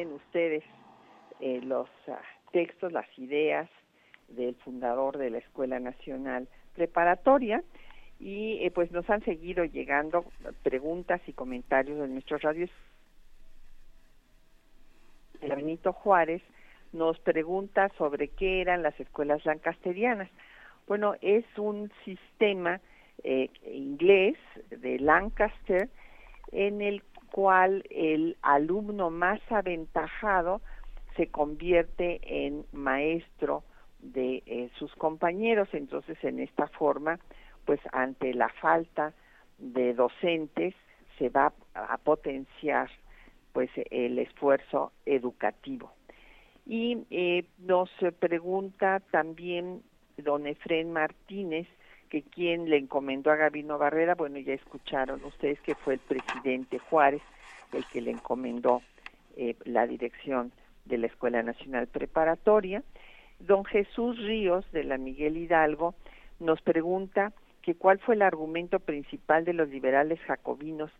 Ustedes 0.06 0.62
eh, 1.40 1.60
los 1.62 1.88
ah, 2.06 2.20
textos, 2.52 2.92
las 2.92 3.06
ideas 3.18 3.68
del 4.28 4.54
fundador 4.56 5.18
de 5.18 5.30
la 5.30 5.38
Escuela 5.38 5.80
Nacional 5.80 6.48
Preparatoria 6.74 7.62
y 8.20 8.64
eh, 8.64 8.70
pues 8.70 8.90
nos 8.92 9.08
han 9.10 9.24
seguido 9.24 9.64
llegando 9.64 10.24
preguntas 10.62 11.20
y 11.26 11.32
comentarios 11.32 11.98
de 11.98 12.08
nuestros 12.08 12.42
radios. 12.42 12.70
Benito 15.40 15.92
Juárez 15.92 16.42
nos 16.92 17.18
pregunta 17.20 17.90
sobre 17.96 18.28
qué 18.28 18.60
eran 18.60 18.82
las 18.82 18.98
escuelas 18.98 19.44
lancasterianas. 19.44 20.28
Bueno, 20.86 21.14
es 21.20 21.44
un 21.56 21.92
sistema 22.04 22.80
eh, 23.22 23.50
inglés 23.72 24.36
de 24.70 24.98
Lancaster 24.98 25.88
en 26.52 26.80
el 26.80 27.02
cual 27.30 27.84
el 27.90 28.36
alumno 28.42 29.10
más 29.10 29.40
aventajado 29.50 30.60
se 31.16 31.28
convierte 31.28 32.20
en 32.22 32.64
maestro 32.72 33.64
de 34.00 34.42
eh, 34.46 34.70
sus 34.78 34.94
compañeros. 34.94 35.68
Entonces, 35.72 36.16
en 36.22 36.40
esta 36.40 36.68
forma, 36.68 37.18
pues 37.64 37.80
ante 37.92 38.34
la 38.34 38.48
falta 38.48 39.12
de 39.58 39.94
docentes, 39.94 40.74
se 41.18 41.28
va 41.28 41.52
a 41.74 41.98
potenciar 41.98 42.88
pues 43.52 43.70
el 43.90 44.18
esfuerzo 44.18 44.92
educativo. 45.04 45.92
Y 46.64 46.98
eh, 47.10 47.44
nos 47.58 47.90
pregunta 48.20 49.00
también 49.10 49.82
don 50.18 50.46
Efren 50.46 50.92
Martínez 50.92 51.66
que 52.08 52.22
quien 52.22 52.68
le 52.68 52.76
encomendó 52.76 53.30
a 53.30 53.36
Gabino 53.36 53.78
Barrera, 53.78 54.14
bueno, 54.14 54.38
ya 54.38 54.54
escucharon 54.54 55.22
ustedes 55.24 55.60
que 55.60 55.74
fue 55.74 55.94
el 55.94 56.00
presidente 56.00 56.78
Juárez 56.78 57.22
el 57.72 57.84
que 57.86 58.00
le 58.00 58.10
encomendó 58.10 58.82
eh, 59.36 59.54
la 59.64 59.86
dirección 59.86 60.52
de 60.84 60.98
la 60.98 61.06
Escuela 61.06 61.42
Nacional 61.42 61.86
Preparatoria. 61.86 62.82
Don 63.38 63.64
Jesús 63.64 64.18
Ríos, 64.18 64.64
de 64.72 64.84
la 64.84 64.98
Miguel 64.98 65.36
Hidalgo, 65.36 65.94
nos 66.40 66.60
pregunta 66.62 67.32
que 67.62 67.74
cuál 67.74 67.98
fue 67.98 68.14
el 68.14 68.22
argumento 68.22 68.80
principal 68.80 69.44
de 69.44 69.52
los 69.52 69.68
liberales 69.68 70.18
jacobinos 70.20 70.90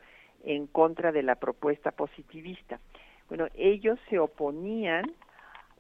en 0.44 0.66
contra 0.66 1.10
de 1.10 1.22
la 1.22 1.36
propuesta 1.36 1.90
positivista. 1.90 2.80
Bueno, 3.28 3.46
ellos 3.54 3.98
se 4.08 4.18
oponían 4.18 5.10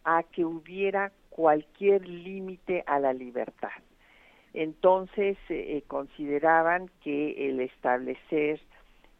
a 0.04 0.22
que 0.22 0.44
hubiera 0.44 1.12
cualquier 1.28 2.08
límite 2.08 2.82
a 2.86 2.98
la 2.98 3.12
libertad. 3.12 3.70
Entonces 4.54 5.36
eh, 5.48 5.76
eh, 5.76 5.84
consideraban 5.86 6.90
que 7.02 7.48
el 7.48 7.60
establecer 7.60 8.60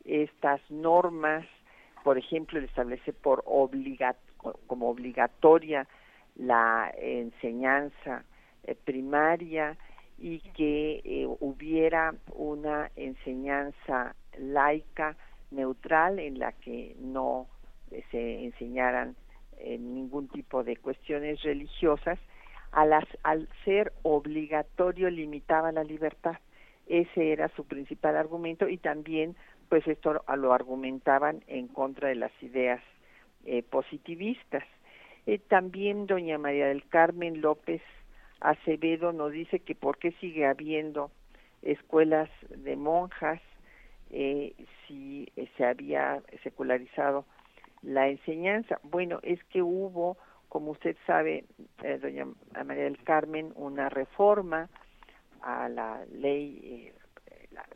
estas 0.04 0.60
normas 0.70 1.46
por 2.04 2.16
ejemplo, 2.16 2.58
el 2.58 2.64
establecer 2.64 3.12
por 3.12 3.44
como 4.66 4.88
obligatoria 4.88 5.86
la 6.36 6.90
enseñanza 6.96 8.24
eh, 8.64 8.74
primaria 8.76 9.76
y 10.16 10.38
que 10.56 11.26
hubiera 11.40 12.14
una 12.32 12.90
enseñanza 12.96 14.14
laica 14.38 15.16
neutral 15.50 16.18
en 16.18 16.38
la 16.38 16.52
que 16.52 16.96
no 16.98 17.46
se 18.10 18.44
enseñaran 18.44 19.14
ningún 19.60 20.28
tipo 20.28 20.64
de 20.64 20.76
cuestiones 20.76 21.42
religiosas, 21.42 22.18
a 22.72 22.86
las, 22.86 23.04
al 23.22 23.48
ser 23.64 23.92
obligatorio 24.02 25.10
limitaba 25.10 25.72
la 25.72 25.84
libertad. 25.84 26.36
Ese 26.86 27.32
era 27.32 27.48
su 27.56 27.64
principal 27.64 28.16
argumento 28.16 28.68
y 28.68 28.78
también 28.78 29.36
pues 29.68 29.86
esto 29.86 30.22
lo 30.36 30.52
argumentaban 30.52 31.44
en 31.46 31.68
contra 31.68 32.08
de 32.08 32.14
las 32.14 32.32
ideas 32.42 32.80
eh, 33.44 33.62
positivistas. 33.62 34.64
Eh, 35.26 35.38
también 35.38 36.06
doña 36.06 36.38
María 36.38 36.68
del 36.68 36.86
Carmen 36.88 37.40
López 37.42 37.82
Acevedo 38.40 39.12
nos 39.12 39.32
dice 39.32 39.60
que 39.60 39.74
por 39.74 39.98
qué 39.98 40.12
sigue 40.12 40.46
habiendo 40.46 41.10
escuelas 41.62 42.30
de 42.48 42.76
monjas 42.76 43.40
eh, 44.10 44.54
si 44.86 45.28
se 45.56 45.64
había 45.64 46.22
secularizado 46.42 47.26
la 47.82 48.08
enseñanza. 48.08 48.80
Bueno, 48.82 49.18
es 49.22 49.42
que 49.44 49.62
hubo, 49.62 50.16
como 50.48 50.72
usted 50.72 50.96
sabe, 51.06 51.44
doña 52.00 52.26
María 52.64 52.84
del 52.84 53.02
Carmen, 53.04 53.52
una 53.54 53.88
reforma 53.88 54.68
a 55.42 55.68
la 55.68 56.04
ley 56.12 56.92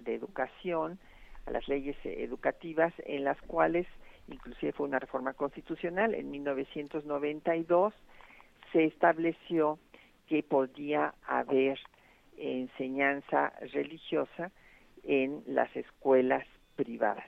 de 0.00 0.14
educación 0.14 0.98
a 1.46 1.50
las 1.50 1.66
leyes 1.66 1.96
educativas 2.04 2.92
en 3.04 3.24
las 3.24 3.40
cuales 3.42 3.86
inclusive 4.28 4.72
fue 4.72 4.86
una 4.86 5.00
reforma 5.00 5.34
constitucional. 5.34 6.14
En 6.14 6.30
1992 6.30 7.92
se 8.72 8.84
estableció 8.84 9.78
que 10.28 10.42
podía 10.42 11.14
haber 11.26 11.78
enseñanza 12.36 13.52
religiosa 13.72 14.52
en 15.02 15.42
las 15.46 15.74
escuelas 15.76 16.46
privadas 16.76 17.24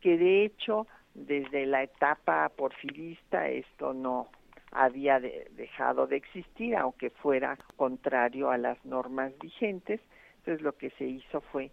que 0.00 0.16
de 0.16 0.44
hecho 0.44 0.86
desde 1.14 1.66
la 1.66 1.82
etapa 1.82 2.48
porfirista 2.48 3.48
esto 3.48 3.92
no 3.92 4.28
había 4.72 5.20
dejado 5.20 6.06
de 6.06 6.16
existir 6.16 6.76
aunque 6.76 7.10
fuera 7.10 7.58
contrario 7.76 8.50
a 8.50 8.58
las 8.58 8.82
normas 8.84 9.32
vigentes 9.40 10.00
entonces 10.38 10.62
lo 10.62 10.72
que 10.76 10.90
se 10.90 11.04
hizo 11.04 11.40
fue 11.40 11.70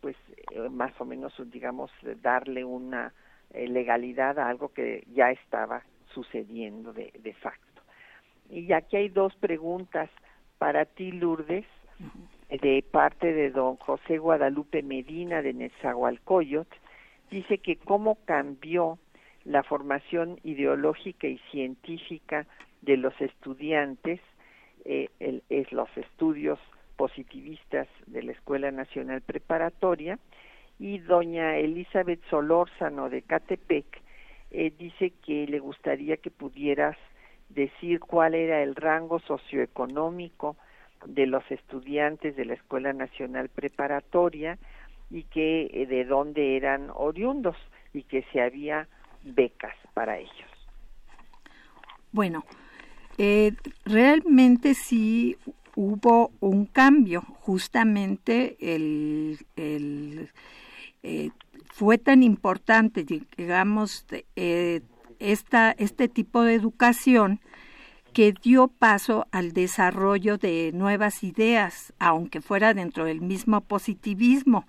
pues 0.00 0.16
eh, 0.52 0.68
más 0.68 0.92
o 1.00 1.04
menos 1.04 1.32
digamos 1.50 1.90
darle 2.22 2.64
una 2.64 3.12
eh, 3.52 3.66
legalidad 3.68 4.38
a 4.38 4.48
algo 4.48 4.72
que 4.72 5.04
ya 5.12 5.30
estaba 5.30 5.82
sucediendo 6.12 6.92
de, 6.92 7.12
de 7.18 7.34
facto. 7.34 7.82
Y 8.48 8.72
aquí 8.72 8.96
hay 8.96 9.08
dos 9.08 9.34
preguntas 9.36 10.10
para 10.58 10.84
ti, 10.84 11.12
Lourdes, 11.12 11.64
de 12.48 12.84
parte 12.90 13.32
de 13.32 13.50
don 13.50 13.76
José 13.76 14.18
Guadalupe 14.18 14.82
Medina 14.82 15.42
de 15.42 15.52
Nezahualcóyotl. 15.52 16.76
Dice 17.30 17.58
que 17.58 17.76
cómo 17.76 18.18
cambió 18.24 18.98
la 19.44 19.62
formación 19.62 20.38
ideológica 20.44 21.26
y 21.26 21.38
científica 21.50 22.46
de 22.82 22.96
los 22.96 23.18
estudiantes, 23.20 24.20
eh, 24.84 25.08
es 25.48 25.72
los 25.72 25.88
estudios 25.96 26.58
positivistas 26.96 27.88
de 28.06 28.22
la 28.22 28.32
Escuela 28.32 28.70
Nacional 28.70 29.22
Preparatoria 29.22 30.18
y 30.78 30.98
doña 30.98 31.56
Elizabeth 31.58 32.22
Solórzano 32.30 33.10
de 33.10 33.22
Catepec 33.22 33.86
eh, 34.50 34.72
dice 34.78 35.12
que 35.24 35.46
le 35.46 35.60
gustaría 35.60 36.16
que 36.16 36.30
pudieras 36.30 36.96
decir 37.50 38.00
cuál 38.00 38.34
era 38.34 38.62
el 38.62 38.74
rango 38.74 39.20
socioeconómico 39.20 40.56
de 41.06 41.26
los 41.26 41.48
estudiantes 41.50 42.36
de 42.36 42.44
la 42.44 42.54
Escuela 42.54 42.92
Nacional 42.92 43.48
Preparatoria 43.48 44.58
y 45.10 45.24
que 45.24 45.70
eh, 45.72 45.86
de 45.86 46.04
dónde 46.04 46.56
eran 46.56 46.90
oriundos 46.94 47.56
y 47.92 48.02
que 48.02 48.24
si 48.32 48.38
había 48.38 48.88
becas 49.22 49.74
para 49.94 50.18
ellos. 50.18 50.50
Bueno, 52.12 52.44
eh, 53.18 53.52
realmente 53.84 54.74
sí 54.74 55.36
hubo 55.76 56.32
un 56.40 56.66
cambio, 56.66 57.22
justamente 57.40 58.56
el, 58.60 59.38
eh, 61.02 61.30
fue 61.72 61.98
tan 61.98 62.22
importante, 62.22 63.04
digamos, 63.36 64.04
eh, 64.36 64.80
esta, 65.18 65.72
este 65.72 66.08
tipo 66.08 66.42
de 66.42 66.54
educación 66.54 67.40
que 68.12 68.32
dio 68.32 68.68
paso 68.68 69.26
al 69.30 69.52
desarrollo 69.52 70.36
de 70.36 70.72
nuevas 70.74 71.22
ideas, 71.22 71.92
aunque 71.98 72.40
fuera 72.40 72.74
dentro 72.74 73.04
del 73.04 73.20
mismo 73.20 73.60
positivismo, 73.60 74.66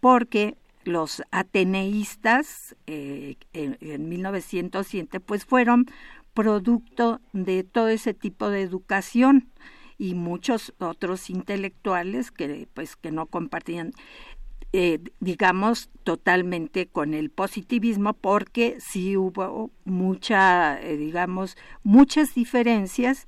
porque 0.00 0.56
los 0.84 1.22
ateneístas 1.30 2.76
eh, 2.86 3.36
en, 3.52 3.78
en 3.80 4.08
1907 4.08 5.20
pues 5.20 5.44
fueron 5.44 5.86
producto 6.34 7.20
de 7.32 7.64
todo 7.64 7.88
ese 7.88 8.14
tipo 8.14 8.48
de 8.48 8.62
educación 8.62 9.50
y 9.98 10.14
muchos 10.14 10.74
otros 10.78 11.30
intelectuales 11.30 12.30
que 12.30 12.66
pues 12.74 12.96
que 12.96 13.12
no 13.12 13.26
compartían 13.26 13.92
eh, 14.72 15.00
digamos 15.20 15.90
totalmente 16.02 16.86
con 16.86 17.12
el 17.12 17.30
positivismo 17.30 18.14
porque 18.14 18.78
sí 18.80 19.16
hubo 19.16 19.70
mucha 19.84 20.80
eh, 20.80 20.96
digamos 20.96 21.56
muchas 21.82 22.34
diferencias 22.34 23.26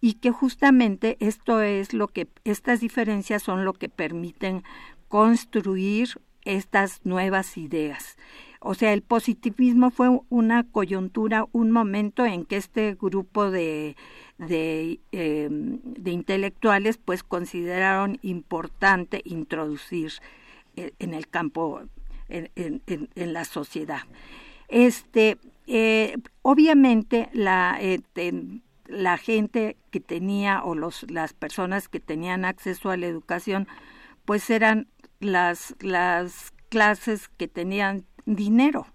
y 0.00 0.14
que 0.14 0.30
justamente 0.30 1.16
esto 1.20 1.60
es 1.60 1.92
lo 1.92 2.08
que 2.08 2.28
estas 2.44 2.80
diferencias 2.80 3.42
son 3.42 3.64
lo 3.64 3.74
que 3.74 3.88
permiten 3.88 4.62
construir 5.08 6.20
estas 6.46 7.00
nuevas 7.04 7.56
ideas. 7.56 8.16
O 8.60 8.74
sea, 8.74 8.92
el 8.92 9.02
positivismo 9.02 9.90
fue 9.90 10.20
una 10.28 10.64
coyuntura, 10.64 11.46
un 11.52 11.70
momento 11.70 12.24
en 12.24 12.44
que 12.44 12.56
este 12.56 12.94
grupo 12.94 13.50
de, 13.50 13.96
de, 14.38 14.98
em, 15.12 15.78
intelectuales 16.04 16.96
pues 16.96 17.22
consideraron 17.22 18.18
importante 18.22 19.20
introducir 19.24 20.12
eh, 20.76 20.92
en 20.98 21.14
el 21.14 21.28
campo, 21.28 21.82
en, 22.28 22.82
la 23.14 23.44
sociedad. 23.44 24.00
Este, 24.68 25.38
eh, 25.66 26.16
obviamente 26.42 27.28
la, 27.32 27.78
eh, 27.80 28.00
la 28.86 29.16
gente 29.16 29.76
que 29.90 30.00
tenía 30.00 30.62
o 30.64 30.74
los, 30.74 31.08
las 31.10 31.34
personas 31.34 31.88
que 31.88 32.00
tenían 32.00 32.44
acceso 32.44 32.90
a 32.90 32.96
la 32.96 33.06
educación 33.06 33.68
pues 34.24 34.50
eran 34.50 34.88
las, 35.20 35.74
las 35.80 36.52
clases 36.68 37.28
que 37.28 37.48
tenían 37.48 38.04
dinero 38.24 38.86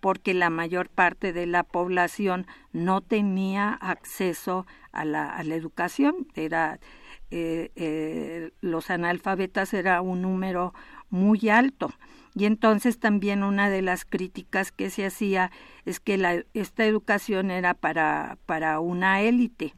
porque 0.00 0.34
la 0.34 0.50
mayor 0.50 0.88
parte 0.88 1.32
de 1.32 1.46
la 1.46 1.62
población 1.62 2.46
no 2.72 3.02
tenía 3.02 3.72
acceso 3.74 4.66
a 4.92 5.04
la, 5.04 5.28
a 5.28 5.44
la 5.44 5.54
educación. 5.54 6.26
Era, 6.34 6.80
eh, 7.30 7.70
eh, 7.76 8.50
los 8.60 8.90
analfabetas 8.90 9.72
era 9.74 10.00
un 10.00 10.22
número 10.22 10.74
muy 11.10 11.48
alto. 11.48 11.92
Y 12.34 12.46
entonces 12.46 12.98
también 12.98 13.42
una 13.42 13.68
de 13.68 13.82
las 13.82 14.04
críticas 14.04 14.72
que 14.72 14.88
se 14.88 15.04
hacía 15.04 15.50
es 15.84 16.00
que 16.00 16.16
la, 16.16 16.44
esta 16.54 16.84
educación 16.84 17.50
era 17.50 17.74
para, 17.74 18.38
para 18.46 18.80
una 18.80 19.20
élite. 19.20 19.74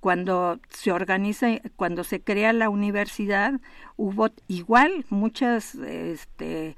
Cuando 0.00 0.60
se 0.68 0.92
organiza, 0.92 1.48
cuando 1.76 2.04
se 2.04 2.20
crea 2.20 2.52
la 2.52 2.68
universidad, 2.68 3.60
hubo 3.96 4.28
igual 4.46 5.04
muchas 5.10 5.74
este, 5.74 6.76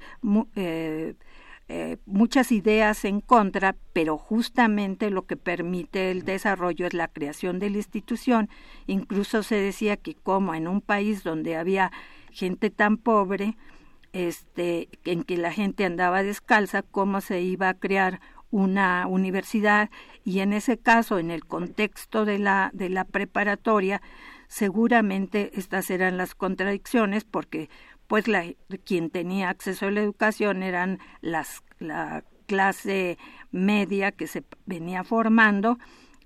eh, 0.55 1.13
eh, 1.73 1.95
muchas 2.05 2.51
ideas 2.51 3.05
en 3.05 3.21
contra, 3.21 3.77
pero 3.93 4.17
justamente 4.17 5.09
lo 5.09 5.25
que 5.25 5.37
permite 5.37 6.11
el 6.11 6.25
desarrollo 6.25 6.85
es 6.85 6.93
la 6.93 7.07
creación 7.07 7.59
de 7.59 7.69
la 7.69 7.77
institución. 7.77 8.49
Incluso 8.87 9.41
se 9.41 9.55
decía 9.55 9.95
que 9.95 10.13
como 10.15 10.53
en 10.53 10.67
un 10.67 10.81
país 10.81 11.23
donde 11.23 11.55
había 11.55 11.93
gente 12.29 12.71
tan 12.71 12.97
pobre, 12.97 13.55
este, 14.11 14.89
en 15.05 15.23
que 15.23 15.37
la 15.37 15.53
gente 15.53 15.85
andaba 15.85 16.23
descalza, 16.23 16.81
cómo 16.81 17.21
se 17.21 17.39
iba 17.39 17.69
a 17.69 17.73
crear 17.75 18.19
una 18.51 19.07
universidad 19.07 19.89
y 20.23 20.39
en 20.39 20.53
ese 20.53 20.77
caso, 20.77 21.17
en 21.17 21.31
el 21.31 21.45
contexto 21.45 22.25
de 22.25 22.37
la, 22.37 22.69
de 22.73 22.89
la 22.89 23.05
preparatoria, 23.05 24.01
seguramente 24.47 25.51
estas 25.55 25.89
eran 25.89 26.17
las 26.17 26.35
contradicciones 26.35 27.23
porque 27.23 27.69
pues 28.07 28.27
la, 28.27 28.43
quien 28.83 29.09
tenía 29.09 29.49
acceso 29.49 29.87
a 29.87 29.91
la 29.91 30.01
educación 30.01 30.63
eran 30.63 30.99
las, 31.21 31.63
la 31.79 32.25
clase 32.45 33.17
media 33.51 34.11
que 34.11 34.27
se 34.27 34.43
venía 34.65 35.05
formando 35.05 35.79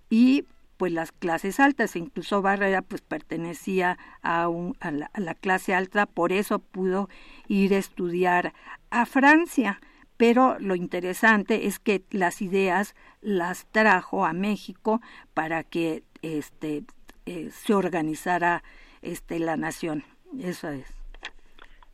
y 0.09 0.45
pues 0.77 0.91
las 0.91 1.11
clases 1.11 1.59
altas, 1.59 1.95
incluso 1.95 2.41
Barrera 2.41 2.81
pues 2.81 3.01
pertenecía 3.01 3.97
a, 4.21 4.49
un, 4.49 4.75
a, 4.79 4.91
la, 4.91 5.35
clase 5.35 5.73
alta, 5.73 6.05
por 6.05 6.31
eso 6.31 6.59
pudo 6.59 7.09
ir 7.47 7.73
a 7.73 7.77
estudiar 7.77 8.53
a 8.89 9.05
Francia, 9.05 9.79
pero 10.17 10.57
lo 10.59 10.75
interesante 10.75 11.65
es 11.67 11.79
que 11.79 12.03
las 12.11 12.41
ideas 12.41 12.95
las 13.21 13.65
trajo 13.67 14.25
a 14.25 14.33
México 14.33 15.01
para 15.33 15.63
que 15.63 16.03
este 16.21 16.83
eh, 17.25 17.49
se 17.51 17.73
organizara 17.73 18.63
este 19.01 19.39
la 19.39 19.57
nación. 19.57 20.03
Eso 20.39 20.69
es. 20.69 20.85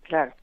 Claro. 0.04 0.34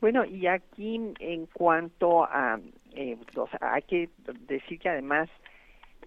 Bueno, 0.00 0.24
y 0.24 0.48
aquí 0.48 1.00
en 1.20 1.46
cuanto 1.46 2.24
a, 2.24 2.58
eh, 2.94 3.16
hay 3.60 3.82
que 3.82 4.10
decir 4.48 4.80
que 4.80 4.88
además 4.88 5.28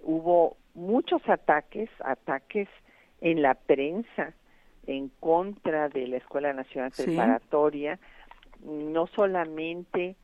hubo 0.04 0.58
muchos 0.74 1.22
ataques, 1.30 1.90
ataques 2.04 2.68
en 3.22 3.42
la 3.42 3.54
prensa 3.54 4.34
en 4.86 5.10
contra 5.20 5.88
de 5.90 6.08
la 6.08 6.18
Escuela 6.18 6.52
Nacional 6.52 6.92
Preparatoria, 6.96 7.98
no 8.64 9.08
solamente 9.08 10.16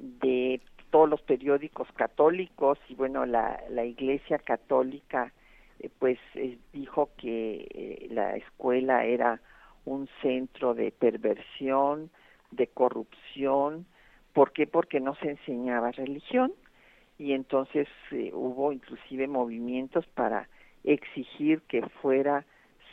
de 0.00 0.60
todos 0.90 1.08
los 1.08 1.22
periódicos 1.22 1.88
católicos 1.92 2.78
y 2.88 2.94
bueno, 2.94 3.26
la, 3.26 3.60
la 3.70 3.84
Iglesia 3.84 4.38
Católica 4.38 5.32
eh, 5.78 5.88
pues 5.98 6.18
eh, 6.34 6.58
dijo 6.72 7.10
que 7.16 7.66
eh, 7.70 8.08
la 8.10 8.36
escuela 8.36 9.04
era 9.04 9.40
un 9.84 10.08
centro 10.20 10.74
de 10.74 10.90
perversión, 10.90 12.10
de 12.50 12.66
corrupción, 12.66 13.86
¿por 14.32 14.52
qué? 14.52 14.66
Porque 14.66 15.00
no 15.00 15.14
se 15.16 15.30
enseñaba 15.30 15.92
religión 15.92 16.52
y 17.18 17.32
entonces 17.32 17.86
hubo 18.32 18.72
inclusive 18.72 19.26
movimientos 19.26 20.06
para 20.08 20.48
exigir 20.84 21.60
que 21.62 21.82
fuera 22.02 22.44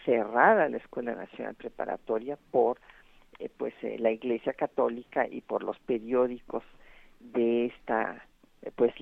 cerrada 0.06 0.70
la 0.70 0.78
Escuela 0.78 1.16
Nacional 1.16 1.56
Preparatoria 1.56 2.38
por 2.52 2.78
pues 3.58 3.74
la 4.00 4.12
Iglesia 4.12 4.54
Católica 4.54 5.28
y 5.28 5.42
por 5.42 5.64
los 5.64 5.78
periódicos 5.80 6.64
de 7.20 7.68
esta 7.68 8.26
pues 8.76 8.94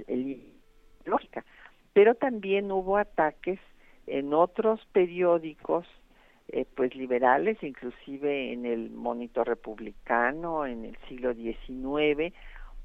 lógica 1.06 1.44
pero 1.96 2.14
también 2.14 2.74
hubo 2.74 2.98
ataques 2.98 3.58
en 4.06 4.34
otros 4.34 4.86
periódicos 4.92 5.88
eh, 6.50 6.66
pues 6.76 6.94
liberales, 6.94 7.58
inclusive 7.64 8.52
en 8.52 8.66
el 8.66 8.90
Monitor 8.92 9.48
Republicano 9.48 10.66
en 10.66 10.84
el 10.84 10.98
siglo 11.08 11.34
XIX, 11.34 12.34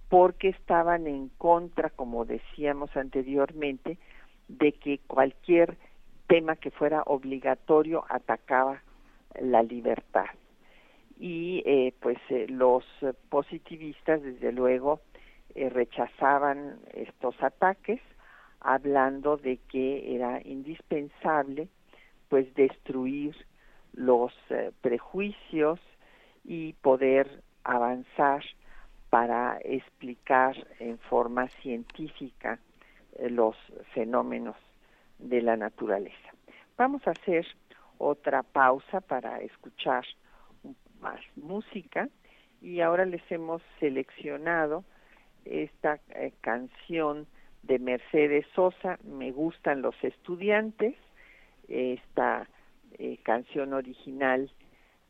porque 0.09 0.51
estaban 0.51 1.09
en 1.09 1.29
contra, 1.39 1.91
como 1.91 2.25
decíamos 2.25 2.97
anteriormente, 2.97 3.99
de 4.47 4.73
que 4.75 5.01
cualquier 5.09 5.77
tema 6.29 6.55
que 6.55 6.71
fuera 6.71 7.03
obligatorio 7.03 8.05
atacaba 8.09 8.81
la 9.41 9.65
libertad. 9.65 10.27
Y 11.19 11.65
eh, 11.67 11.95
pues 12.01 12.19
eh, 12.29 12.47
los 12.49 12.85
positivistas, 13.29 14.23
desde 14.23 14.53
luego, 14.53 15.01
rechazaban 15.55 16.79
estos 16.95 17.35
ataques 17.43 18.01
hablando 18.61 19.37
de 19.37 19.59
que 19.69 20.15
era 20.15 20.41
indispensable 20.45 21.69
pues 22.29 22.55
destruir 22.55 23.35
los 23.93 24.33
eh, 24.51 24.71
prejuicios 24.81 25.81
y 26.45 26.75
poder 26.75 27.43
avanzar 27.65 28.45
para 29.11 29.59
explicar 29.65 30.57
en 30.79 30.99
forma 30.99 31.49
científica 31.49 32.59
eh, 33.19 33.29
los 33.31 33.57
fenómenos 33.93 34.57
de 35.19 35.43
la 35.43 35.57
naturaleza. 35.57 36.31
Vamos 36.77 37.07
a 37.07 37.11
hacer 37.11 37.47
otra 37.99 38.43
pausa 38.43 39.01
para 39.01 39.41
escuchar 39.41 40.05
más 41.01 41.21
música 41.37 42.09
y 42.63 42.81
ahora 42.81 43.05
les 43.05 43.23
hemos 43.31 43.63
seleccionado 43.81 44.85
esta 45.45 46.01
eh, 46.11 46.33
canción 46.41 47.27
de 47.63 47.79
Mercedes 47.79 48.47
Sosa, 48.55 48.99
Me 49.05 49.33
gustan 49.33 49.83
los 49.83 49.95
estudiantes, 50.03 50.95
esta 51.69 52.49
eh, 52.99 53.19
canción 53.23 53.73
original, 53.75 54.51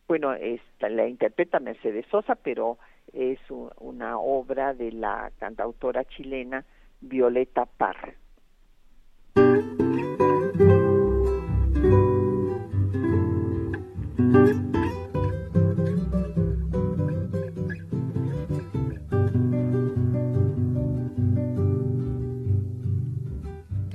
bueno, 0.08 0.34
la 0.80 1.06
interpreta 1.06 1.60
Mercedes 1.60 2.06
Sosa, 2.10 2.34
pero 2.34 2.78
es 3.12 3.38
una 3.78 4.18
obra 4.18 4.74
de 4.74 4.92
la 4.92 5.30
cantautora 5.38 6.04
chilena 6.04 6.64
Violeta 7.00 7.66
Parra. 7.66 8.14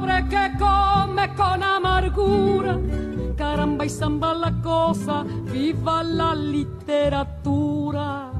pobre 0.00 0.26
que 0.28 0.50
come 0.58 1.34
con 1.34 1.62
amargura. 1.62 2.78
Caramba 3.36 3.84
y 3.84 3.88
zamba 3.88 4.34
la 4.34 4.52
cosa, 4.62 5.24
viva 5.52 6.02
la 6.02 6.34
literatura. 6.34 8.32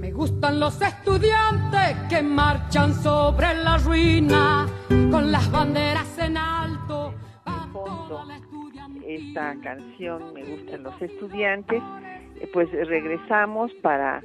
Me 0.00 0.12
gustan 0.12 0.60
los 0.60 0.80
estudiantes 0.80 1.96
que 2.08 2.22
marchan 2.22 2.94
sobre 2.94 3.54
la 3.54 3.78
ruina 3.78 4.66
con 5.10 5.32
las 5.32 5.50
banderas 5.50 6.18
en 6.18 6.36
alto. 6.36 7.14
Esta 9.04 9.54
canción 9.62 10.32
me 10.32 10.42
gustan 10.44 10.84
los 10.84 11.02
estudiantes 11.02 11.82
eh, 12.42 12.48
pues 12.52 12.70
regresamos 12.88 13.72
para 13.82 14.22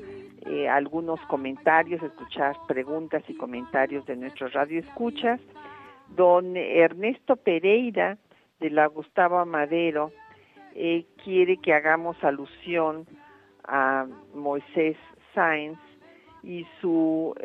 eh, 0.50 0.70
algunos 0.70 1.20
comentarios, 1.28 2.02
escuchar 2.02 2.56
preguntas 2.68 3.24
y 3.28 3.36
comentarios 3.36 4.06
de 4.06 4.16
nuestros 4.16 4.54
radioescuchas. 4.54 5.40
Don 6.16 6.56
Ernesto 6.56 7.36
Pereira 7.36 8.18
de 8.60 8.70
la 8.70 8.88
Gustavo 8.88 9.40
Amadero 9.40 10.12
eh, 10.74 11.06
quiere 11.24 11.58
que 11.58 11.74
hagamos 11.74 12.22
alusión 12.24 13.06
a 13.66 14.08
Moisés 14.34 14.96
Sáenz 15.34 15.80
y 16.44 16.66
su 16.80 17.36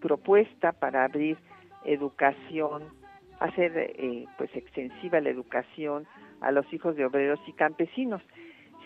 propuesta 0.00 0.72
para 0.72 1.04
abrir 1.04 1.38
educación, 1.84 2.84
hacer 3.40 4.26
pues 4.36 4.54
extensiva 4.54 5.20
la 5.20 5.30
educación 5.30 6.06
a 6.40 6.50
los 6.50 6.70
hijos 6.72 6.96
de 6.96 7.06
obreros 7.06 7.40
y 7.46 7.52
campesinos. 7.52 8.22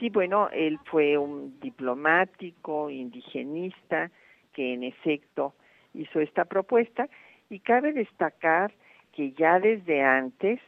Sí, 0.01 0.09
bueno, 0.09 0.49
él 0.51 0.79
fue 0.87 1.19
un 1.19 1.61
diplomático, 1.61 2.89
indigenista, 2.89 4.11
que 4.55 4.73
en 4.73 4.83
efecto 4.83 5.53
hizo 5.93 6.21
esta 6.21 6.47
propuesta 6.47 7.07
y 7.51 7.61
cabe 7.61 7.93
destacar 7.93 8.73
que 9.13 9.33
ya 9.33 9.61
desde 9.61 10.03
antes 10.03 10.59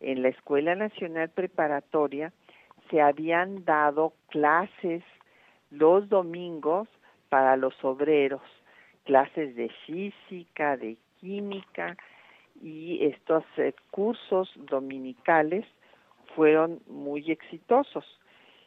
en 0.00 0.22
la 0.22 0.30
Escuela 0.30 0.74
Nacional 0.74 1.28
Preparatoria 1.28 2.32
se 2.90 3.00
habían 3.00 3.64
dado 3.64 4.14
clases 4.30 5.04
los 5.70 6.08
domingos 6.08 6.88
para 7.28 7.56
los 7.56 7.74
obreros, 7.84 8.42
clases 9.04 9.54
de 9.54 9.68
física, 9.86 10.76
de 10.76 10.96
química 11.20 11.96
y 12.60 13.04
estos 13.04 13.44
eh, 13.58 13.74
cursos 13.92 14.50
dominicales 14.56 15.64
fueron 16.34 16.80
muy 16.88 17.30
exitosos. 17.30 18.04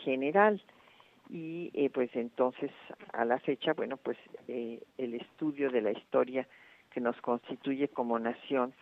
General. 0.04 0.62
Y 1.30 1.70
eh, 1.74 1.88
pues 1.88 2.10
entonces 2.14 2.70
a 3.12 3.24
la 3.24 3.38
fecha 3.38 3.72
bueno 3.72 3.96
pues 3.96 4.18
eh, 4.48 4.82
el 4.98 5.14
estudio 5.14 5.70
de 5.70 5.80
la 5.80 5.92
historia 5.92 6.46
que 6.92 7.00
nos 7.00 7.20
constituye 7.20 7.88
como 7.88 8.18
nación 8.18 8.74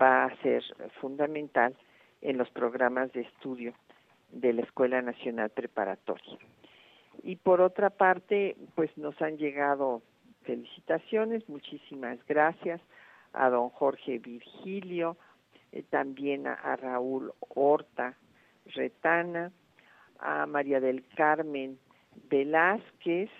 va 0.00 0.24
a 0.24 0.36
ser 0.42 0.62
fundamental 1.00 1.76
en 2.20 2.38
los 2.38 2.50
programas 2.50 3.12
de 3.12 3.22
estudio 3.22 3.74
de 4.32 4.52
la 4.52 4.62
Escuela 4.62 5.00
Nacional 5.02 5.50
Preparatoria. 5.50 6.38
Y 7.22 7.36
por 7.36 7.60
otra 7.60 7.90
parte, 7.90 8.56
pues 8.74 8.96
nos 8.98 9.20
han 9.22 9.38
llegado 9.38 10.02
felicitaciones, 10.42 11.48
muchísimas 11.48 12.18
gracias 12.26 12.80
a 13.32 13.50
don 13.50 13.68
Jorge 13.70 14.18
Virgilio, 14.18 15.16
eh, 15.72 15.82
también 15.88 16.46
a, 16.46 16.76
Raúl 16.76 17.32
Horta 17.54 18.16
Retana, 18.66 19.52
a 20.18 20.46
María 20.46 20.80
del 20.80 21.04
Carmen 21.16 21.78
Velázquez, 22.30 23.30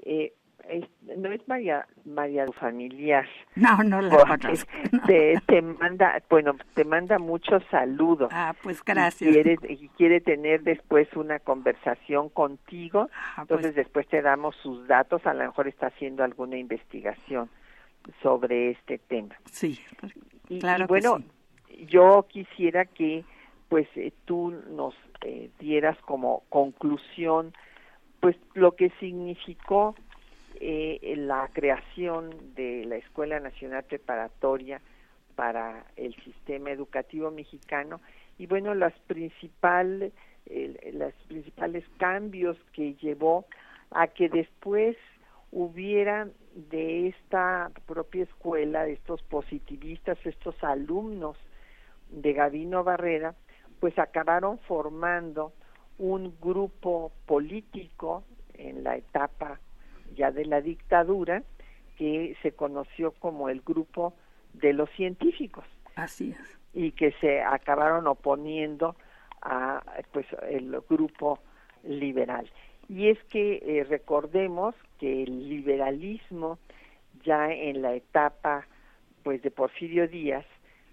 eh, 0.00 0.32
no 1.16 1.32
es 1.32 1.46
María 1.48 1.86
María 2.04 2.46
familiar. 2.52 3.26
No, 3.56 3.82
no 3.82 4.00
la 4.00 4.24
conozco. 4.24 4.70
Te, 5.06 5.62
manda, 5.62 6.22
bueno, 6.30 6.54
te 6.74 6.84
manda 6.84 7.18
muchos 7.18 7.62
saludos. 7.70 8.30
Ah, 8.32 8.54
pues 8.62 8.82
gracias. 8.82 9.30
Y 9.30 9.32
quiere, 9.32 9.58
y 9.68 9.88
quiere 9.88 10.20
tener 10.20 10.62
después 10.62 11.08
una 11.14 11.38
conversación 11.40 12.28
contigo. 12.30 13.10
Ah, 13.12 13.44
pues. 13.46 13.50
entonces 13.50 13.74
después 13.74 14.06
te 14.08 14.22
damos 14.22 14.56
sus 14.56 14.86
datos. 14.86 15.26
A 15.26 15.34
lo 15.34 15.44
mejor 15.44 15.68
está 15.68 15.88
haciendo 15.88 16.24
alguna 16.24 16.56
investigación 16.56 17.50
sobre 18.22 18.70
este 18.70 18.98
tema. 18.98 19.36
Sí, 19.50 19.78
y, 20.48 20.60
bueno, 20.88 21.18
yo 21.86 22.26
quisiera 22.28 22.84
que 22.84 23.24
pues 23.68 23.86
eh, 23.94 24.12
tú 24.24 24.50
nos 24.70 24.94
eh, 25.22 25.50
dieras 25.58 25.96
como 26.02 26.42
conclusión 26.48 27.52
pues 28.20 28.36
lo 28.54 28.72
que 28.72 28.90
significó 29.00 29.94
eh, 30.60 31.14
la 31.16 31.48
creación 31.52 32.54
de 32.54 32.84
la 32.84 32.96
Escuela 32.96 33.40
Nacional 33.40 33.84
Preparatoria 33.84 34.80
para 35.34 35.86
el 35.96 36.14
sistema 36.22 36.70
educativo 36.70 37.30
mexicano. 37.30 38.00
Y 38.38 38.46
bueno 38.46 38.74
las 38.74 38.92
principales 39.06 40.12
los 40.92 41.12
principales 41.28 41.84
cambios 41.98 42.56
que 42.72 42.94
llevó 42.94 43.46
a 43.90 44.08
que 44.08 44.28
después 44.28 44.96
hubiera 45.52 46.28
de 46.54 47.08
esta 47.08 47.70
propia 47.86 48.24
escuela 48.24 48.84
de 48.84 48.94
estos 48.94 49.22
positivistas 49.22 50.18
estos 50.24 50.54
alumnos 50.62 51.36
de 52.10 52.32
Gavino 52.32 52.84
Barrera 52.84 53.34
pues 53.80 53.98
acabaron 53.98 54.58
formando 54.60 55.52
un 55.98 56.34
grupo 56.40 57.12
político 57.26 58.24
en 58.54 58.84
la 58.84 58.96
etapa 58.96 59.58
ya 60.14 60.30
de 60.30 60.44
la 60.44 60.60
dictadura 60.60 61.42
que 61.96 62.36
se 62.42 62.52
conoció 62.52 63.12
como 63.12 63.48
el 63.48 63.60
grupo 63.60 64.14
de 64.54 64.72
los 64.72 64.90
científicos. 64.90 65.64
Así 65.96 66.34
es. 66.38 66.58
Y 66.72 66.92
que 66.92 67.12
se 67.20 67.42
acabaron 67.42 68.06
oponiendo 68.06 68.96
a 69.42 69.82
pues 70.12 70.26
el 70.48 70.80
grupo 70.88 71.38
liberal. 71.84 72.50
Y 72.88 73.08
es 73.08 73.22
que 73.24 73.62
eh, 73.64 73.84
recordemos 73.84 74.74
que 74.98 75.22
el 75.22 75.48
liberalismo 75.48 76.58
ya 77.24 77.52
en 77.52 77.82
la 77.82 77.94
etapa 77.94 78.66
pues 79.22 79.42
de 79.42 79.50
Porfirio 79.50 80.08
Díaz 80.08 80.46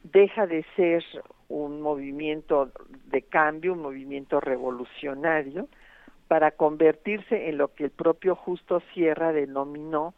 deja 0.03 0.45
de 0.45 0.65
ser 0.75 1.03
un 1.49 1.81
movimiento 1.81 2.71
de 3.05 3.21
cambio, 3.23 3.73
un 3.73 3.81
movimiento 3.81 4.39
revolucionario, 4.39 5.69
para 6.27 6.51
convertirse 6.51 7.49
en 7.49 7.57
lo 7.57 7.73
que 7.73 7.85
el 7.85 7.91
propio 7.91 8.35
Justo 8.35 8.81
Sierra 8.93 9.31
denominó 9.31 10.13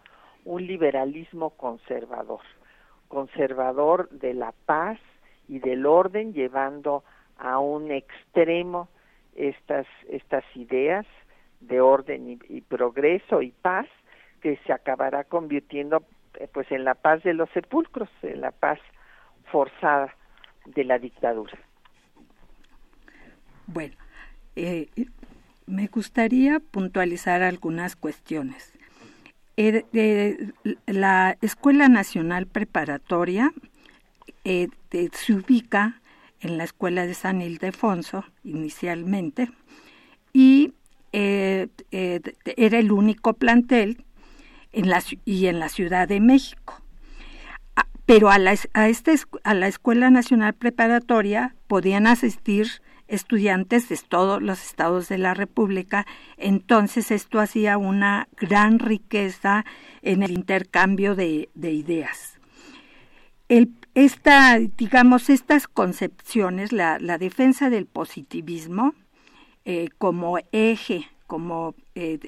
un 0.45 0.65
liberalismo 0.65 1.51
conservador, 1.51 2.41
conservador 3.07 4.09
de 4.09 4.33
la 4.33 4.53
paz 4.65 4.99
y 5.47 5.59
del 5.59 5.85
orden, 5.85 6.33
llevando 6.33 7.03
a 7.37 7.59
un 7.59 7.91
extremo 7.91 8.89
estas, 9.35 9.85
estas 10.09 10.43
ideas 10.55 11.05
de 11.59 11.81
orden 11.81 12.39
y, 12.47 12.61
progreso 12.61 13.41
y 13.41 13.51
paz 13.51 13.87
que 14.41 14.57
se 14.65 14.73
acabará 14.73 15.23
convirtiendo 15.25 16.03
eh, 16.35 16.47
pues 16.51 16.71
en 16.71 16.85
la 16.85 16.95
paz 16.95 17.21
de 17.23 17.33
los 17.33 17.49
sepulcros, 17.51 18.09
en 18.21 18.41
la 18.41 18.51
paz 18.51 18.79
forzada 19.51 20.15
de 20.65 20.83
la 20.83 20.99
dictadura. 20.99 21.57
Bueno, 23.67 23.95
eh, 24.55 24.87
me 25.69 25.87
gustaría 25.87 26.59
puntualizar 26.59 27.43
algunas 27.43 27.95
cuestiones. 27.95 28.73
Er, 29.55 29.85
la 30.87 31.37
Escuela 31.41 31.87
Nacional 31.89 32.47
Preparatoria 32.47 33.53
eh, 34.43 34.69
se 34.91 35.33
ubica 35.33 36.01
en 36.41 36.57
la 36.57 36.63
Escuela 36.63 37.05
de 37.05 37.13
San 37.13 37.41
Ildefonso 37.41 38.25
inicialmente 38.43 39.51
y 40.33 40.73
eh, 41.11 41.67
eh, 41.91 42.21
era 42.57 42.79
el 42.79 42.91
único 42.91 43.33
plantel 43.33 44.03
en 44.71 44.89
la, 44.89 45.03
y 45.25 45.47
en 45.47 45.59
la 45.59 45.69
Ciudad 45.69 46.07
de 46.07 46.19
México. 46.19 46.81
Ah, 47.75 47.87
pero 48.05 48.31
a 48.31 48.39
la, 48.39 48.55
a, 48.73 48.87
este, 48.87 49.15
a 49.43 49.53
la 49.53 49.67
Escuela 49.67 50.09
Nacional 50.09 50.53
Preparatoria 50.53 51.55
podían 51.67 52.07
asistir 52.07 52.81
estudiantes 53.09 53.89
de 53.89 53.97
todos 53.97 54.41
los 54.41 54.63
estados 54.63 55.09
de 55.09 55.17
la 55.17 55.33
República, 55.33 56.05
entonces 56.37 57.11
esto 57.11 57.39
hacía 57.39 57.77
una 57.77 58.29
gran 58.37 58.79
riqueza 58.79 59.65
en 60.01 60.23
el 60.23 60.31
intercambio 60.31 61.15
de, 61.15 61.49
ideas. 61.55 62.39
esta, 63.95 64.59
digamos, 64.59 65.29
estas 65.29 65.67
concepciones, 65.67 66.71
la, 66.71 66.97
defensa 67.17 67.69
del 67.69 67.87
positivismo 67.87 68.93
eh, 69.65 69.89
como 69.97 70.37
eje, 70.51 71.07
como 71.27 71.75
eh, 71.95 72.19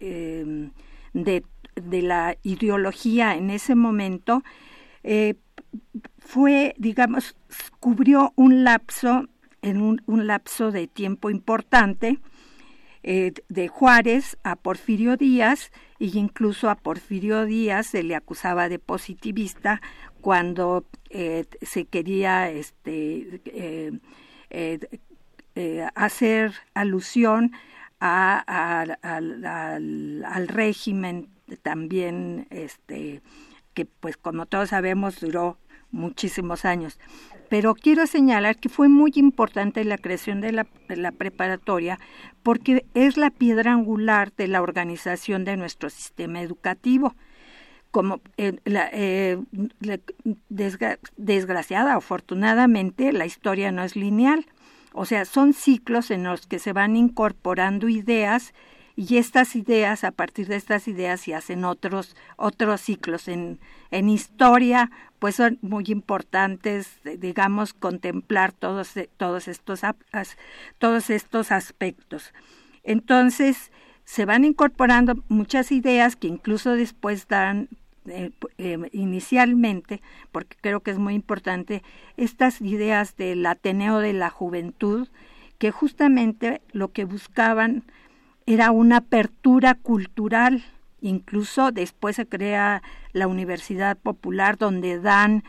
em, 0.00 0.70
de, 1.12 1.44
de, 1.74 2.02
la 2.02 2.36
ideología 2.42 3.36
en 3.36 3.50
ese 3.50 3.74
momento, 3.74 4.42
eh, 5.04 5.34
fue, 6.18 6.74
digamos, 6.78 7.36
cubrió 7.80 8.32
un 8.36 8.64
lapso 8.64 9.28
en 9.62 9.80
un, 9.80 10.26
lapso 10.26 10.70
de 10.70 10.86
tiempo 10.86 11.30
importante 11.30 12.18
eh, 13.02 13.32
de 13.48 13.68
Juárez 13.68 14.36
a 14.42 14.56
Porfirio 14.56 15.16
Díaz 15.16 15.70
e 15.98 16.06
incluso 16.06 16.68
a 16.68 16.74
Porfirio 16.76 17.44
Díaz 17.44 17.88
se 17.88 18.02
le 18.02 18.14
acusaba 18.14 18.68
de 18.68 18.78
positivista 18.78 19.80
cuando 20.20 20.86
eh, 21.10 21.44
se 21.62 21.84
quería 21.84 22.50
este, 22.50 23.40
eh, 24.50 25.88
hacer 25.94 26.52
alusión 26.74 27.52
al, 27.98 28.98
al, 29.02 30.48
régimen 30.48 31.28
también 31.62 32.46
este 32.50 33.22
que 33.72 33.84
pues 33.86 34.16
como 34.16 34.46
todos 34.46 34.70
sabemos 34.70 35.20
duró 35.20 35.58
muchísimos 35.90 36.64
años 36.64 36.98
pero 37.48 37.74
quiero 37.74 38.06
señalar 38.06 38.58
que 38.58 38.68
fue 38.68 38.88
muy 38.88 39.12
importante 39.14 39.84
la 39.84 39.98
creación 39.98 40.40
de 40.40 40.52
la, 40.52 41.12
preparatoria 41.12 41.98
porque 42.42 42.84
es 42.94 43.16
la 43.16 43.30
piedra 43.30 43.72
angular 43.72 44.32
de 44.36 44.48
la 44.48 44.62
organización 44.62 45.44
de 45.44 45.56
nuestro 45.56 45.90
sistema 45.90 46.40
educativo. 46.40 47.14
como 47.90 48.20
eh, 48.36 48.58
eh, 48.66 49.38
desgraciada, 51.16 51.94
afortunadamente, 51.94 53.12
la 53.12 53.26
historia 53.26 53.72
no 53.72 53.82
es 53.82 53.96
lineal. 53.96 54.46
O 54.92 55.04
sea, 55.06 55.24
son 55.24 55.52
ciclos 55.52 56.10
en 56.10 56.24
los 56.24 56.46
que 56.46 56.58
se 56.58 56.72
van 56.72 56.96
incorporando 56.96 57.88
ideas 57.88 58.54
y 58.96 59.18
estas 59.18 59.54
ideas, 59.56 60.04
a 60.04 60.10
partir 60.10 60.48
de 60.48 60.56
estas 60.56 60.88
ideas, 60.88 61.20
se 61.20 61.34
hacen 61.34 61.64
otros, 61.66 62.16
otros 62.36 62.80
ciclos. 62.80 63.28
En, 63.28 63.60
en 63.90 64.08
historia, 64.08 64.90
pues 65.18 65.36
son 65.36 65.58
muy 65.60 65.84
importantes, 65.88 66.98
digamos, 67.18 67.74
contemplar 67.74 68.52
todos, 68.52 68.94
todos, 69.18 69.48
estos, 69.48 69.82
todos 70.78 71.10
estos 71.10 71.52
aspectos. 71.52 72.32
Entonces, 72.84 73.70
se 74.04 74.24
van 74.24 74.44
incorporando 74.46 75.22
muchas 75.28 75.72
ideas 75.72 76.16
que 76.16 76.28
incluso 76.28 76.72
después 76.72 77.28
dan 77.28 77.68
eh, 78.06 78.30
eh, 78.56 78.78
inicialmente, 78.92 80.00
porque 80.32 80.56
creo 80.60 80.80
que 80.80 80.92
es 80.92 80.98
muy 80.98 81.14
importante, 81.14 81.82
estas 82.16 82.62
ideas 82.62 83.16
del 83.16 83.44
Ateneo 83.44 83.98
de 83.98 84.14
la 84.14 84.30
Juventud, 84.30 85.08
que 85.58 85.70
justamente 85.70 86.62
lo 86.72 86.92
que 86.92 87.04
buscaban 87.04 87.82
era 88.46 88.70
una 88.70 88.98
apertura 88.98 89.74
cultural. 89.74 90.64
Incluso 91.00 91.72
después 91.72 92.16
se 92.16 92.26
crea 92.26 92.82
la 93.12 93.26
Universidad 93.26 93.98
Popular, 93.98 94.56
donde 94.56 95.00
dan 95.00 95.44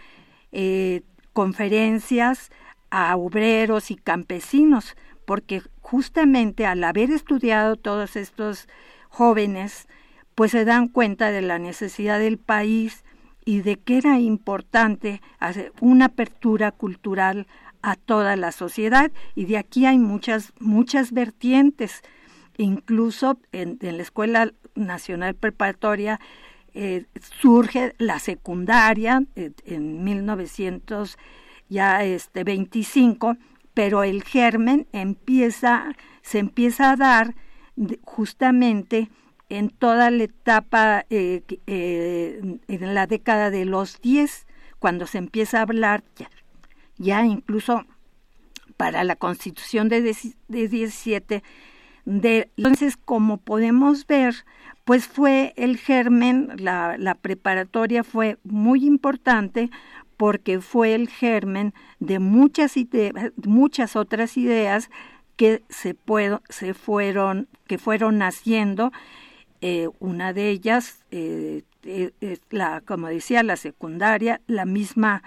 eh, 0.52 1.02
conferencias 1.34 2.52
a 2.90 3.16
obreros 3.16 3.92
y 3.92 3.96
campesinos, 3.96 4.96
porque 5.26 5.62
justamente 5.82 6.66
al 6.66 6.84
haber 6.84 7.12
estudiado 7.12 7.76
todos 7.76 8.16
estos 8.16 8.68
jóvenes, 9.10 9.88
pues 10.36 10.52
se 10.52 10.66
dan 10.66 10.88
cuenta 10.88 11.32
de 11.32 11.42
la 11.42 11.60
necesidad 11.60 12.20
del 12.20 12.38
país 12.38 13.04
y 13.46 13.62
de 13.62 13.78
que 13.78 13.98
era 13.98 14.20
importante 14.20 15.22
hacer 15.40 15.74
una 15.80 16.06
apertura 16.06 16.72
cultural 16.72 17.48
a 17.82 17.96
toda 17.96 18.36
la 18.36 18.52
sociedad 18.52 19.12
y 19.36 19.46
de 19.46 19.58
aquí 19.58 19.86
hay 19.86 19.98
muchas 19.98 20.52
muchas 20.60 21.12
vertientes 21.12 22.04
incluso 22.58 23.40
en, 23.52 23.78
la 23.82 24.02
escuela 24.02 24.52
nacional 24.76 25.36
preparatoria 25.36 26.20
eh, 26.74 27.06
surge 27.40 27.96
la 27.98 28.20
secundaria 28.20 29.24
eh, 29.36 29.52
en 29.66 30.04
1900 30.04 31.18
ya 31.70 32.04
este 32.04 32.44
25 32.44 33.38
pero 33.74 34.04
el 34.04 34.24
germen 34.24 34.88
empieza 34.92 35.96
se 36.22 36.40
empieza 36.40 36.92
a 36.92 36.96
dar 36.96 37.36
justamente 38.04 39.10
en 39.50 39.70
toda 39.70 40.12
la 40.12 40.24
etapa, 40.24 41.06
eh, 41.10 41.42
en 41.68 42.94
la 42.94 43.08
década 43.08 43.50
de 43.50 43.66
los 43.66 44.02
10, 44.02 44.46
cuando 44.80 45.08
se 45.08 45.18
empieza 45.18 45.60
a 45.60 45.62
hablar 45.62 46.04
ya, 46.98 47.26
incluso 47.26 47.86
para 48.76 49.04
la 49.04 49.16
constitución 49.16 49.88
de, 49.90 50.02
de 50.02 50.68
17, 50.68 51.44
de, 52.08 52.50
entonces 52.56 52.96
como 52.96 53.36
podemos 53.36 54.08
ver, 54.08 54.34
pues 54.86 55.06
fue 55.06 55.54
el 55.58 55.76
germen, 55.76 56.50
la, 56.58 57.18
preparatoria 57.22 58.06
fue 58.06 58.38
muy 58.46 58.86
importante 58.86 59.70
porque 60.16 60.62
fue 60.62 60.96
el 60.96 61.10
germen 61.10 61.74
de 62.00 62.20
muchas, 62.20 62.76
muchas 63.46 63.98
otras 63.98 64.38
ideas 64.38 64.90
que 65.36 65.64
se, 65.68 65.96
puedo, 65.96 66.42
se 66.48 66.74
fueron, 66.74 67.50
que 67.68 67.78
fueron 67.78 68.20
naciendo 68.20 68.94
eh, 69.60 69.90
una 70.00 70.32
de 70.32 70.50
ellas 70.50 71.04
eh, 71.12 71.64
eh, 71.84 72.38
la, 72.52 72.80
como 72.80 73.08
decía, 73.08 73.44
la 73.44 73.58
secundaria, 73.58 74.40
la 74.48 74.64
misma 74.64 75.24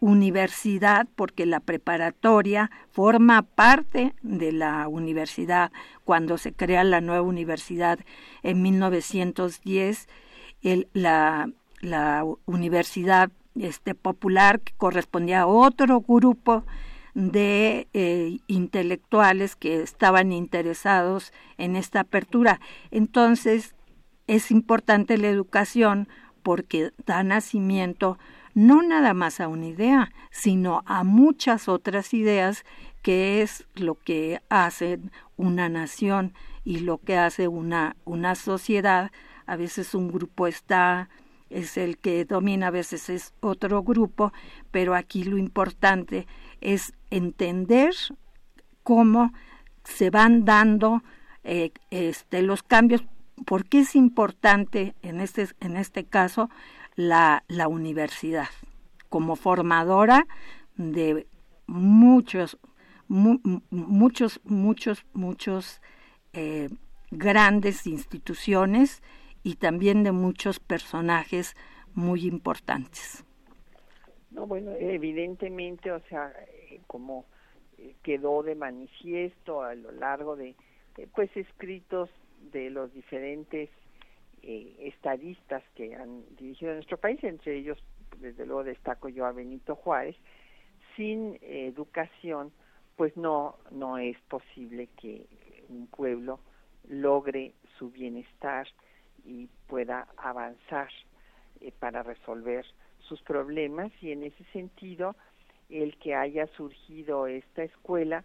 universidad, 0.00 1.06
porque 1.14 1.46
la 1.46 1.60
preparatoria 1.60 2.70
forma 2.90 3.42
parte 3.42 4.14
de 4.22 4.52
la 4.52 4.88
universidad. 4.88 5.70
Cuando 6.04 6.38
se 6.38 6.52
crea 6.52 6.82
la 6.84 7.00
nueva 7.00 7.22
universidad 7.22 8.00
en 8.42 8.62
1910, 8.62 10.08
el, 10.62 10.88
la, 10.94 11.50
la 11.80 12.24
universidad 12.46 13.30
este, 13.54 13.94
popular 13.94 14.60
que 14.60 14.72
correspondía 14.76 15.42
a 15.42 15.46
otro 15.46 16.00
grupo 16.00 16.64
de 17.14 17.88
eh, 17.92 18.38
intelectuales 18.46 19.56
que 19.56 19.82
estaban 19.82 20.32
interesados 20.32 21.32
en 21.58 21.76
esta 21.76 22.00
apertura. 22.00 22.60
Entonces, 22.90 23.74
es 24.26 24.50
importante 24.50 25.18
la 25.18 25.28
educación 25.28 26.08
porque 26.42 26.92
da 27.04 27.22
nacimiento 27.22 28.18
no 28.60 28.82
nada 28.82 29.14
más 29.14 29.40
a 29.40 29.48
una 29.48 29.68
idea, 29.68 30.12
sino 30.30 30.82
a 30.84 31.02
muchas 31.02 31.66
otras 31.66 32.12
ideas 32.12 32.64
que 33.00 33.40
es 33.40 33.66
lo 33.74 33.94
que 33.94 34.42
hace 34.50 35.00
una 35.38 35.70
nación 35.70 36.34
y 36.62 36.80
lo 36.80 36.98
que 36.98 37.16
hace 37.16 37.48
una, 37.48 37.96
una 38.04 38.34
sociedad. 38.34 39.12
A 39.46 39.56
veces 39.56 39.94
un 39.94 40.08
grupo 40.08 40.46
está 40.46 41.08
es 41.48 41.78
el 41.78 41.96
que 41.96 42.26
domina, 42.26 42.66
a 42.66 42.70
veces 42.70 43.08
es 43.08 43.32
otro 43.40 43.82
grupo, 43.82 44.30
pero 44.70 44.94
aquí 44.94 45.24
lo 45.24 45.38
importante 45.38 46.26
es 46.60 46.92
entender 47.08 47.94
cómo 48.82 49.32
se 49.84 50.10
van 50.10 50.44
dando 50.44 51.02
eh, 51.44 51.72
este, 51.90 52.42
los 52.42 52.62
cambios, 52.62 53.04
por 53.46 53.64
qué 53.64 53.80
es 53.80 53.96
importante 53.96 54.94
en 55.00 55.20
este, 55.20 55.48
en 55.60 55.78
este 55.78 56.04
caso 56.04 56.50
la, 56.96 57.44
la 57.48 57.68
universidad 57.68 58.48
como 59.08 59.36
formadora 59.36 60.26
de 60.76 61.26
muchos, 61.66 62.58
muchos, 63.08 64.40
muchos, 64.44 65.06
muchos 65.12 65.80
eh, 66.32 66.68
grandes 67.10 67.86
instituciones 67.86 69.02
y 69.42 69.56
también 69.56 70.02
de 70.04 70.12
muchos 70.12 70.60
personajes 70.60 71.56
muy 71.94 72.26
importantes. 72.26 73.24
No, 74.30 74.46
bueno, 74.46 74.72
evidentemente, 74.78 75.90
o 75.90 76.00
sea, 76.08 76.32
eh, 76.70 76.80
como 76.86 77.24
eh, 77.78 77.94
quedó 78.02 78.42
de 78.42 78.54
manifiesto 78.54 79.62
a 79.62 79.74
lo 79.74 79.90
largo 79.92 80.36
de, 80.36 80.54
pues, 81.14 81.36
escritos 81.36 82.10
de 82.52 82.70
los 82.70 82.92
diferentes 82.94 83.70
estadistas 84.42 85.62
que 85.74 85.94
han 85.94 86.24
dirigido 86.36 86.74
nuestro 86.74 86.98
país, 86.98 87.22
entre 87.22 87.56
ellos, 87.56 87.78
desde 88.18 88.46
luego, 88.46 88.64
destaco 88.64 89.08
yo 89.08 89.26
a 89.26 89.32
Benito 89.32 89.76
Juárez, 89.76 90.16
sin 90.96 91.38
educación, 91.42 92.52
pues 92.96 93.16
no, 93.16 93.56
no 93.70 93.98
es 93.98 94.18
posible 94.28 94.88
que 95.00 95.26
un 95.68 95.86
pueblo 95.86 96.40
logre 96.88 97.54
su 97.78 97.90
bienestar 97.90 98.66
y 99.24 99.48
pueda 99.68 100.08
avanzar 100.16 100.88
para 101.78 102.02
resolver 102.02 102.64
sus 103.00 103.22
problemas. 103.22 103.92
Y 104.02 104.12
en 104.12 104.24
ese 104.24 104.44
sentido 104.52 105.14
el 105.68 105.96
que 105.98 106.14
haya 106.14 106.46
surgido 106.48 107.26
esta 107.26 107.62
escuela 107.62 108.24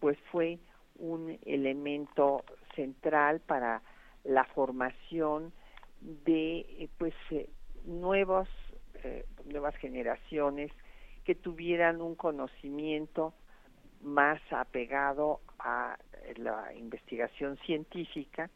pues 0.00 0.18
fue 0.32 0.58
un 0.96 1.38
elemento 1.44 2.44
central 2.74 3.40
para 3.40 3.82
la 4.28 4.44
formación 4.44 5.52
de 6.00 6.60
eh, 6.60 6.88
pues 6.98 7.14
eh, 7.30 7.48
nuevos 7.84 8.48
eh, 9.02 9.24
nuevas 9.46 9.74
generaciones 9.76 10.70
que 11.24 11.34
tuvieran 11.34 12.02
un 12.02 12.14
conocimiento 12.14 13.32
más 14.02 14.40
apegado 14.50 15.40
a 15.58 15.96
la 16.36 16.72
investigación 16.74 17.56
científica 17.64 18.50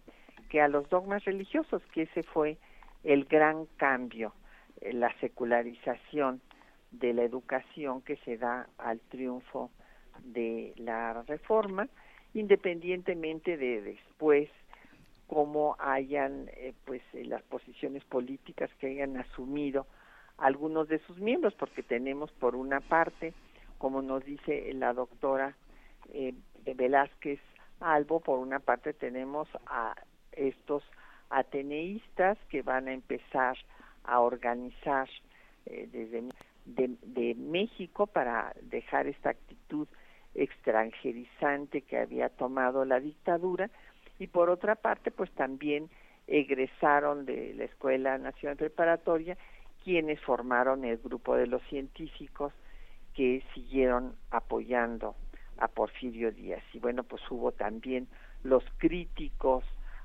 que 0.51 0.61
a 0.61 0.69
los 0.69 0.89
dogmas 0.91 1.25
religiosos 1.25 1.83
que 1.93 2.03
ese 2.03 2.23
fue 2.23 2.59
el 3.03 3.25
gran 3.25 3.67
cambio 3.77 4.35
la 4.93 5.13
secularización 5.21 6.41
de 6.91 7.15
la 7.15 7.23
educación 7.23 8.03
que 8.03 8.17
se 8.19 8.37
da 8.37 8.69
al 8.79 9.01
triunfo 9.01 9.71
de 10.25 10.75
la 10.77 11.23
reforma, 11.23 11.89
independientemente 12.35 13.57
de 13.57 13.81
después 13.81 14.51
cómo 15.33 15.77
hayan 15.79 16.51
eh, 16.57 16.75
pues 16.85 17.01
eh, 17.15 17.25
las 17.25 17.43
posiciones 17.45 18.05
políticas 18.05 18.69
que 18.79 18.89
hayan 18.89 19.17
asumido 19.17 19.87
algunos 20.37 20.89
de 20.89 20.99
sus 21.07 21.17
miembros, 21.19 21.55
porque 21.55 21.83
tenemos 21.83 22.31
por 22.33 22.55
una 22.55 22.81
parte, 22.81 23.33
como 23.79 24.03
nos 24.03 24.23
dice 24.27 24.71
la 24.75 24.93
doctora 24.93 25.57
eh, 26.13 26.35
Velázquez 26.75 27.41
Albo, 27.81 28.21
por 28.21 28.41
una 28.41 28.59
parte 28.59 28.93
tenemos 28.93 29.49
a 29.67 29.95
estos 30.33 30.83
ateneístas 31.31 32.37
que 32.51 32.61
van 32.61 32.89
a 32.89 32.93
empezar 32.93 33.57
a 34.05 34.21
organizar 34.21 35.09
eh, 35.65 35.89
desde 35.91 36.25
de, 36.67 37.35
México 37.37 38.07
para 38.07 38.53
dejar 38.61 39.07
esta 39.07 39.31
actitud 39.31 39.89
extranjerizante 40.35 41.81
que 41.81 41.99
había 41.99 42.29
tomado 42.29 42.85
la 42.85 43.01
dictadura 43.01 43.71
y 44.23 44.29
por 44.29 44.51
otra 44.51 44.77
parte 44.77 45.11
pues 45.11 45.31
también 45.33 45.91
egresaron 46.29 47.27
de 47.27 47.55
la 47.55 47.65
Escuela 47.65 48.19
Nacional 48.19 48.57
Preparatoria, 48.57 49.37
quienes 49.83 50.21
formaron 50.21 50.85
el 50.85 50.99
grupo 50.99 51.35
de 51.35 51.49
los 51.49 51.61
científicos 51.65 52.53
que 53.15 53.43
siguieron 53.53 54.15
apoyando 54.31 55.17
a 55.59 55.67
Porfirio 55.67 56.31
Díaz. 56.31 56.63
Y 56.73 56.79
bueno, 56.79 57.03
pues 57.03 57.21
hubo 57.31 57.51
también 57.51 58.07
los 58.45 58.63
críticos 58.79 59.65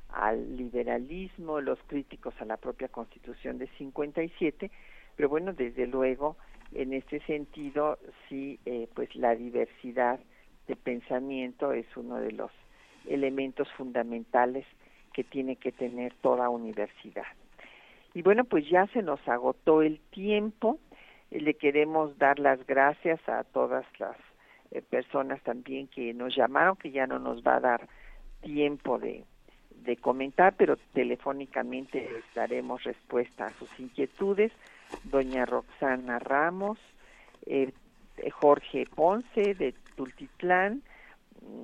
al 0.09 0.57
liberalismo, 0.57 1.61
los 1.61 1.79
críticos 1.85 2.33
a 2.39 2.45
la 2.45 2.57
propia 2.57 2.87
Constitución 2.87 3.59
de 3.59 3.67
57, 3.77 4.71
pero 5.15 5.29
bueno, 5.29 5.53
desde 5.53 5.85
luego, 5.85 6.37
en 6.73 6.93
este 6.93 7.19
sentido, 7.21 7.99
sí, 8.27 8.59
eh, 8.65 8.87
pues 8.95 9.15
la 9.15 9.35
diversidad 9.35 10.19
de 10.67 10.75
pensamiento 10.75 11.71
es 11.71 11.85
uno 11.95 12.15
de 12.15 12.31
los 12.31 12.51
elementos 13.07 13.67
fundamentales 13.73 14.65
que 15.13 15.23
tiene 15.23 15.55
que 15.55 15.71
tener 15.71 16.13
toda 16.21 16.49
universidad. 16.49 17.25
Y 18.13 18.21
bueno, 18.21 18.45
pues 18.45 18.69
ya 18.69 18.87
se 18.87 19.01
nos 19.01 19.25
agotó 19.27 19.81
el 19.81 19.99
tiempo. 20.11 20.79
Le 21.31 21.53
queremos 21.55 22.17
dar 22.17 22.39
las 22.39 22.65
gracias 22.65 23.19
a 23.27 23.43
todas 23.43 23.85
las 23.99 24.15
eh, 24.71 24.81
personas 24.81 25.41
también 25.43 25.87
que 25.87 26.13
nos 26.13 26.35
llamaron, 26.35 26.75
que 26.75 26.91
ya 26.91 27.07
no 27.07 27.19
nos 27.19 27.43
va 27.43 27.55
a 27.55 27.59
dar 27.59 27.87
tiempo 28.41 28.97
de, 28.97 29.23
de 29.83 29.97
comentar, 29.97 30.55
pero 30.57 30.77
telefónicamente 30.93 32.09
les 32.11 32.23
daremos 32.33 32.83
respuesta 32.83 33.47
a 33.47 33.53
sus 33.53 33.69
inquietudes. 33.79 34.51
Doña 35.03 35.45
Roxana 35.45 36.19
Ramos, 36.19 36.79
eh, 37.45 37.71
Jorge 38.31 38.85
Ponce 38.93 39.53
de 39.53 39.73
Tultitlán, 39.95 40.81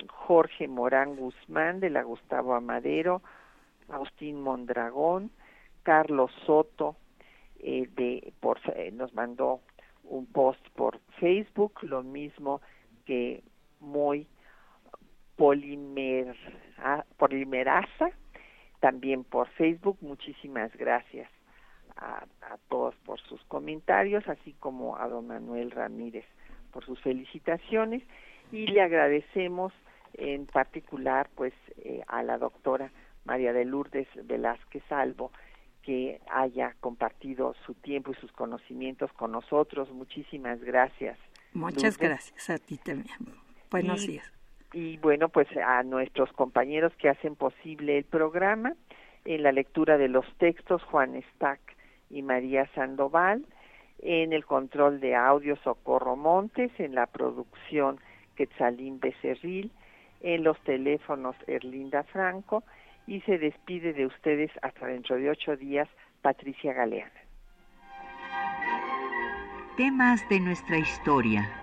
Jorge 0.09 0.67
Morán 0.67 1.15
Guzmán 1.15 1.80
de 1.80 1.89
la 1.89 2.03
Gustavo 2.03 2.55
Amadero, 2.55 3.21
Agustín 3.89 4.41
Mondragón, 4.41 5.32
Carlos 5.84 6.32
Soto 6.45 6.95
eh, 7.59 7.89
de 7.95 8.34
por 8.39 8.59
eh, 8.76 8.91
nos 8.91 9.13
mandó 9.13 9.61
un 10.03 10.26
post 10.26 10.65
por 10.76 10.99
Facebook, 11.19 11.80
lo 11.84 12.03
mismo 12.03 12.61
que 13.05 13.43
muy 13.80 14.28
polimer, 15.36 16.36
polimerasa, 17.17 18.11
también 18.80 19.24
por 19.24 19.47
Facebook. 19.49 19.97
Muchísimas 20.01 20.76
gracias 20.76 21.30
a, 21.95 22.26
todos 22.69 22.95
por 23.05 23.19
sus 23.21 23.41
comentarios, 23.45 24.28
así 24.28 24.53
como 24.59 24.97
a 24.97 25.07
don 25.07 25.28
Manuel 25.28 25.71
Ramírez 25.71 26.26
por 26.71 26.86
sus 26.86 26.99
felicitaciones 27.01 28.03
y 28.52 28.68
le 28.68 28.82
agradecemos 28.82 29.74
en 30.14 30.46
particular 30.46 31.30
pues 31.36 31.54
eh, 31.78 32.02
a 32.08 32.24
la 32.24 32.38
doctora 32.38 32.91
María 33.26 33.54
de 33.54 33.66
Lourdes 33.66 34.08
Velázquez 34.16 34.84
Salvo 34.89 35.32
que 35.82 36.22
haya 36.30 36.76
compartido 36.80 37.56
su 37.66 37.74
tiempo 37.74 38.12
y 38.12 38.16
sus 38.16 38.32
conocimientos 38.32 39.12
con 39.14 39.32
nosotros. 39.34 39.91
Muchísimas 39.91 40.62
gracias. 40.62 41.18
Muchas 41.54 41.98
gracias 41.98 42.50
a 42.50 42.58
ti 42.58 42.78
también. 42.78 43.16
Buenos 43.70 44.08
días. 44.08 44.32
Y 44.72 44.98
bueno, 44.98 45.30
pues 45.30 45.48
a 45.58 45.84
nuestros 45.84 46.32
compañeros 46.34 46.94
que 46.98 47.10
hacen 47.10 47.36
posible 47.36 47.98
el 47.98 48.06
programa, 48.06 48.74
en 49.26 49.44
la 49.44 49.52
lectura 49.52 49.98
de 49.98 50.08
los 50.08 50.26
textos, 50.38 50.82
Juan 50.84 51.22
Stack 51.36 51.60
y 52.10 52.24
María 52.24 52.68
Sandoval, 52.74 53.46
en 54.00 54.34
el 54.34 54.46
control 54.46 55.00
de 55.00 55.16
audio 55.16 55.56
Socorro 55.58 56.16
Montes, 56.16 56.72
en 56.80 56.96
la 56.96 57.06
producción 57.06 58.00
Quetzalín 58.36 58.99
Becerril, 58.99 59.71
en 60.21 60.43
los 60.43 60.59
teléfonos 60.63 61.36
Erlinda 61.47 62.03
Franco 62.03 62.63
y 63.07 63.21
se 63.21 63.38
despide 63.38 63.93
de 63.93 64.05
ustedes 64.05 64.51
hasta 64.61 64.88
dentro 64.88 65.17
de 65.17 65.29
ocho 65.29 65.55
días 65.57 65.89
Patricia 66.21 66.73
Galeana. 66.73 67.11
Temas 69.75 70.27
de 70.29 70.39
nuestra 70.39 70.77
historia. 70.77 71.62